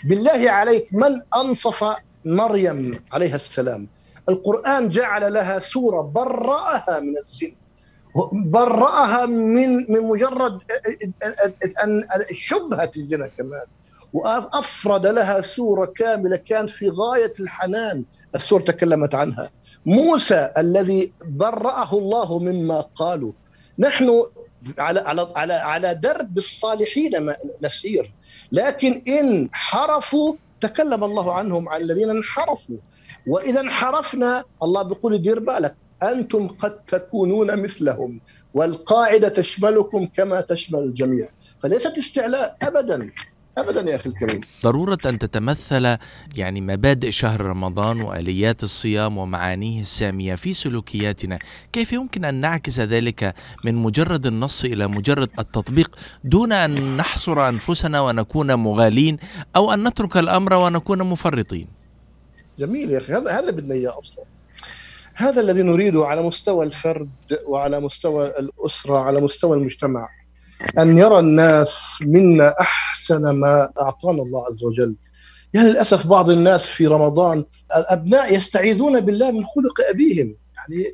بالله 0.03 0.51
عليك 0.51 0.93
من 0.93 1.21
أنصف 1.35 1.95
مريم 2.25 2.99
عليها 3.11 3.35
السلام؟ 3.35 3.87
القرآن 4.29 4.89
جعل 4.89 5.33
لها 5.33 5.59
سورة 5.59 6.01
برأها 6.01 6.99
من 6.99 7.17
الزنا. 7.17 7.55
برأها 8.31 9.25
من 9.25 9.91
من 9.91 10.01
مجرد 10.01 10.59
أن 11.83 12.03
شبهة 12.31 12.91
الزنا 12.97 13.27
كمان. 13.27 13.65
وأفرد 14.13 15.07
لها 15.07 15.41
سورة 15.41 15.85
كاملة 15.85 16.35
كان 16.35 16.67
في 16.67 16.89
غاية 16.89 17.33
الحنان 17.39 18.03
السورة 18.35 18.61
تكلمت 18.63 19.15
عنها. 19.15 19.49
موسى 19.85 20.49
الذي 20.57 21.13
برأه 21.25 21.93
الله 21.93 22.39
مما 22.39 22.81
قالوا. 22.81 23.31
نحن 23.79 24.23
على 24.79 24.99
على 24.99 25.33
على 25.35 25.53
على 25.53 25.93
درب 25.95 26.37
الصالحين 26.37 27.33
نسير. 27.61 28.11
لكن 28.51 29.03
إن 29.07 29.49
حرفوا 29.51 30.35
تكلم 30.61 31.03
الله 31.03 31.33
عنهم 31.33 31.69
عن 31.69 31.81
الذين 31.81 32.09
انحرفوا. 32.09 32.77
وإذا 33.27 33.59
انحرفنا 33.61 34.43
الله 34.63 34.81
بيقول 34.81 35.21
دير 35.21 35.39
بالك 35.39 35.75
أنتم 36.03 36.47
قد 36.47 36.79
تكونون 36.87 37.63
مثلهم 37.63 38.21
والقاعدة 38.53 39.29
تشملكم 39.29 40.05
كما 40.05 40.41
تشمل 40.41 40.79
الجميع. 40.79 41.29
فليست 41.63 41.97
استعلاء 41.97 42.57
ابدا 42.61 43.11
ابدا 43.57 43.91
يا 43.91 43.95
أخي 43.95 44.09
الكريم. 44.09 44.41
ضرورة 44.63 44.97
أن 45.05 45.19
تتمثل 45.19 45.97
يعني 46.35 46.61
مبادئ 46.61 47.11
شهر 47.11 47.41
رمضان 47.41 48.01
وآليات 48.01 48.63
الصيام 48.63 49.17
ومعانيه 49.17 49.81
السامية 49.81 50.35
في 50.35 50.53
سلوكياتنا. 50.53 51.39
كيف 51.73 51.93
يمكن 51.93 52.25
أن 52.25 52.35
نعكس 52.35 52.79
ذلك 52.79 53.33
من 53.65 53.75
مجرد 53.75 54.25
النص 54.25 54.65
إلى 54.65 54.87
مجرد 54.87 55.29
التطبيق 55.39 55.95
دون 56.23 56.51
أن 56.51 56.97
نحصر 56.97 57.49
أنفسنا 57.49 58.01
ونكون 58.01 58.55
مغالين 58.55 59.17
أو 59.55 59.73
أن 59.73 59.87
نترك 59.87 60.17
الأمر 60.17 60.53
ونكون 60.53 61.03
مفرطين؟ 61.03 61.74
جميل 62.59 62.91
يا 62.91 62.97
أخي. 62.97 63.13
هذا 63.13 63.31
هذا 63.31 63.51
بدنا 63.51 63.73
إياه 63.73 63.99
أصلا. 63.99 64.25
هذا 65.15 65.41
الذي 65.41 65.61
نريده 65.61 66.05
على 66.05 66.21
مستوى 66.21 66.65
الفرد 66.65 67.09
وعلى 67.47 67.79
مستوى 67.79 68.27
الأسرة 68.27 68.97
على 68.97 69.21
مستوى 69.21 69.57
المجتمع 69.57 70.07
أن 70.77 70.97
يرى 70.97 71.19
الناس 71.19 71.81
منا 72.01 72.55
أحسن 72.59 73.29
ما 73.29 73.71
أعطانا 73.81 74.21
الله 74.23 74.45
عز 74.45 74.63
وجل. 74.63 74.95
يعني 75.53 75.69
للأسف 75.69 76.07
بعض 76.07 76.29
الناس 76.29 76.65
في 76.65 76.87
رمضان 76.87 77.45
الأبناء 77.77 78.33
يستعيذون 78.33 78.99
بالله 78.99 79.31
من 79.31 79.43
خلق 79.45 79.89
أبيهم. 79.89 80.35
يعني 80.57 80.91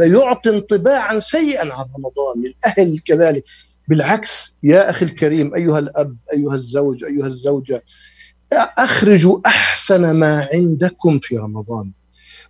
يعطي 0.00 0.50
انطباعا 0.50 1.18
سيئا 1.18 1.74
عن 1.74 1.84
رمضان 1.98 2.44
الاهل 2.46 2.98
كذلك. 3.06 3.44
بالعكس 3.88 4.54
يا 4.62 4.90
أخي 4.90 5.06
الكريم 5.06 5.54
أيها 5.54 5.78
الأب 5.78 6.16
أيها 6.32 6.54
الزوج 6.54 7.04
أيها 7.04 7.26
الزوجة 7.26 7.84
أخرجوا 8.52 9.38
أحسن 9.46 10.10
ما 10.10 10.48
عندكم 10.52 11.18
في 11.18 11.36
رمضان. 11.36 11.90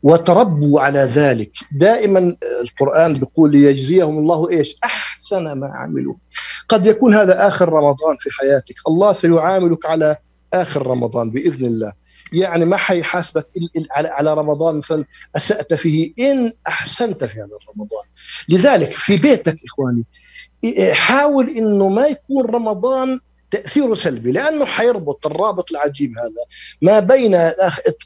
وتربوا 0.03 0.81
على 0.81 0.99
ذلك. 0.99 1.53
دائما 1.73 2.37
القرآن 2.61 3.15
بيقول 3.15 3.53
ليجزيهم 3.53 4.19
الله 4.19 4.51
إيش؟ 4.51 4.77
أحسن 4.85 5.53
ما 5.53 5.69
عملوا. 5.69 6.15
قد 6.69 6.87
يكون 6.87 7.15
هذا 7.15 7.49
آخر 7.49 7.69
رمضان 7.69 8.17
في 8.21 8.31
حياتك. 8.31 8.75
الله 8.89 9.13
سيعاملك 9.13 9.87
على 9.87 10.17
آخر 10.55 10.87
رمضان 10.87 11.31
بإذن 11.31 11.67
الله. 11.67 11.93
يعني 12.33 12.65
ما 12.65 12.77
حيحاسبك 12.77 13.47
على 13.91 14.35
رمضان 14.35 14.77
مثلا 14.77 15.05
أسأت 15.37 15.75
فيه. 15.75 16.13
إن 16.19 16.53
أحسنت 16.69 17.25
في 17.25 17.35
هذا 17.35 17.45
الرمضان. 17.63 18.07
لذلك 18.49 18.93
في 18.93 19.17
بيتك 19.17 19.57
إخواني 19.65 20.05
حاول 20.93 21.49
إنه 21.49 21.89
ما 21.89 22.07
يكون 22.07 22.47
رمضان 22.47 23.21
تأثيره 23.57 23.95
سلبي 23.95 24.33
لأنه 24.33 24.65
حيربط 24.65 25.27
الرابط 25.27 25.71
العجيب 25.71 26.19
هذا 26.19 26.45
ما 26.83 27.01
بين 27.01 27.35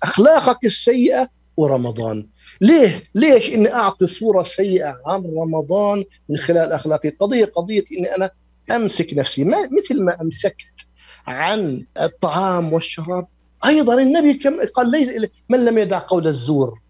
أخلاقك 0.02 0.64
السيئة 0.64 1.28
ورمضان 1.56 2.26
ليه؟ 2.60 3.02
ليش 3.14 3.48
إني 3.48 3.74
أعطي 3.74 4.06
صورة 4.06 4.42
سيئة 4.42 4.98
عن 5.06 5.22
رمضان 5.36 6.04
من 6.28 6.36
خلال 6.36 6.72
أخلاقي؟ 6.72 7.08
قضية 7.08 7.44
قضية 7.44 7.84
إني 7.98 8.16
أنا 8.16 8.30
أمسك 8.70 9.14
نفسي 9.14 9.44
ما 9.44 9.68
مثل 9.72 10.02
ما 10.02 10.20
أمسكت 10.22 10.86
عن 11.26 11.84
الطعام 12.00 12.72
والشراب 12.72 13.26
أيضا 13.66 13.94
النبي 14.02 14.34
كم 14.34 14.60
قال 14.74 14.90
ليس 14.90 15.30
من 15.48 15.64
لم 15.64 15.78
يدع 15.78 15.98
قول 15.98 16.26
الزور 16.26 16.80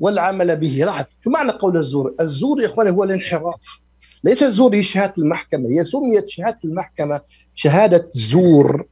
والعمل 0.00 0.56
به 0.56 0.82
لاحظ 0.86 1.04
شو 1.24 1.30
معنى 1.30 1.52
قول 1.52 1.76
الزور؟ 1.76 2.14
الزور 2.20 2.62
يا 2.62 2.66
إخواني 2.66 2.90
هو 2.90 3.04
الانحراف 3.04 3.80
ليس 4.24 4.42
الزور 4.42 4.74
هي 4.74 4.82
شهاده 4.82 5.14
المحكمة 5.18 5.68
هي 5.70 5.84
سميت 5.84 6.28
شهادة 6.28 6.58
المحكمة 6.64 7.20
شهادة 7.54 8.10
زور 8.12 8.86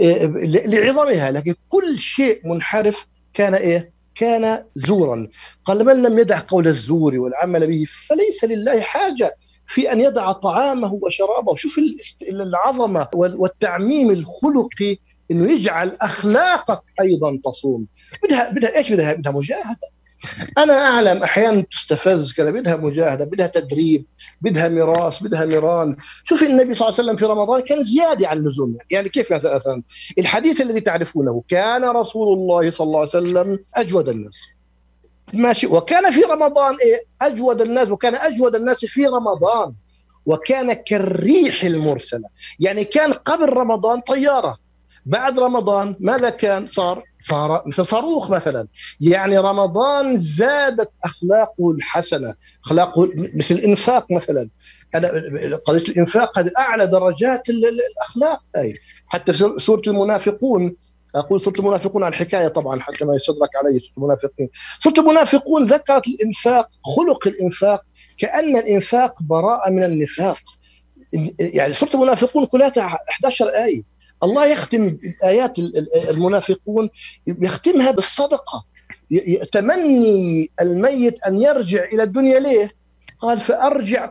إيه، 0.00 0.26
لعظمها 0.66 1.30
لكن 1.30 1.54
كل 1.68 1.98
شيء 1.98 2.40
منحرف 2.48 3.06
كان 3.34 3.54
إيه؟ 3.54 3.92
كان 4.14 4.64
زورا. 4.74 5.28
قال 5.64 5.84
من 5.86 6.02
لم 6.02 6.18
يدع 6.18 6.38
قول 6.48 6.68
الزور 6.68 7.18
والعمل 7.18 7.66
به 7.66 7.84
فليس 8.08 8.44
لله 8.44 8.80
حاجة 8.80 9.36
في 9.66 9.92
أن 9.92 10.00
يدع 10.00 10.32
طعامه 10.32 10.92
وشرابه. 11.02 11.54
شوف 11.56 11.80
العظمة 12.22 13.08
وال- 13.14 13.36
والتعميم 13.36 14.10
الخلقي 14.10 14.96
إنه 15.30 15.52
يجعل 15.52 15.96
أخلاقك 16.00 16.82
أيضا 17.00 17.38
تصوم. 17.44 17.86
بدها 18.24 18.50
بدها 18.50 18.76
إيش 18.76 18.92
بدها؟ 18.92 19.12
بدها 19.12 19.32
مجاهدة. 19.32 19.88
أنا 20.58 20.74
أعلم 20.74 21.22
أحيانا 21.22 21.60
تستفز 21.60 22.32
كذا 22.32 22.50
بدها 22.50 22.76
مجاهدة 22.76 23.24
بدها 23.24 23.46
تدريب 23.46 24.04
بدها 24.40 24.68
ميراث 24.68 25.22
بدها 25.22 25.44
ميران. 25.44 25.96
شوف 26.24 26.42
النبي 26.42 26.74
صلى 26.74 26.88
الله 26.88 26.98
عليه 26.98 27.10
وسلم 27.10 27.16
في 27.16 27.24
رمضان 27.24 27.60
كان 27.60 27.82
زيادة 27.82 28.28
عن 28.28 28.36
اللزوم 28.38 28.76
يعني. 28.90 29.08
كيف 29.08 29.32
مثلا؟ 29.32 29.82
الحديث 30.18 30.60
الذي 30.60 30.80
تعرفونه 30.80 31.42
كان 31.48 31.84
رسول 31.84 32.38
الله 32.38 32.70
صلى 32.70 32.84
الله 32.84 32.98
عليه 32.98 33.08
وسلم 33.08 33.58
أجود 33.74 34.08
الناس. 34.08 34.46
ماشي. 35.32 35.66
وكان 35.66 36.12
في 36.12 36.20
رمضان 36.20 36.76
إيه؟ 36.82 37.04
أجود 37.22 37.60
الناس 37.60 37.88
وكان 37.88 38.14
أجود 38.14 38.54
الناس 38.54 38.84
في 38.84 39.06
رمضان. 39.06 39.72
وكان 40.26 40.72
كالريح 40.72 41.64
المرسلة. 41.64 42.28
يعني 42.60 42.84
كان 42.84 43.12
قبل 43.12 43.48
رمضان 43.48 44.00
طيارة. 44.00 44.67
بعد 45.08 45.38
رمضان 45.40 45.96
ماذا 46.00 46.30
كان؟ 46.30 46.66
صار 46.66 47.02
صار 47.20 47.62
مثل 47.66 47.86
صاروخ 47.86 48.30
مثلا. 48.30 48.68
يعني 49.00 49.38
رمضان 49.38 50.16
زادت 50.16 50.90
أخلاقه 51.04 51.70
الحسنة 51.70 52.34
أخلاقه 52.66 53.08
مثل 53.36 53.54
الإنفاق 53.54 54.06
مثلا. 54.12 54.48
أنا 54.94 55.08
قضية 55.66 55.78
الإنفاق 55.88 56.38
هذه 56.38 56.50
أعلى 56.58 56.86
درجات 56.86 57.48
ال- 57.48 57.66
ال- 57.68 57.80
الأخلاق. 57.96 58.40
أي 58.56 58.74
حتى 59.06 59.32
في 59.32 59.54
سورة 59.58 59.82
المنافقون 59.86 60.76
أقول 61.14 61.40
سورة 61.40 61.54
المنافقون 61.58 62.04
على 62.04 62.10
الحكاية 62.12 62.48
طبعا 62.48 62.80
حتى 62.80 63.04
ما 63.04 63.14
يستدرك 63.14 63.50
علي 63.56 63.78
سورة 63.78 63.92
المنافقين. 63.98 64.48
سورة 64.78 64.94
المنافقون 64.98 65.64
ذكرت 65.64 66.06
الإنفاق 66.08 66.68
خلق 66.96 67.26
الإنفاق 67.26 67.82
كأن 68.18 68.56
الإنفاق 68.56 69.22
براءة 69.22 69.70
من 69.70 69.84
النفاق. 69.84 70.38
يعني 71.40 71.72
سورة 71.72 71.90
المنافقون 71.94 72.46
كلها 72.46 72.72
11 72.78 73.48
آية. 73.48 73.97
الله 74.22 74.46
يختم 74.46 74.98
آيات 75.24 75.58
ال- 75.58 75.78
ال- 75.78 76.10
المنافقون 76.10 76.90
يختمها 77.26 77.90
بالصدقة 77.90 78.64
ي- 79.10 79.16
ي- 79.34 79.46
تمني 79.52 80.50
الميت 80.60 81.22
أن 81.22 81.40
يرجع 81.42 81.84
إلى 81.84 82.02
الدنيا 82.02 82.38
ليه؟ 82.40 82.72
قال 83.20 83.40
فأرجع 83.40 84.06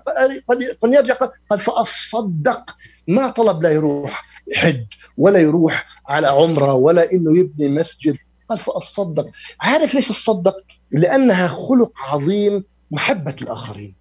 قد 0.82 0.92
يرجع 0.94 1.14
قال- 1.50 1.60
فأصدق 1.60 2.76
ما 3.08 3.30
طلب 3.30 3.64
لا 3.64 3.72
يروح 3.72 4.26
حج 4.56 4.84
ولا 5.18 5.40
يروح 5.40 5.86
على 6.08 6.28
عمرة 6.28 6.74
ولا 6.74 7.12
إنه 7.12 7.40
يبني 7.40 7.70
مسجد 7.70 8.18
قال 8.50 8.60
فأصدق 8.60 9.26
عارف 9.62 9.96
ليش 9.96 10.10
الصدق؟ 10.10 10.58
لأنها 10.92 11.48
خلق 11.48 11.92
عظيم 12.00 12.64
محبة 12.92 13.36
الآخرين 13.42 13.96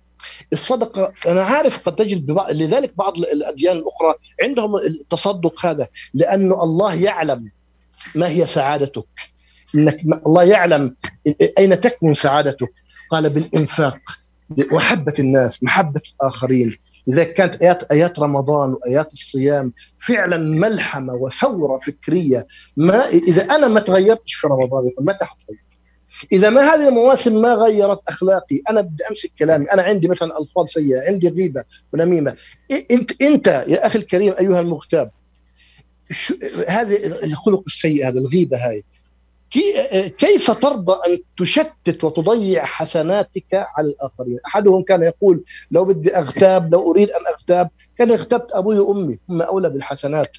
الصدقة 0.53 1.12
أنا 1.27 1.43
عارف 1.43 1.79
قد 1.79 1.97
تجد 1.97 2.27
ببعض 2.27 2.51
لذلك 2.51 2.97
بعض 2.97 3.18
الأديان 3.18 3.77
الأخرى 3.77 4.14
عندهم 4.43 4.77
التصدق 4.77 5.66
هذا 5.66 5.87
لأنه 6.14 6.62
الله 6.62 6.95
يعلم 6.95 7.51
ما 8.14 8.29
هي 8.29 8.47
سعادتك. 8.47 9.07
إنك 9.74 10.01
الله 10.27 10.43
يعلم 10.43 10.97
أين 11.59 11.81
تكمن 11.81 12.14
سعادتك. 12.14 12.72
قال 13.11 13.31
بالإنفاق 13.31 13.99
محبه 14.72 15.14
الناس 15.18 15.62
محبة 15.62 16.01
الآخرين. 16.14 16.79
لذلك 17.07 17.35
كانت 17.35 17.62
ايات 17.62 17.93
آيات 17.93 18.18
رمضان 18.18 18.72
وآيات 18.72 19.12
الصيام 19.12 19.72
فعلا 19.99 20.37
ملحمة 20.37 21.14
وثورة 21.14 21.79
فكرية 21.79 22.47
ما 22.77 23.09
إذا 23.09 23.43
أنا 23.43 23.68
ما 23.68 23.81
تغيرتش 23.81 24.35
في 24.35 24.47
رمضان 24.47 24.91
متى 25.01 25.24
حتغير؟ 25.24 25.64
إذا 26.33 26.51
ما 26.51 26.75
هذه 26.75 26.89
المواسم 26.89 27.43
ما 27.43 27.55
غيرت 27.55 28.01
أخلاقي؟ 28.09 28.61
أنا 28.71 28.81
بدي 28.81 29.05
أمسك 29.11 29.31
كلامي. 29.39 29.64
أنا 29.73 29.83
عندي 29.83 30.09
مثلا 30.09 30.39
الفاظ 30.41 30.67
سيئة 30.67 31.09
عندي 31.09 31.29
غيبة 31.29 31.64
ونميمة. 31.93 32.37
انت 32.91 33.23
أنت 33.23 33.47
يا 33.69 33.87
أخي 33.87 33.99
الكريم 33.99 34.35
أيها 34.41 34.61
المغتاب 34.61 35.11
هذه 36.69 37.07
الخلق 37.25 37.62
السيء 37.67 38.09
هذا 38.09 38.19
الغيبة 38.19 38.57
هاي. 38.69 38.85
كي- 39.51 40.09
كيف 40.09 40.51
ترضى 40.51 40.93
أن 40.93 41.19
تشتت 41.39 42.05
وتضيع 42.05 42.64
حسناتك 42.64 43.45
على 43.53 43.87
الآخرين؟ 43.87 44.39
أحدهم 44.47 44.83
كان 44.83 45.03
يقول 45.03 45.45
لو 45.71 45.85
بدي 45.85 46.17
أغتاب 46.17 46.73
لو 46.73 46.91
أريد 46.93 47.11
أن 47.11 47.27
أغتاب. 47.27 47.71
كان 47.99 48.11
اغتبت 48.12 48.53
أبوي 48.53 48.79
وأمي 48.79 49.19
هم 49.29 49.43
أولى 49.43 49.71
بالحسنات 49.71 50.31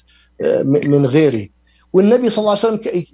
آه، 0.42 0.62
من 0.62 1.06
غيري. 1.06 1.50
والنبي 1.98 2.30
صلى 2.30 2.42
الله 2.42 2.50
عليه 2.64 2.78
وسلم 2.78 3.04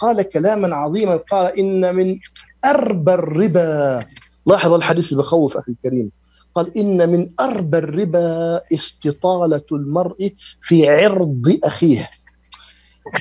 قال 0.00 0.22
كلاما 0.22 0.76
عظيما 0.76 1.16
قال 1.16 1.58
إن 1.58 1.94
من 1.94 2.18
أربى 2.64 3.14
الربا. 3.14 4.04
لاحظ 4.46 4.72
الحديث 4.72 5.12
اللي 5.12 5.22
بخوف 5.22 5.56
أخي 5.56 5.72
الكريم. 5.72 6.10
قال 6.54 6.78
إن 6.78 7.10
من 7.12 7.30
أربى 7.40 7.78
الربا 7.78 8.60
استطالة 8.74 9.62
المرء 9.72 10.34
في 10.62 10.88
عرض 10.88 11.58
أخيه. 11.64 12.10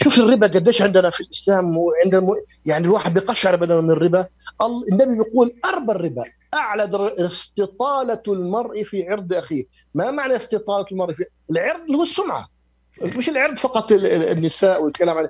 شوف 0.03 0.19
الربا 0.19 0.47
قديش 0.47 0.81
عندنا 0.81 1.09
في 1.09 1.21
الإسلام 1.21 1.77
وعند 1.77 2.15
الم... 2.15 2.35
يعني 2.65 2.85
الواحد 2.85 3.13
بيقشعر 3.13 3.55
بدنا 3.55 3.81
من 3.81 3.91
الربا. 3.91 4.19
ال- 4.61 4.85
النبي 4.91 5.23
بيقول 5.23 5.55
أربى 5.65 5.91
الربا. 5.91 6.23
أعلى 6.53 6.87
در... 6.87 7.25
استطالة 7.27 8.21
المرء 8.27 8.83
في 8.83 9.09
عرض 9.09 9.33
أخيه. 9.33 9.63
ما 9.95 10.11
معنى 10.11 10.35
استطالة 10.35 10.85
المرء 10.91 11.13
في 11.13 11.25
العرض 11.51 11.81
اللي 11.81 11.97
هو 11.97 12.03
السمعة. 12.03 12.52
مش 13.01 13.29
العرض 13.29 13.57
فقط 13.57 13.91
ال- 13.91 14.05
ال- 14.05 14.29
النساء 14.37 14.83
والكلام 14.83 15.17
عن 15.17 15.27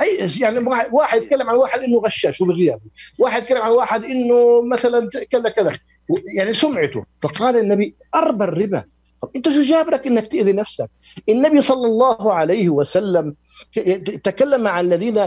أي 0.00 0.30
يعني 0.40 0.58
واحد- 0.92 1.22
يتكلم 1.22 1.50
عن 1.50 1.56
واحد 1.56 1.80
إنه 1.80 1.98
غشاش 1.98 2.40
وبغيابه 2.40 2.80
واحد 3.18 3.42
يتكلم 3.42 3.62
عن 3.62 3.70
واحد 3.70 4.04
إنه 4.04 4.62
مثلا 4.62 5.10
كذا 5.30 5.48
كذا. 5.48 5.78
يعني 6.36 6.52
سمعته. 6.52 7.04
فقال 7.22 7.56
النبي 7.56 7.96
اربى 8.14 8.44
الربا 8.44 8.84
أنت 9.36 9.48
شو 9.48 9.62
جابرك 9.62 10.06
إنك 10.06 10.26
تأذي 10.32 10.52
نفسك؟ 10.52 10.90
النبي 11.28 11.60
صلى 11.60 11.86
الله 11.86 12.32
عليه 12.32 12.68
وسلم 12.68 13.34
تكلم 14.24 14.68
عن 14.68 14.84
الذين 14.84 15.26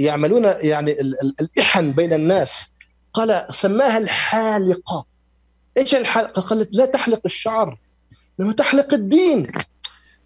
يعملون 0.00 0.44
يعني 0.44 0.92
ال- 1.00 1.20
ال- 1.22 1.34
الإحن 1.40 1.92
بين 1.92 2.12
الناس. 2.12 2.68
قال 3.12 3.46
سماها 3.50 3.98
الحالقة. 3.98 5.04
إيش 5.76 5.94
الحلقة؟ 5.94 6.42
قالت 6.42 6.74
لا 6.74 6.84
تحلق 6.86 7.20
الشعر. 7.24 7.78
لما 8.38 8.52
تحلق 8.52 8.94
الدين. 8.94 9.46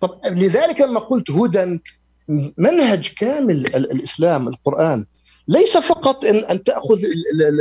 طب 0.01 0.21
لذلك 0.27 0.81
لما 0.81 1.01
قلت 1.01 1.31
هدى 1.31 1.81
منهج 2.59 3.09
كامل 3.19 3.67
ال- 3.67 3.93
الإسلام 3.93 4.49
القرآن 4.49 5.07
ليس 5.49 5.77
فقط 5.77 6.25
ان 6.25 6.37
أن 6.37 6.65
تأخذ 6.65 6.99
ال- 6.99 7.43
ال- 7.43 7.43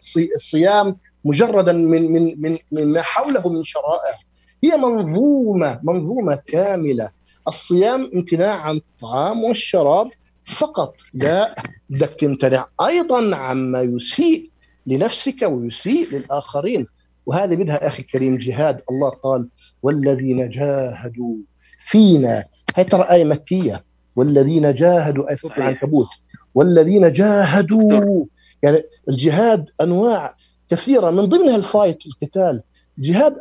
الصي- 0.00 0.30
الصيام 0.34 0.96
مجردا 1.24 1.72
من 1.72 2.12
من 2.12 2.40
من 2.42 2.58
من 2.72 2.86
ما 2.92 3.02
حوله 3.02 3.48
من 3.48 3.64
شرائع. 3.64 4.18
هي 4.64 4.76
منظومة 4.76 5.80
منظومة 5.82 6.34
كاملة. 6.46 7.10
الصيام 7.48 8.10
امتناع 8.14 8.54
عن 8.60 8.76
الطعام 8.76 9.44
والشراب 9.44 10.10
فقط. 10.44 10.94
لا 11.14 11.54
بدك 11.90 12.08
تمتنع 12.20 12.66
أيضا 12.86 13.36
عما 13.36 13.82
يسيء 13.82 14.50
لنفسك 14.86 15.42
ويسيء 15.42 16.10
للآخرين. 16.12 16.86
وهذه 17.26 17.54
بدها 17.54 17.86
أخي 17.86 18.02
الكريم 18.02 18.36
جهاد. 18.38 18.82
الله 18.90 19.08
قال 19.10 19.48
والذين 19.82 20.48
جاهدوا 20.50 21.36
فينا 21.84 22.44
هي 22.76 22.84
ترى 22.84 23.02
آية 23.10 23.24
مكية. 23.24 23.84
والذين 24.16 24.74
جاهدوا 24.74 25.30
اي 25.30 25.36
سورة 25.36 25.56
العنكبوت. 25.56 26.08
والذين 26.54 27.12
جاهدوا. 27.12 28.24
يعني 28.62 28.82
الجهاد 29.08 29.70
أنواع 29.80 30.36
كثيرة. 30.70 31.10
من 31.10 31.24
ضمنها 31.24 31.56
الفايت 31.56 32.02
القتال. 32.06 32.62
جهاد 32.98 33.36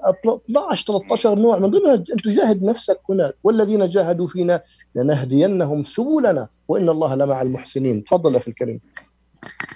12 0.49 0.87
13 0.87 1.35
نوع. 1.35 1.59
من 1.59 1.71
ضمنها 1.71 1.93
أن 1.93 2.21
تجاهد 2.23 2.63
نفسك 2.63 2.99
هنا 3.09 3.33
والذين 3.43 3.89
جاهدوا 3.89 4.27
فينا 4.27 4.61
لنهدينهم 4.95 5.83
سبلنا. 5.83 6.47
وإن 6.67 6.89
الله 6.89 7.15
لمع 7.15 7.41
المحسنين. 7.41 8.03
تفضل 8.03 8.35
أخي 8.35 8.51
الكريم. 8.51 8.79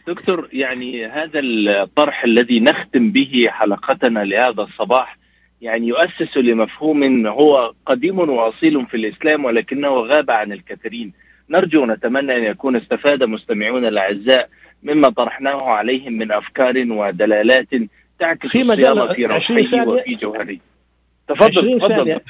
دكتور 0.08 0.50
يعني 0.54 1.06
هذا 1.06 1.40
الطرح 1.40 2.24
الذي 2.24 2.60
نختم 2.60 3.12
به 3.12 3.46
حلقتنا 3.48 4.20
لهذا 4.20 4.62
الصباح 4.62 5.18
يعني 5.62 5.88
يؤسس 5.88 6.38
لمفهوم 6.38 7.28
هو 7.28 7.74
قديم 7.86 8.20
وأصيل 8.20 8.86
في 8.86 8.98
الإسلام 8.98 9.46
ولكنه 9.46 9.90
غاب 9.90 10.32
عن 10.32 10.52
الكثيرين. 10.52 11.14
نرجو 11.50 11.82
ونتمنى 11.82 12.38
أن 12.38 12.44
يكون 12.44 12.76
استفاد 12.76 13.24
مستمعونا 13.24 13.88
الأعزاء 13.88 14.50
مما 14.84 15.10
طرحناه 15.10 15.62
عليهم 15.62 16.14
من 16.14 16.32
أفكار 16.32 16.86
ودلالات 16.92 17.68
تعكس 18.20 18.50
في 18.50 18.64
مجال 18.64 19.16
في 19.16 19.26
20 19.26 19.60
روحه 19.60 19.70
ثانية. 19.70 19.92
وفي 19.92 20.16
جوهره. 20.16 20.58
تفضل 21.28 21.46
20 21.46 21.80
تفضل. 21.80 21.96
ثانية. 21.96 22.22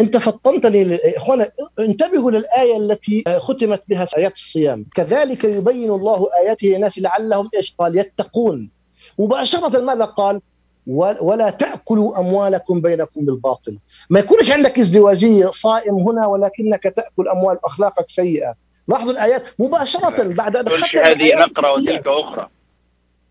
انت 0.00 0.16
فطنتني 0.16 0.98
اخوانا 1.16 1.50
انتبهوا 1.78 2.30
للآية 2.30 2.76
التي 2.76 3.24
ختمت 3.38 3.82
بها 3.88 4.06
آيات 4.16 4.32
الصيام. 4.32 4.86
كذلك 4.94 5.44
يبين 5.44 5.90
الله 5.90 6.26
آياته 6.44 6.68
للناس 6.68 6.98
لعلهم 6.98 7.48
إيش؟ 7.56 7.74
قال 7.78 7.98
يتقون. 7.98 8.70
مباشرة 9.18 9.80
ماذا 9.80 10.04
قال؟ 10.04 10.40
ولا 10.88 11.50
تأكلوا 11.50 12.18
أموالكم 12.18 12.80
بينكم 12.80 13.24
بالباطل. 13.24 13.78
ما 14.10 14.18
يكونش 14.18 14.50
عندك 14.50 14.78
ازدواجية 14.78 15.46
صائم 15.46 15.94
هنا 15.94 16.26
ولكنك 16.26 16.82
تأكل 16.82 17.28
أموال 17.28 17.58
أخلاقك 17.64 18.10
سيئة. 18.10 18.54
لاحظوا 18.88 19.12
الآيات 19.12 19.42
مباشرة 19.58 20.22
بعد 20.22 20.56
أن 20.56 20.68
ختم 20.68 20.98
هذه 20.98 21.44
الصيام. 21.44 21.72
وتلك 21.72 22.06
أخرى. 22.06 22.48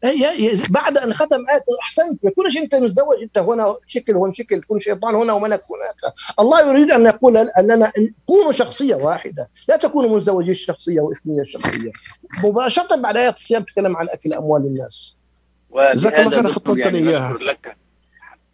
هي 0.04 0.52
بعد 0.70 0.98
أن 0.98 1.14
ختم 1.14 1.50
آيات 1.50 1.64
أحسنت. 1.82 2.24
ما 2.24 2.30
يكونش 2.30 2.58
أنت 2.58 2.76
مزدوج 2.76 3.22
أنت 3.22 3.38
هنا 3.38 3.76
شكل 3.88 4.14
هون 4.14 4.34
شكل 4.34 4.62
تكون 4.62 4.80
شيطان 4.80 5.16
هنا 5.16 5.34
وملك 5.34 5.64
هناك. 5.72 6.14
الله 6.40 6.70
يريد 6.70 6.92
أن 6.92 7.06
يقول 7.06 7.38
أننا 7.38 7.92
كونوا 8.26 8.52
شخصية 8.52 8.96
واحدة. 8.96 9.50
لا 9.68 9.78
تكونوا 9.78 10.18
مزدوجي 10.18 10.52
الشخصية 10.52 11.02
وإثنية 11.02 11.42
الشخصية. 11.42 11.92
مباشرة 12.44 12.96
بعد 12.96 13.18
آيات 13.18 13.36
الصيام 13.36 13.64
تتكلم 13.64 13.98
عن 13.98 14.10
أكل 14.10 14.34
أموال 14.34 14.62
الناس. 14.62 15.17
جزاك 15.94 16.20
الله 16.20 16.30
خير 16.30 16.50
خططت 16.50 16.70
لي 16.70 16.82
يعني 16.82 17.10
اياها 17.10 17.38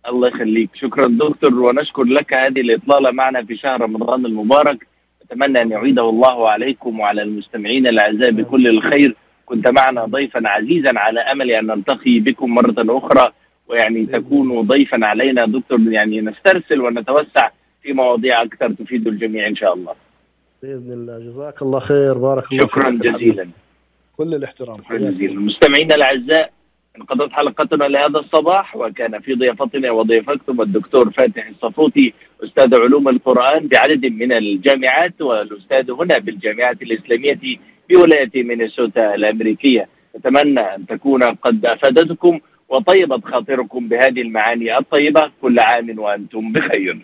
الله 0.09 0.27
يخليك. 0.27 0.69
شكرا 0.75 1.07
دكتور 1.07 1.59
ونشكر 1.59 2.03
لك 2.03 2.33
هذه 2.33 2.61
الإطلالة 2.61 3.11
معنا 3.11 3.43
في 3.43 3.57
شهر 3.57 3.81
رمضان 3.81 4.25
المبارك. 4.25 4.87
أتمنى 5.21 5.61
أن 5.61 5.71
يعيده 5.71 6.09
الله 6.09 6.49
عليكم 6.49 6.99
وعلى 6.99 7.21
المستمعين 7.21 7.87
الأعزاء 7.87 8.31
بكل 8.31 8.67
الخير. 8.67 9.15
كنت 9.45 9.67
معنا 9.67 10.05
ضيفا 10.05 10.47
عزيزا 10.47 10.91
على 10.95 11.19
أمل 11.19 11.51
أن 11.51 11.67
نلتقي 11.67 12.19
بكم 12.19 12.53
مرة 12.53 12.75
أخرى. 12.79 13.31
ويعني 13.67 14.05
تكونوا 14.05 14.63
ضيفا 14.63 15.05
علينا 15.05 15.45
دكتور 15.45 15.79
يعني 15.87 16.21
نسترسل 16.21 16.81
ونتوسع 16.81 17.49
في 17.83 17.93
مواضيع 17.93 18.41
أكثر 18.41 18.71
تفيد 18.71 19.07
الجميع 19.07 19.47
إن 19.47 19.55
شاء 19.55 19.73
الله. 19.73 19.95
بإذن 20.63 20.93
الله. 20.93 21.19
جزاك 21.19 21.61
الله 21.61 21.79
خير. 21.79 22.17
بارك 22.17 22.51
الله 22.51 22.67
شكرا. 22.67 22.89
جزيلا. 22.89 23.49
كل 24.17 24.35
الاحترام. 24.35 24.77
شكرا 24.77 24.97
جزيلا. 24.97 25.39
مستمعينا 25.39 25.95
الأعزاء 25.95 26.51
انقضت 26.97 27.31
حلقتنا 27.31 27.83
لهذا 27.83 28.19
الصباح 28.19 28.75
وكان 28.75 29.19
في 29.19 29.33
ضيافتنا 29.33 29.91
وضيفكم 29.91 30.61
الدكتور 30.61 31.11
فاتح 31.11 31.47
الصفوتي 31.47 32.13
أستاذ 32.43 32.81
علوم 32.81 33.09
القرآن 33.09 33.67
بعدد 33.67 34.05
من 34.05 34.31
الجامعات 34.31 35.21
والأستاذ 35.21 35.91
هنا 35.91 36.17
بالجامعة 36.17 36.77
الإسلامية 36.81 37.39
بولاية 37.89 38.43
مينيسوتا 38.43 39.15
الأمريكية. 39.15 39.87
أتمنى 40.15 40.59
أن 40.59 40.85
تكون 40.85 41.23
قد 41.23 41.65
أفادتكم 41.65 42.39
وطيبت 42.69 43.25
خاطركم 43.25 43.87
بهذه 43.87 44.21
المعاني 44.21 44.77
الطيبة 44.77 45.31
كل 45.41 45.59
عام 45.59 45.99
وأنتم 45.99 46.51
بخير. 46.51 46.97